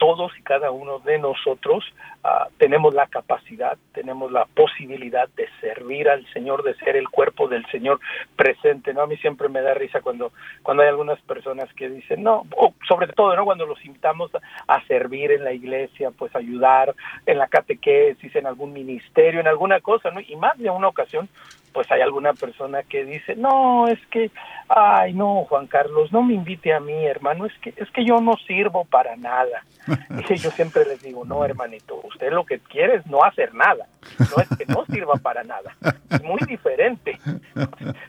Todos 0.04 0.38
y 0.38 0.42
cada 0.42 0.70
uno 0.70 1.00
de 1.00 1.18
nosotros 1.18 1.86
ah, 2.26 2.50
tenemos 2.58 2.94
la 2.94 3.08
capacidad, 3.08 3.78
tenemos 3.94 4.34
la 4.34 4.44
posibilidad 4.54 5.30
de 5.38 5.48
servir 5.62 6.10
al 6.10 6.28
Señor, 6.34 6.62
de 6.62 6.76
ser 6.76 6.98
el 6.98 7.08
cuerpo 7.08 7.48
del 7.48 7.66
Señor 7.68 8.02
presente, 8.36 8.94
¿no? 8.94 9.04
A 9.04 9.08
mí 9.08 9.16
siempre 9.16 9.48
me 9.48 9.62
da 9.62 9.74
risa 9.74 10.02
cuando, 10.02 10.34
cuando 10.62 10.84
hay 10.84 10.90
algunas 10.90 11.22
personas 11.22 11.72
que 11.74 11.90
dicen, 11.90 12.22
no, 12.22 12.46
sobre 12.86 13.08
todo, 13.14 13.34
¿no? 13.34 13.46
Cuando 13.46 13.66
los 13.66 13.84
invitamos 13.86 14.30
a, 14.68 14.84
servir 14.88 15.32
en 15.32 15.46
la 15.46 15.54
iglesia, 15.54 16.12
pues 16.12 16.36
ayudar 16.36 16.94
en 17.26 17.38
la 17.38 17.48
catequesis, 17.48 18.36
en 18.36 18.46
algún 18.46 18.74
ministerio, 18.74 19.40
en 19.40 19.48
alguna 19.48 19.80
cosa, 19.80 20.12
¿no? 20.12 20.20
Y 20.20 20.36
más 20.36 20.58
de 20.58 20.70
una 20.70 20.90
ocasión, 20.90 21.30
pues 21.74 21.92
hay 21.92 22.02
alguna 22.02 22.34
persona 22.34 22.84
que 22.84 23.04
dice, 23.04 23.36
no, 23.36 23.88
es 23.88 24.00
que, 24.08 24.32
ay, 24.70 25.14
no, 25.14 25.46
Juan 25.46 25.68
Carlos, 25.68 26.12
no 26.12 26.22
me 26.22 26.36
invite 26.36 26.74
a 26.74 26.80
mí, 26.80 27.06
hermano, 27.06 27.46
es 27.46 27.54
que, 27.60 27.74
es 27.76 27.90
que 27.92 28.06
yo 28.06 28.22
no 28.22 28.36
sirvo 28.48 28.86
para 28.86 29.16
nada. 29.18 29.64
Y 30.30 30.36
yo 30.36 30.52
siempre 30.52 30.86
les 30.86 31.02
digo, 31.02 31.26
no, 31.26 31.44
hermanito, 31.44 32.00
usted 32.04 32.32
lo 32.32 32.46
que 32.46 32.60
quiere 32.60 32.96
es 32.96 33.06
no 33.08 33.24
hacer 33.24 33.54
nada, 33.54 33.88
no 34.18 34.42
es 34.42 34.58
que 34.58 34.66
no 34.66 34.86
sirva 34.86 35.16
para 35.16 35.44
nada, 35.44 35.76
es 36.10 36.24
muy 36.24 36.40
diferente. 36.48 37.20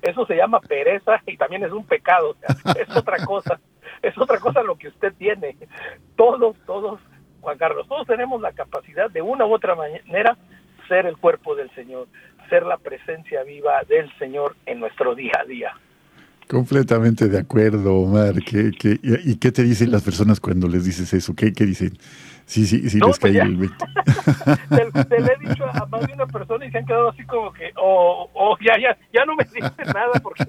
Eso 0.01 0.25
se 0.27 0.37
llama 0.37 0.61
pereza 0.61 1.21
y 1.27 1.37
también 1.37 1.65
es 1.65 1.73
un 1.73 1.85
pecado, 1.85 2.37
es 2.79 2.97
otra 2.97 3.25
cosa, 3.25 3.59
es 4.03 4.17
otra 4.17 4.39
cosa 4.39 4.63
lo 4.63 4.77
que 4.77 4.89
usted 4.89 5.13
tiene. 5.15 5.57
Todos, 6.15 6.57
todos, 6.67 7.01
Juan 7.41 7.59
Carlos, 7.59 7.89
todos 7.89 8.07
tenemos 8.07 8.41
la 8.41 8.53
capacidad 8.53 9.11
de 9.11 9.23
una 9.23 9.45
u 9.45 9.53
otra 9.53 9.75
manera 9.75 10.37
ser 10.89 11.07
el 11.07 11.17
cuerpo 11.17 11.55
del 11.55 11.71
Señor, 11.75 12.07
ser 12.49 12.65
la 12.65 12.77
presencia 12.79 13.43
viva 13.43 13.83
del 13.89 14.11
Señor 14.19 14.57
en 14.67 14.81
nuestro 14.81 15.15
día 15.15 15.33
a 15.41 15.45
día. 15.45 15.73
Completamente 16.49 17.29
de 17.29 17.39
acuerdo, 17.39 17.97
Omar. 17.97 18.35
¿Qué, 18.45 18.71
qué, 18.79 18.99
y 19.03 19.37
qué 19.37 19.51
te 19.51 19.63
dicen 19.63 19.91
las 19.91 20.03
personas 20.03 20.41
cuando 20.41 20.69
les 20.69 20.85
dices 20.85 21.13
eso? 21.15 21.35
¿Qué, 21.35 21.53
qué 21.53 21.65
dicen? 21.65 21.97
Sí, 22.45 22.67
sí, 22.67 22.91
sí, 22.91 22.99
les 22.99 23.19
pues 23.19 23.19
cae 23.19 23.41
el 23.41 23.57
20. 23.57 23.77
te, 25.09 25.21
le 25.21 25.33
he 25.33 25.49
dicho 25.49 25.65
a 25.65 25.87
más 25.87 26.07
de 26.07 26.13
una 26.13 26.27
persona 26.27 26.67
y 26.67 26.71
se 26.71 26.79
han 26.79 26.87
quedado 26.87 27.09
así 27.09 27.25
como 27.25 27.51
que, 27.53 27.73
oh, 27.77 28.29
oh, 28.35 28.57
ya, 28.61 28.79
ya, 28.79 28.97
ya 29.13 29.25
no 29.25 29.35
me 29.35 29.45
dices 29.45 29.95
nada 29.95 30.13
porque 30.23 30.45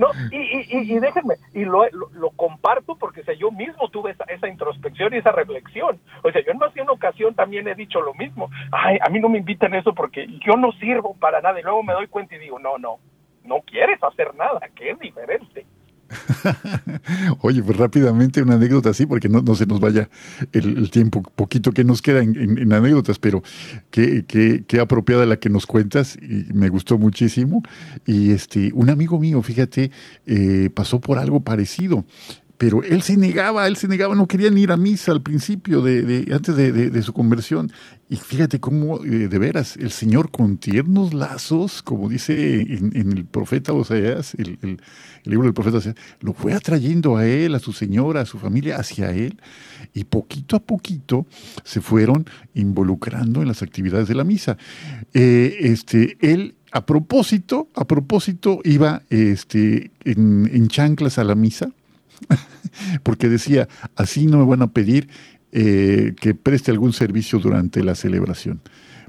no, 0.00 0.08
y, 0.30 0.36
y, 0.36 0.94
y, 0.94 0.98
déjenme, 0.98 1.34
y 1.52 1.64
lo, 1.64 1.84
lo, 1.90 2.30
comparto 2.30 2.96
porque 2.96 3.22
sea, 3.24 3.34
yo 3.34 3.50
mismo 3.50 3.88
tuve 3.88 4.12
esa, 4.12 4.24
esa, 4.24 4.48
introspección 4.48 5.12
y 5.12 5.18
esa 5.18 5.32
reflexión. 5.32 5.98
O 6.22 6.30
sea, 6.30 6.44
yo 6.44 6.52
en 6.52 6.58
más 6.58 6.72
de 6.74 6.82
una 6.82 6.92
ocasión 6.92 7.34
también 7.34 7.66
he 7.68 7.74
dicho 7.74 8.00
lo 8.00 8.14
mismo. 8.14 8.50
Ay, 8.70 8.98
a 9.00 9.10
mí 9.10 9.20
no 9.20 9.28
me 9.28 9.38
invitan 9.38 9.74
eso 9.74 9.94
porque 9.94 10.26
yo 10.46 10.54
no 10.56 10.72
sirvo 10.72 11.14
para 11.14 11.40
nada. 11.40 11.58
Y 11.58 11.62
luego 11.62 11.82
me 11.82 11.92
doy 11.92 12.06
cuenta 12.06 12.36
y 12.36 12.38
digo, 12.38 12.58
no, 12.58 12.78
no, 12.78 12.98
no 13.44 13.60
quieres 13.62 14.02
hacer 14.02 14.34
nada, 14.34 14.60
que 14.74 14.90
es 14.90 14.98
diferente. 14.98 15.66
Oye, 17.40 17.62
pues 17.62 17.76
rápidamente 17.76 18.42
una 18.42 18.54
anécdota 18.54 18.90
así, 18.90 19.06
porque 19.06 19.28
no, 19.28 19.42
se 19.54 19.66
nos 19.66 19.80
vaya 19.80 20.08
el, 20.52 20.90
tiempo 20.90 21.22
poquito 21.22 21.72
que 21.72 21.84
nos 21.84 22.02
queda 22.02 22.22
en, 22.22 22.72
anécdotas, 22.72 23.18
pero 23.18 23.42
qué, 23.90 24.24
qué, 24.26 24.64
qué, 24.66 24.80
apropiada 24.80 25.26
la 25.26 25.38
que 25.38 25.48
nos 25.48 25.66
cuentas 25.66 26.16
y 26.20 26.52
me 26.52 26.68
gustó 26.68 26.98
muchísimo. 26.98 27.62
Y 28.06 28.32
este, 28.32 28.70
un 28.74 28.90
amigo 28.90 29.18
mío, 29.18 29.42
fíjate, 29.42 29.90
eh, 30.26 30.70
pasó 30.74 31.00
por 31.00 31.18
algo 31.18 31.40
parecido 31.40 32.04
pero 32.56 32.82
él 32.84 33.02
se 33.02 33.16
negaba, 33.16 33.66
él 33.66 33.76
se 33.76 33.88
negaba, 33.88 34.14
no 34.14 34.28
quería 34.28 34.50
ni 34.50 34.62
ir 34.62 34.70
a 34.70 34.76
misa 34.76 35.10
al 35.10 35.22
principio, 35.22 35.82
de, 35.82 36.28
antes 36.32 36.54
de, 36.56 37.02
su 37.02 37.12
conversión. 37.12 37.72
Y 38.08 38.16
fíjate 38.16 38.60
cómo, 38.60 39.04
eh, 39.04 39.28
de 39.28 39.38
veras, 39.38 39.76
el 39.76 39.90
Señor 39.90 40.30
con 40.30 40.58
tiernos 40.58 41.14
lazos, 41.14 41.82
como 41.82 42.08
dice 42.08 42.60
en, 42.60 42.92
el 42.94 43.24
profeta 43.24 43.72
Oseas, 43.72 44.34
el, 44.34 44.58
el, 44.62 44.80
libro 45.24 45.44
del 45.44 45.54
profeta 45.54 45.78
Oseas, 45.78 45.96
lo 46.20 46.32
fue 46.32 46.52
atrayendo 46.52 47.16
a 47.16 47.26
él, 47.26 47.54
a 47.56 47.58
su 47.58 47.72
señora, 47.72 48.20
a 48.20 48.26
su 48.26 48.38
familia, 48.38 48.76
hacia 48.76 49.10
él, 49.10 49.40
y 49.92 50.04
poquito 50.04 50.54
a 50.54 50.60
poquito 50.60 51.26
se 51.64 51.80
fueron 51.80 52.24
involucrando 52.54 53.42
en 53.42 53.48
las 53.48 53.62
actividades 53.62 54.06
de 54.06 54.14
la 54.14 54.24
misa. 54.24 54.56
Eh, 55.12 55.56
este, 55.60 56.16
él 56.20 56.54
a 56.70 56.86
propósito, 56.86 57.68
a 57.74 57.84
propósito, 57.84 58.60
iba 58.64 59.02
este, 59.08 59.92
en 60.04 60.68
chanclas 60.68 61.18
a 61.18 61.24
la 61.24 61.36
misa, 61.36 61.70
porque 63.02 63.28
decía, 63.28 63.68
así 63.96 64.26
no 64.26 64.38
me 64.38 64.44
van 64.44 64.62
a 64.62 64.72
pedir 64.72 65.08
eh, 65.52 66.14
que 66.20 66.34
preste 66.34 66.70
algún 66.70 66.92
servicio 66.92 67.38
durante 67.38 67.82
la 67.82 67.94
celebración. 67.94 68.60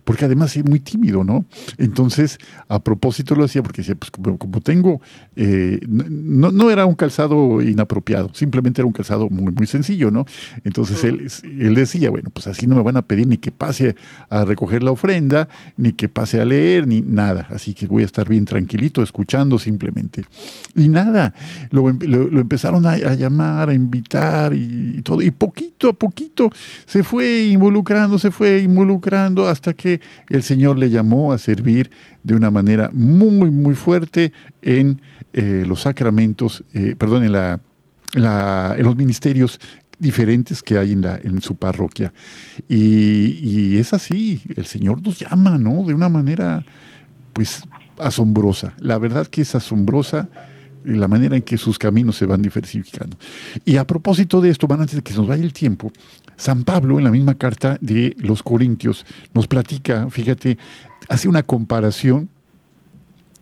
Porque 0.05 0.25
además 0.25 0.55
es 0.55 0.63
muy 0.63 0.79
tímido, 0.79 1.23
¿no? 1.23 1.45
Entonces, 1.77 2.37
a 2.69 2.81
propósito 2.81 3.35
lo 3.35 3.43
hacía 3.43 3.63
porque 3.63 3.81
decía, 3.81 3.95
pues 3.95 4.11
como, 4.11 4.61
tengo, 4.61 5.01
eh, 5.35 5.79
no, 5.87 6.51
no, 6.51 6.69
era 6.69 6.85
un 6.85 6.93
calzado 6.93 7.61
inapropiado, 7.61 8.29
simplemente 8.33 8.81
era 8.81 8.85
un 8.85 8.93
calzado 8.93 9.29
muy, 9.29 9.51
muy 9.51 9.67
sencillo, 9.67 10.11
¿no? 10.11 10.25
Entonces 10.63 11.03
él, 11.03 11.27
él 11.43 11.75
decía, 11.75 12.11
bueno, 12.11 12.29
pues 12.31 12.45
así 12.47 12.67
no 12.67 12.75
me 12.75 12.83
van 12.83 12.97
a 12.97 13.01
pedir 13.01 13.27
ni 13.27 13.37
que 13.37 13.51
pase 13.51 13.95
a 14.29 14.45
recoger 14.45 14.83
la 14.83 14.91
ofrenda, 14.91 15.49
ni 15.75 15.93
que 15.93 16.07
pase 16.07 16.39
a 16.39 16.45
leer, 16.45 16.87
ni 16.87 17.01
nada, 17.01 17.47
así 17.49 17.73
que 17.73 17.87
voy 17.87 18.03
a 18.03 18.05
estar 18.05 18.29
bien 18.29 18.45
tranquilito, 18.45 19.01
escuchando 19.01 19.57
simplemente. 19.57 20.23
Y 20.75 20.87
nada, 20.87 21.33
lo, 21.71 21.91
lo, 21.91 22.39
empezaron 22.39 22.85
a, 22.85 22.95
llamar, 23.15 23.69
a 23.69 23.73
invitar 23.73 24.53
y, 24.53 24.97
y 24.99 25.01
todo, 25.01 25.23
y 25.23 25.31
poquito 25.31 25.89
a 25.89 25.93
poquito 25.93 26.51
se 26.85 27.03
fue 27.03 27.47
involucrando, 27.47 28.19
se 28.19 28.29
fue 28.29 28.59
involucrando 28.59 29.47
hasta 29.47 29.73
que 29.73 29.94
el 30.29 30.43
Señor 30.43 30.77
le 30.77 30.89
llamó 30.89 31.33
a 31.33 31.37
servir 31.37 31.91
de 32.23 32.35
una 32.35 32.51
manera 32.51 32.89
muy, 32.93 33.51
muy 33.51 33.75
fuerte 33.75 34.31
en 34.61 35.01
eh, 35.33 35.63
los 35.67 35.81
sacramentos, 35.81 36.63
eh, 36.73 36.95
perdón, 36.97 37.23
en, 37.23 37.31
la, 37.31 37.59
los 38.77 38.95
ministerios 38.95 39.59
diferentes 39.99 40.61
que 40.61 40.77
hay 40.77 40.93
en, 40.93 41.01
la, 41.01 41.19
su 41.41 41.55
parroquia. 41.55 42.13
Y, 42.67 43.39
y, 43.41 43.77
es 43.77 43.93
así, 43.93 44.41
el 44.55 44.65
Señor 44.65 45.01
nos 45.01 45.19
llama, 45.19 45.57
¿no? 45.57 45.83
De 45.85 45.93
una 45.93 46.09
manera, 46.09 46.65
pues, 47.33 47.63
asombrosa. 47.97 48.73
La 48.79 48.97
verdad 48.97 49.27
que 49.27 49.41
es 49.41 49.55
asombrosa 49.55 50.29
la 50.85 51.07
manera 51.07 51.35
en 51.35 51.41
que 51.41 51.57
sus 51.57 51.77
caminos 51.77 52.15
se 52.15 52.25
van 52.25 52.41
diversificando. 52.41 53.17
Y 53.63 53.77
a 53.77 53.85
propósito 53.85 54.41
de 54.41 54.49
esto, 54.49 54.67
van 54.67 54.81
antes 54.81 54.95
de 54.95 55.01
que 55.01 55.13
nos 55.13 55.27
vaya 55.27 55.43
el 55.43 55.53
tiempo, 55.53 55.91
San 56.37 56.63
Pablo 56.63 56.97
en 56.97 57.05
la 57.05 57.11
misma 57.11 57.35
carta 57.35 57.77
de 57.81 58.15
los 58.19 58.43
Corintios 58.43 59.05
nos 59.33 59.47
platica, 59.47 60.09
fíjate, 60.09 60.57
hace 61.09 61.27
una 61.27 61.43
comparación 61.43 62.29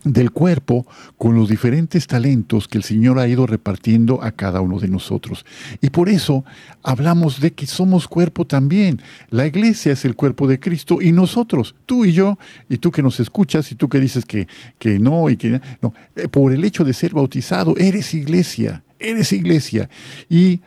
del 0.04 0.30
cuerpo 0.30 0.86
con 1.18 1.34
los 1.34 1.48
diferentes 1.48 2.06
talentos 2.06 2.68
que 2.68 2.78
el 2.78 2.84
Señor 2.84 3.18
ha 3.18 3.26
ido 3.26 3.46
repartiendo 3.46 4.22
a 4.22 4.32
cada 4.32 4.60
uno 4.60 4.78
de 4.78 4.88
nosotros. 4.88 5.44
Y 5.80 5.90
por 5.90 6.08
eso 6.08 6.44
hablamos 6.82 7.40
de 7.40 7.52
que 7.52 7.66
somos 7.66 8.06
cuerpo 8.06 8.46
también. 8.46 9.00
La 9.30 9.46
iglesia 9.46 9.92
es 9.92 10.04
el 10.04 10.14
cuerpo 10.14 10.46
de 10.46 10.60
Cristo 10.60 11.00
y 11.00 11.12
nosotros, 11.12 11.74
tú 11.86 12.04
y 12.04 12.12
yo, 12.12 12.38
y 12.68 12.78
tú 12.78 12.90
que 12.90 13.02
nos 13.02 13.18
escuchas 13.18 13.72
y 13.72 13.74
tú 13.74 13.88
que 13.88 13.98
dices 13.98 14.24
que, 14.24 14.46
que 14.78 14.98
no 14.98 15.30
y 15.30 15.36
que 15.36 15.60
no, 15.80 15.94
eh, 16.16 16.28
por 16.28 16.52
el 16.52 16.64
hecho 16.64 16.84
de 16.84 16.92
ser 16.92 17.14
bautizado, 17.14 17.74
eres 17.78 18.14
iglesia, 18.14 18.84
eres 18.98 19.32
iglesia. 19.32 19.88
Y 20.28 20.60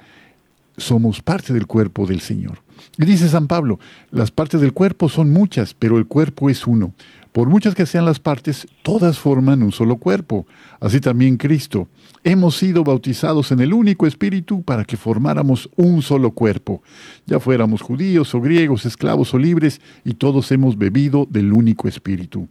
somos 0.77 1.21
parte 1.21 1.53
del 1.53 1.67
cuerpo 1.67 2.05
del 2.05 2.21
Señor. 2.21 2.59
Y 2.97 3.05
dice 3.05 3.29
San 3.29 3.47
Pablo, 3.47 3.79
las 4.11 4.31
partes 4.31 4.61
del 4.61 4.73
cuerpo 4.73 5.09
son 5.09 5.31
muchas, 5.31 5.73
pero 5.73 5.97
el 5.97 6.07
cuerpo 6.07 6.49
es 6.49 6.65
uno. 6.65 6.93
Por 7.37 7.49
muchas 7.49 7.75
que 7.75 7.85
sean 7.85 8.03
las 8.03 8.19
partes, 8.19 8.67
todas 8.81 9.19
forman 9.19 9.61
un 9.61 9.71
solo 9.71 9.97
cuerpo. 9.97 10.47
Así 10.79 10.99
también 10.99 11.37
Cristo. 11.37 11.87
Hemos 12.23 12.57
sido 12.57 12.83
bautizados 12.83 13.51
en 13.51 13.59
el 13.59 13.73
único 13.73 14.07
espíritu 14.07 14.63
para 14.63 14.83
que 14.83 14.97
formáramos 14.97 15.69
un 15.75 16.01
solo 16.01 16.31
cuerpo. 16.31 16.81
Ya 17.27 17.39
fuéramos 17.39 17.83
judíos 17.83 18.33
o 18.33 18.41
griegos, 18.41 18.87
esclavos 18.87 19.35
o 19.35 19.37
libres, 19.37 19.81
y 20.03 20.15
todos 20.15 20.51
hemos 20.51 20.79
bebido 20.79 21.27
del 21.29 21.53
único 21.53 21.87
espíritu. 21.87 22.47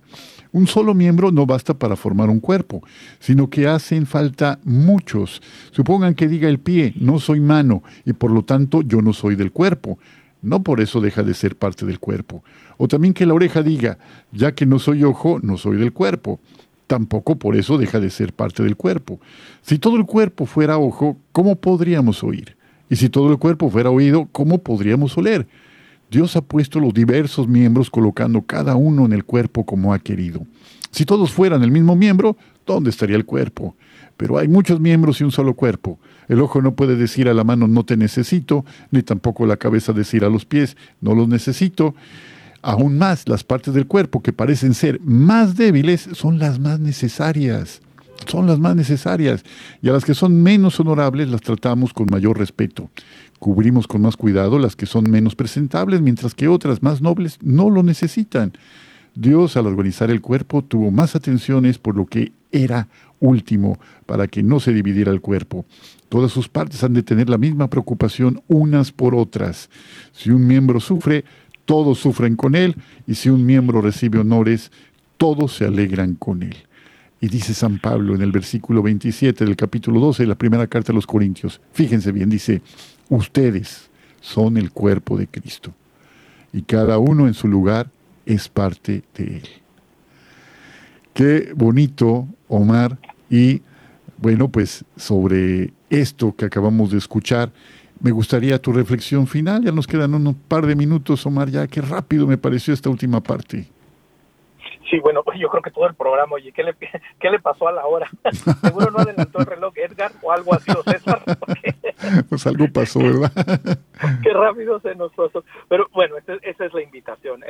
Un 0.52 0.68
solo 0.68 0.94
miembro 0.94 1.32
no 1.32 1.46
basta 1.46 1.74
para 1.74 1.96
formar 1.96 2.30
un 2.30 2.38
cuerpo, 2.38 2.80
sino 3.18 3.50
que 3.50 3.66
hacen 3.66 4.06
falta 4.06 4.60
muchos. 4.62 5.42
Supongan 5.72 6.14
que 6.14 6.28
diga 6.28 6.48
el 6.48 6.60
pie, 6.60 6.94
no 6.96 7.18
soy 7.18 7.40
mano, 7.40 7.82
y 8.04 8.12
por 8.12 8.30
lo 8.30 8.44
tanto 8.44 8.82
yo 8.82 9.02
no 9.02 9.12
soy 9.12 9.34
del 9.34 9.50
cuerpo. 9.50 9.98
No 10.46 10.62
por 10.62 10.80
eso 10.80 11.00
deja 11.00 11.24
de 11.24 11.34
ser 11.34 11.56
parte 11.56 11.84
del 11.84 11.98
cuerpo. 11.98 12.44
O 12.76 12.86
también 12.86 13.14
que 13.14 13.26
la 13.26 13.34
oreja 13.34 13.64
diga, 13.64 13.98
ya 14.30 14.52
que 14.54 14.64
no 14.64 14.78
soy 14.78 15.02
ojo, 15.02 15.40
no 15.42 15.56
soy 15.56 15.76
del 15.76 15.92
cuerpo. 15.92 16.38
Tampoco 16.86 17.34
por 17.34 17.56
eso 17.56 17.78
deja 17.78 17.98
de 17.98 18.10
ser 18.10 18.32
parte 18.32 18.62
del 18.62 18.76
cuerpo. 18.76 19.18
Si 19.62 19.80
todo 19.80 19.96
el 19.96 20.06
cuerpo 20.06 20.46
fuera 20.46 20.78
ojo, 20.78 21.16
¿cómo 21.32 21.56
podríamos 21.56 22.22
oír? 22.22 22.56
Y 22.88 22.94
si 22.94 23.08
todo 23.08 23.32
el 23.32 23.38
cuerpo 23.38 23.70
fuera 23.70 23.90
oído, 23.90 24.28
¿cómo 24.30 24.58
podríamos 24.58 25.18
oler? 25.18 25.48
Dios 26.12 26.36
ha 26.36 26.42
puesto 26.42 26.78
los 26.78 26.94
diversos 26.94 27.48
miembros 27.48 27.90
colocando 27.90 28.42
cada 28.42 28.76
uno 28.76 29.04
en 29.04 29.14
el 29.14 29.24
cuerpo 29.24 29.66
como 29.66 29.92
ha 29.92 29.98
querido. 29.98 30.46
Si 30.92 31.04
todos 31.04 31.32
fueran 31.32 31.64
el 31.64 31.72
mismo 31.72 31.96
miembro, 31.96 32.36
¿dónde 32.64 32.90
estaría 32.90 33.16
el 33.16 33.24
cuerpo? 33.24 33.74
Pero 34.16 34.38
hay 34.38 34.48
muchos 34.48 34.80
miembros 34.80 35.20
y 35.20 35.24
un 35.24 35.32
solo 35.32 35.54
cuerpo. 35.54 35.98
El 36.28 36.40
ojo 36.40 36.62
no 36.62 36.74
puede 36.74 36.96
decir 36.96 37.28
a 37.28 37.34
la 37.34 37.44
mano 37.44 37.68
no 37.68 37.84
te 37.84 37.96
necesito, 37.96 38.64
ni 38.90 39.02
tampoco 39.02 39.46
la 39.46 39.56
cabeza 39.56 39.92
decir 39.92 40.24
a 40.24 40.30
los 40.30 40.44
pies 40.44 40.76
no 41.00 41.14
los 41.14 41.28
necesito. 41.28 41.94
Aún 42.62 42.98
más, 42.98 43.28
las 43.28 43.44
partes 43.44 43.74
del 43.74 43.86
cuerpo 43.86 44.22
que 44.22 44.32
parecen 44.32 44.74
ser 44.74 45.00
más 45.02 45.56
débiles 45.56 46.08
son 46.12 46.38
las 46.38 46.58
más 46.58 46.80
necesarias. 46.80 47.80
Son 48.26 48.46
las 48.46 48.58
más 48.58 48.74
necesarias. 48.74 49.44
Y 49.82 49.88
a 49.88 49.92
las 49.92 50.04
que 50.04 50.14
son 50.14 50.42
menos 50.42 50.80
honorables 50.80 51.28
las 51.28 51.42
tratamos 51.42 51.92
con 51.92 52.06
mayor 52.10 52.38
respeto. 52.38 52.90
Cubrimos 53.38 53.86
con 53.86 54.00
más 54.00 54.16
cuidado 54.16 54.58
las 54.58 54.74
que 54.74 54.86
son 54.86 55.10
menos 55.10 55.36
presentables, 55.36 56.00
mientras 56.00 56.34
que 56.34 56.48
otras 56.48 56.82
más 56.82 57.02
nobles 57.02 57.38
no 57.42 57.70
lo 57.70 57.82
necesitan. 57.82 58.52
Dios 59.14 59.56
al 59.56 59.66
organizar 59.66 60.10
el 60.10 60.20
cuerpo 60.20 60.62
tuvo 60.62 60.90
más 60.90 61.14
atenciones 61.14 61.78
por 61.78 61.96
lo 61.96 62.06
que 62.06 62.32
era 62.64 62.88
último, 63.20 63.78
para 64.04 64.28
que 64.28 64.42
no 64.42 64.60
se 64.60 64.72
dividiera 64.72 65.12
el 65.12 65.20
cuerpo. 65.20 65.64
Todas 66.08 66.32
sus 66.32 66.48
partes 66.48 66.84
han 66.84 66.94
de 66.94 67.02
tener 67.02 67.28
la 67.28 67.38
misma 67.38 67.68
preocupación 67.68 68.42
unas 68.48 68.92
por 68.92 69.14
otras. 69.14 69.70
Si 70.12 70.30
un 70.30 70.46
miembro 70.46 70.80
sufre, 70.80 71.24
todos 71.64 71.98
sufren 71.98 72.36
con 72.36 72.54
él, 72.54 72.76
y 73.06 73.14
si 73.14 73.28
un 73.28 73.44
miembro 73.44 73.80
recibe 73.80 74.18
honores, 74.18 74.70
todos 75.16 75.54
se 75.54 75.64
alegran 75.64 76.14
con 76.14 76.42
él. 76.42 76.56
Y 77.20 77.28
dice 77.28 77.54
San 77.54 77.78
Pablo 77.78 78.14
en 78.14 78.22
el 78.22 78.30
versículo 78.30 78.82
27 78.82 79.44
del 79.44 79.56
capítulo 79.56 79.98
12 80.00 80.24
de 80.24 80.28
la 80.28 80.34
primera 80.34 80.66
carta 80.66 80.92
a 80.92 80.94
los 80.94 81.06
Corintios, 81.06 81.60
fíjense 81.72 82.12
bien, 82.12 82.28
dice, 82.28 82.62
ustedes 83.08 83.90
son 84.20 84.56
el 84.58 84.70
cuerpo 84.70 85.16
de 85.16 85.26
Cristo, 85.26 85.72
y 86.52 86.62
cada 86.62 86.98
uno 86.98 87.26
en 87.26 87.34
su 87.34 87.48
lugar 87.48 87.90
es 88.26 88.48
parte 88.48 89.02
de 89.16 89.38
él. 89.38 89.48
Qué 91.16 91.54
bonito, 91.54 92.26
Omar, 92.46 92.98
y 93.30 93.62
bueno, 94.18 94.48
pues 94.48 94.84
sobre 94.96 95.72
esto 95.88 96.36
que 96.36 96.44
acabamos 96.44 96.90
de 96.90 96.98
escuchar, 96.98 97.48
me 98.00 98.10
gustaría 98.10 98.60
tu 98.60 98.70
reflexión 98.70 99.26
final. 99.26 99.64
Ya 99.64 99.72
nos 99.72 99.86
quedan 99.86 100.12
unos 100.12 100.34
par 100.46 100.66
de 100.66 100.76
minutos, 100.76 101.24
Omar, 101.24 101.48
ya 101.48 101.66
qué 101.68 101.80
rápido 101.80 102.26
me 102.26 102.36
pareció 102.36 102.74
esta 102.74 102.90
última 102.90 103.22
parte. 103.22 103.66
Sí, 104.90 105.00
bueno, 105.00 105.22
yo 105.40 105.48
creo 105.48 105.62
que 105.62 105.70
todo 105.70 105.86
el 105.86 105.94
programa, 105.94 106.34
oye, 106.34 106.52
¿qué 106.52 106.62
le, 106.62 106.74
qué 107.18 107.30
le 107.30 107.38
pasó 107.40 107.66
a 107.66 107.72
la 107.72 107.86
hora? 107.86 108.10
Seguro 108.60 108.90
no 108.90 108.98
adelantó 108.98 109.38
el 109.38 109.46
reloj 109.46 109.72
Edgar 109.74 110.12
o 110.20 110.32
algo 110.32 110.52
así, 110.52 110.70
o 110.70 110.82
César. 110.82 111.22
pues 112.28 112.46
algo 112.46 112.66
pasó, 112.72 113.00
¿verdad? 113.00 113.32
qué 114.22 114.32
rápido 114.32 114.80
se 114.80 114.94
nos 114.94 115.12
pasó. 115.12 115.44
Pero 115.68 115.88
bueno, 115.92 116.16
esa, 116.18 116.64
es 116.64 116.74
la 116.74 116.82
invitación. 116.82 117.42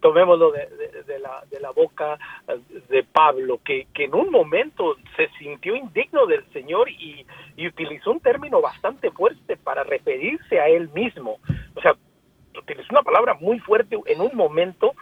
tomémoslo 0.00 0.52
de, 0.52 1.18
la, 1.60 1.70
boca 1.70 2.18
de 2.88 3.04
Pablo, 3.04 3.60
que, 3.64 3.86
que 3.94 4.04
en 4.04 4.14
un 4.14 4.30
momento 4.30 4.96
se 5.16 5.28
sintió 5.38 5.74
indigno 5.76 6.26
del 6.26 6.44
Señor 6.52 6.88
y 6.90 7.26
utilizó 7.66 8.12
un 8.12 8.20
término 8.20 8.60
bastante 8.60 9.10
fuerte 9.10 9.56
para 9.56 9.84
referirse 9.84 10.60
a 10.60 10.68
él 10.68 10.90
mismo. 10.94 11.38
O 11.74 11.80
sea, 11.80 11.94
utilizó 12.60 12.86
una 12.90 13.02
palabra 13.02 13.34
muy 13.34 13.58
fuerte 13.58 13.98
en 14.06 14.20
un 14.20 14.34
momento 14.34 14.94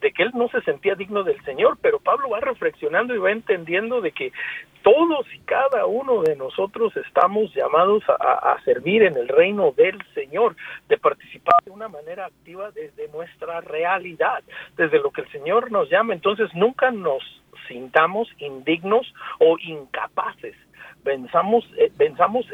de 0.00 0.12
que 0.12 0.22
él 0.22 0.30
no 0.34 0.48
se 0.48 0.60
sentía 0.62 0.94
digno 0.94 1.24
del 1.24 1.42
Señor, 1.44 1.78
pero 1.80 1.98
Pablo 1.98 2.30
va 2.30 2.40
reflexionando 2.40 3.14
y 3.14 3.18
va 3.18 3.32
entendiendo 3.32 4.00
de 4.00 4.12
que 4.12 4.32
todos 4.82 5.26
y 5.34 5.40
cada 5.40 5.86
uno 5.86 6.22
de 6.22 6.36
nosotros 6.36 6.96
estamos 6.96 7.52
llamados 7.54 8.02
a, 8.08 8.56
servir 8.64 9.02
en 9.02 9.16
el 9.16 9.28
reino 9.28 9.72
del 9.72 9.98
Señor, 10.14 10.56
de 10.88 10.98
participar 10.98 11.56
de 11.64 11.70
una 11.70 11.88
manera 11.88 12.26
activa 12.26 12.70
desde 12.70 13.08
nuestra 13.08 13.60
realidad, 13.60 14.42
desde 14.76 14.98
lo 14.98 15.10
que 15.10 15.22
el 15.22 15.32
Señor 15.32 15.70
nos 15.70 15.90
llama. 15.90 16.14
Entonces 16.14 16.48
nunca 16.54 16.90
nos 16.90 17.22
sintamos 17.66 18.28
indignos 18.38 19.12
o 19.40 19.58
incapaces 19.58 20.54
Venzamos, 21.08 21.64
eh, 21.78 21.90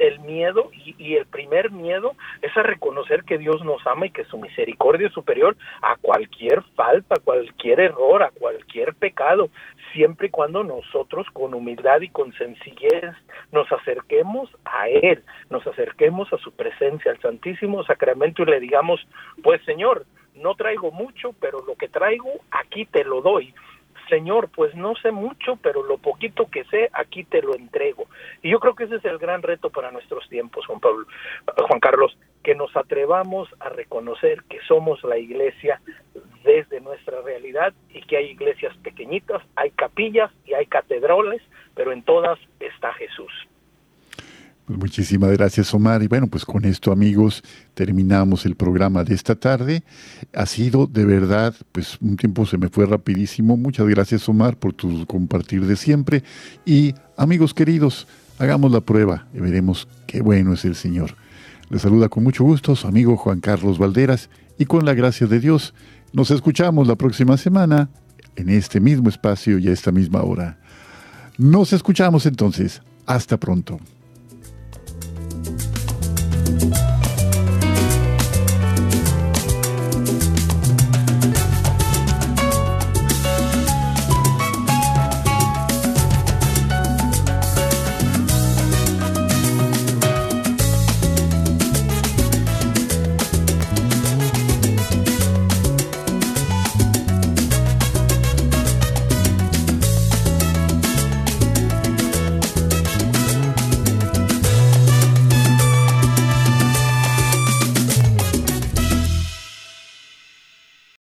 el 0.00 0.20
miedo 0.20 0.70
y, 0.72 0.94
y, 0.96 1.16
el 1.16 1.26
primer 1.26 1.72
miedo 1.72 2.14
es 2.40 2.56
a 2.56 2.62
reconocer 2.62 3.24
que 3.24 3.36
Dios 3.36 3.64
nos 3.64 3.84
ama 3.86 4.06
y 4.06 4.10
que 4.10 4.24
su 4.24 4.38
misericordia 4.38 5.08
es 5.08 5.12
superior 5.12 5.56
a 5.82 5.96
cualquier 5.96 6.62
falta, 6.76 7.16
a 7.16 7.20
cualquier 7.20 7.80
error, 7.80 8.22
a 8.22 8.30
cualquier 8.30 8.94
pecado, 8.94 9.50
siempre 9.92 10.28
y 10.28 10.30
cuando 10.30 10.62
nosotros 10.62 11.26
con 11.32 11.52
humildad 11.52 12.00
y 12.00 12.08
con 12.08 12.32
sencillez 12.34 13.14
nos 13.52 13.70
acerquemos 13.72 14.48
a 14.64 14.88
Él, 14.88 15.22
nos 15.50 15.66
acerquemos 15.66 16.32
a 16.32 16.38
su 16.38 16.52
presencia, 16.52 17.10
al 17.10 17.20
Santísimo 17.20 17.84
Sacramento 17.84 18.42
y 18.42 18.46
le 18.46 18.60
digamos, 18.60 19.06
pues 19.42 19.62
Señor, 19.64 20.06
no 20.34 20.54
traigo 20.54 20.90
mucho, 20.90 21.34
pero 21.40 21.64
lo 21.66 21.76
que 21.76 21.88
traigo 21.88 22.30
aquí 22.50 22.84
te 22.86 23.04
lo 23.04 23.20
doy 23.20 23.54
Señor, 24.08 24.50
pues 24.50 24.74
no 24.74 24.94
sé 24.96 25.10
mucho, 25.10 25.56
pero 25.62 25.82
lo 25.82 25.98
poquito 25.98 26.46
que 26.50 26.64
sé, 26.64 26.90
aquí 26.92 27.24
te 27.24 27.42
lo 27.42 27.54
entrego. 27.54 28.06
Y 28.42 28.50
yo 28.50 28.60
creo 28.60 28.74
que 28.74 28.84
ese 28.84 28.96
es 28.96 29.04
el 29.04 29.18
gran 29.18 29.42
reto 29.42 29.70
para 29.70 29.90
nuestros 29.90 30.28
tiempos, 30.28 30.66
Juan 30.66 30.80
Pablo, 30.80 31.06
Juan 31.68 31.80
Carlos, 31.80 32.16
que 32.42 32.54
nos 32.54 32.76
atrevamos 32.76 33.48
a 33.60 33.70
reconocer 33.70 34.42
que 34.44 34.60
somos 34.68 35.02
la 35.04 35.16
iglesia 35.16 35.80
desde 36.44 36.80
nuestra 36.80 37.22
realidad 37.22 37.72
y 37.90 38.02
que 38.02 38.18
hay 38.18 38.26
iglesias 38.30 38.76
pequeñitas, 38.78 39.42
hay 39.56 39.70
capillas 39.70 40.30
y 40.44 40.54
hay 40.54 40.66
catedrales, 40.66 41.42
pero 41.74 41.92
en 41.92 42.02
todas 42.02 42.38
está 42.60 42.92
Jesús. 42.94 43.32
Pues 44.66 44.78
muchísimas 44.78 45.30
gracias, 45.32 45.74
Omar. 45.74 46.02
Y 46.02 46.08
bueno, 46.08 46.26
pues 46.26 46.46
con 46.46 46.64
esto, 46.64 46.90
amigos, 46.90 47.42
terminamos 47.74 48.46
el 48.46 48.56
programa 48.56 49.04
de 49.04 49.14
esta 49.14 49.34
tarde. 49.34 49.82
Ha 50.32 50.46
sido 50.46 50.86
de 50.86 51.04
verdad, 51.04 51.54
pues 51.72 51.98
un 52.00 52.16
tiempo 52.16 52.46
se 52.46 52.56
me 52.56 52.68
fue 52.68 52.86
rapidísimo. 52.86 53.58
Muchas 53.58 53.86
gracias, 53.86 54.26
Omar, 54.26 54.56
por 54.56 54.72
tu 54.72 55.04
compartir 55.06 55.66
de 55.66 55.76
siempre. 55.76 56.22
Y 56.64 56.94
amigos 57.18 57.52
queridos, 57.52 58.06
hagamos 58.38 58.72
la 58.72 58.80
prueba 58.80 59.26
y 59.34 59.40
veremos 59.40 59.86
qué 60.06 60.22
bueno 60.22 60.54
es 60.54 60.64
el 60.64 60.76
Señor. 60.76 61.14
Les 61.68 61.82
saluda 61.82 62.08
con 62.08 62.24
mucho 62.24 62.44
gusto 62.44 62.74
su 62.74 62.86
amigo 62.86 63.18
Juan 63.18 63.40
Carlos 63.40 63.78
Valderas 63.78 64.30
y 64.58 64.64
con 64.64 64.86
la 64.86 64.94
gracia 64.94 65.26
de 65.26 65.40
Dios 65.40 65.74
nos 66.14 66.30
escuchamos 66.30 66.86
la 66.86 66.94
próxima 66.94 67.36
semana 67.36 67.90
en 68.36 68.48
este 68.48 68.80
mismo 68.80 69.08
espacio 69.10 69.58
y 69.58 69.68
a 69.68 69.72
esta 69.72 69.92
misma 69.92 70.22
hora. 70.22 70.58
Nos 71.36 71.72
escuchamos 71.72 72.24
entonces. 72.24 72.80
Hasta 73.06 73.36
pronto. 73.36 73.78
thank 76.44 76.74
you 76.74 76.83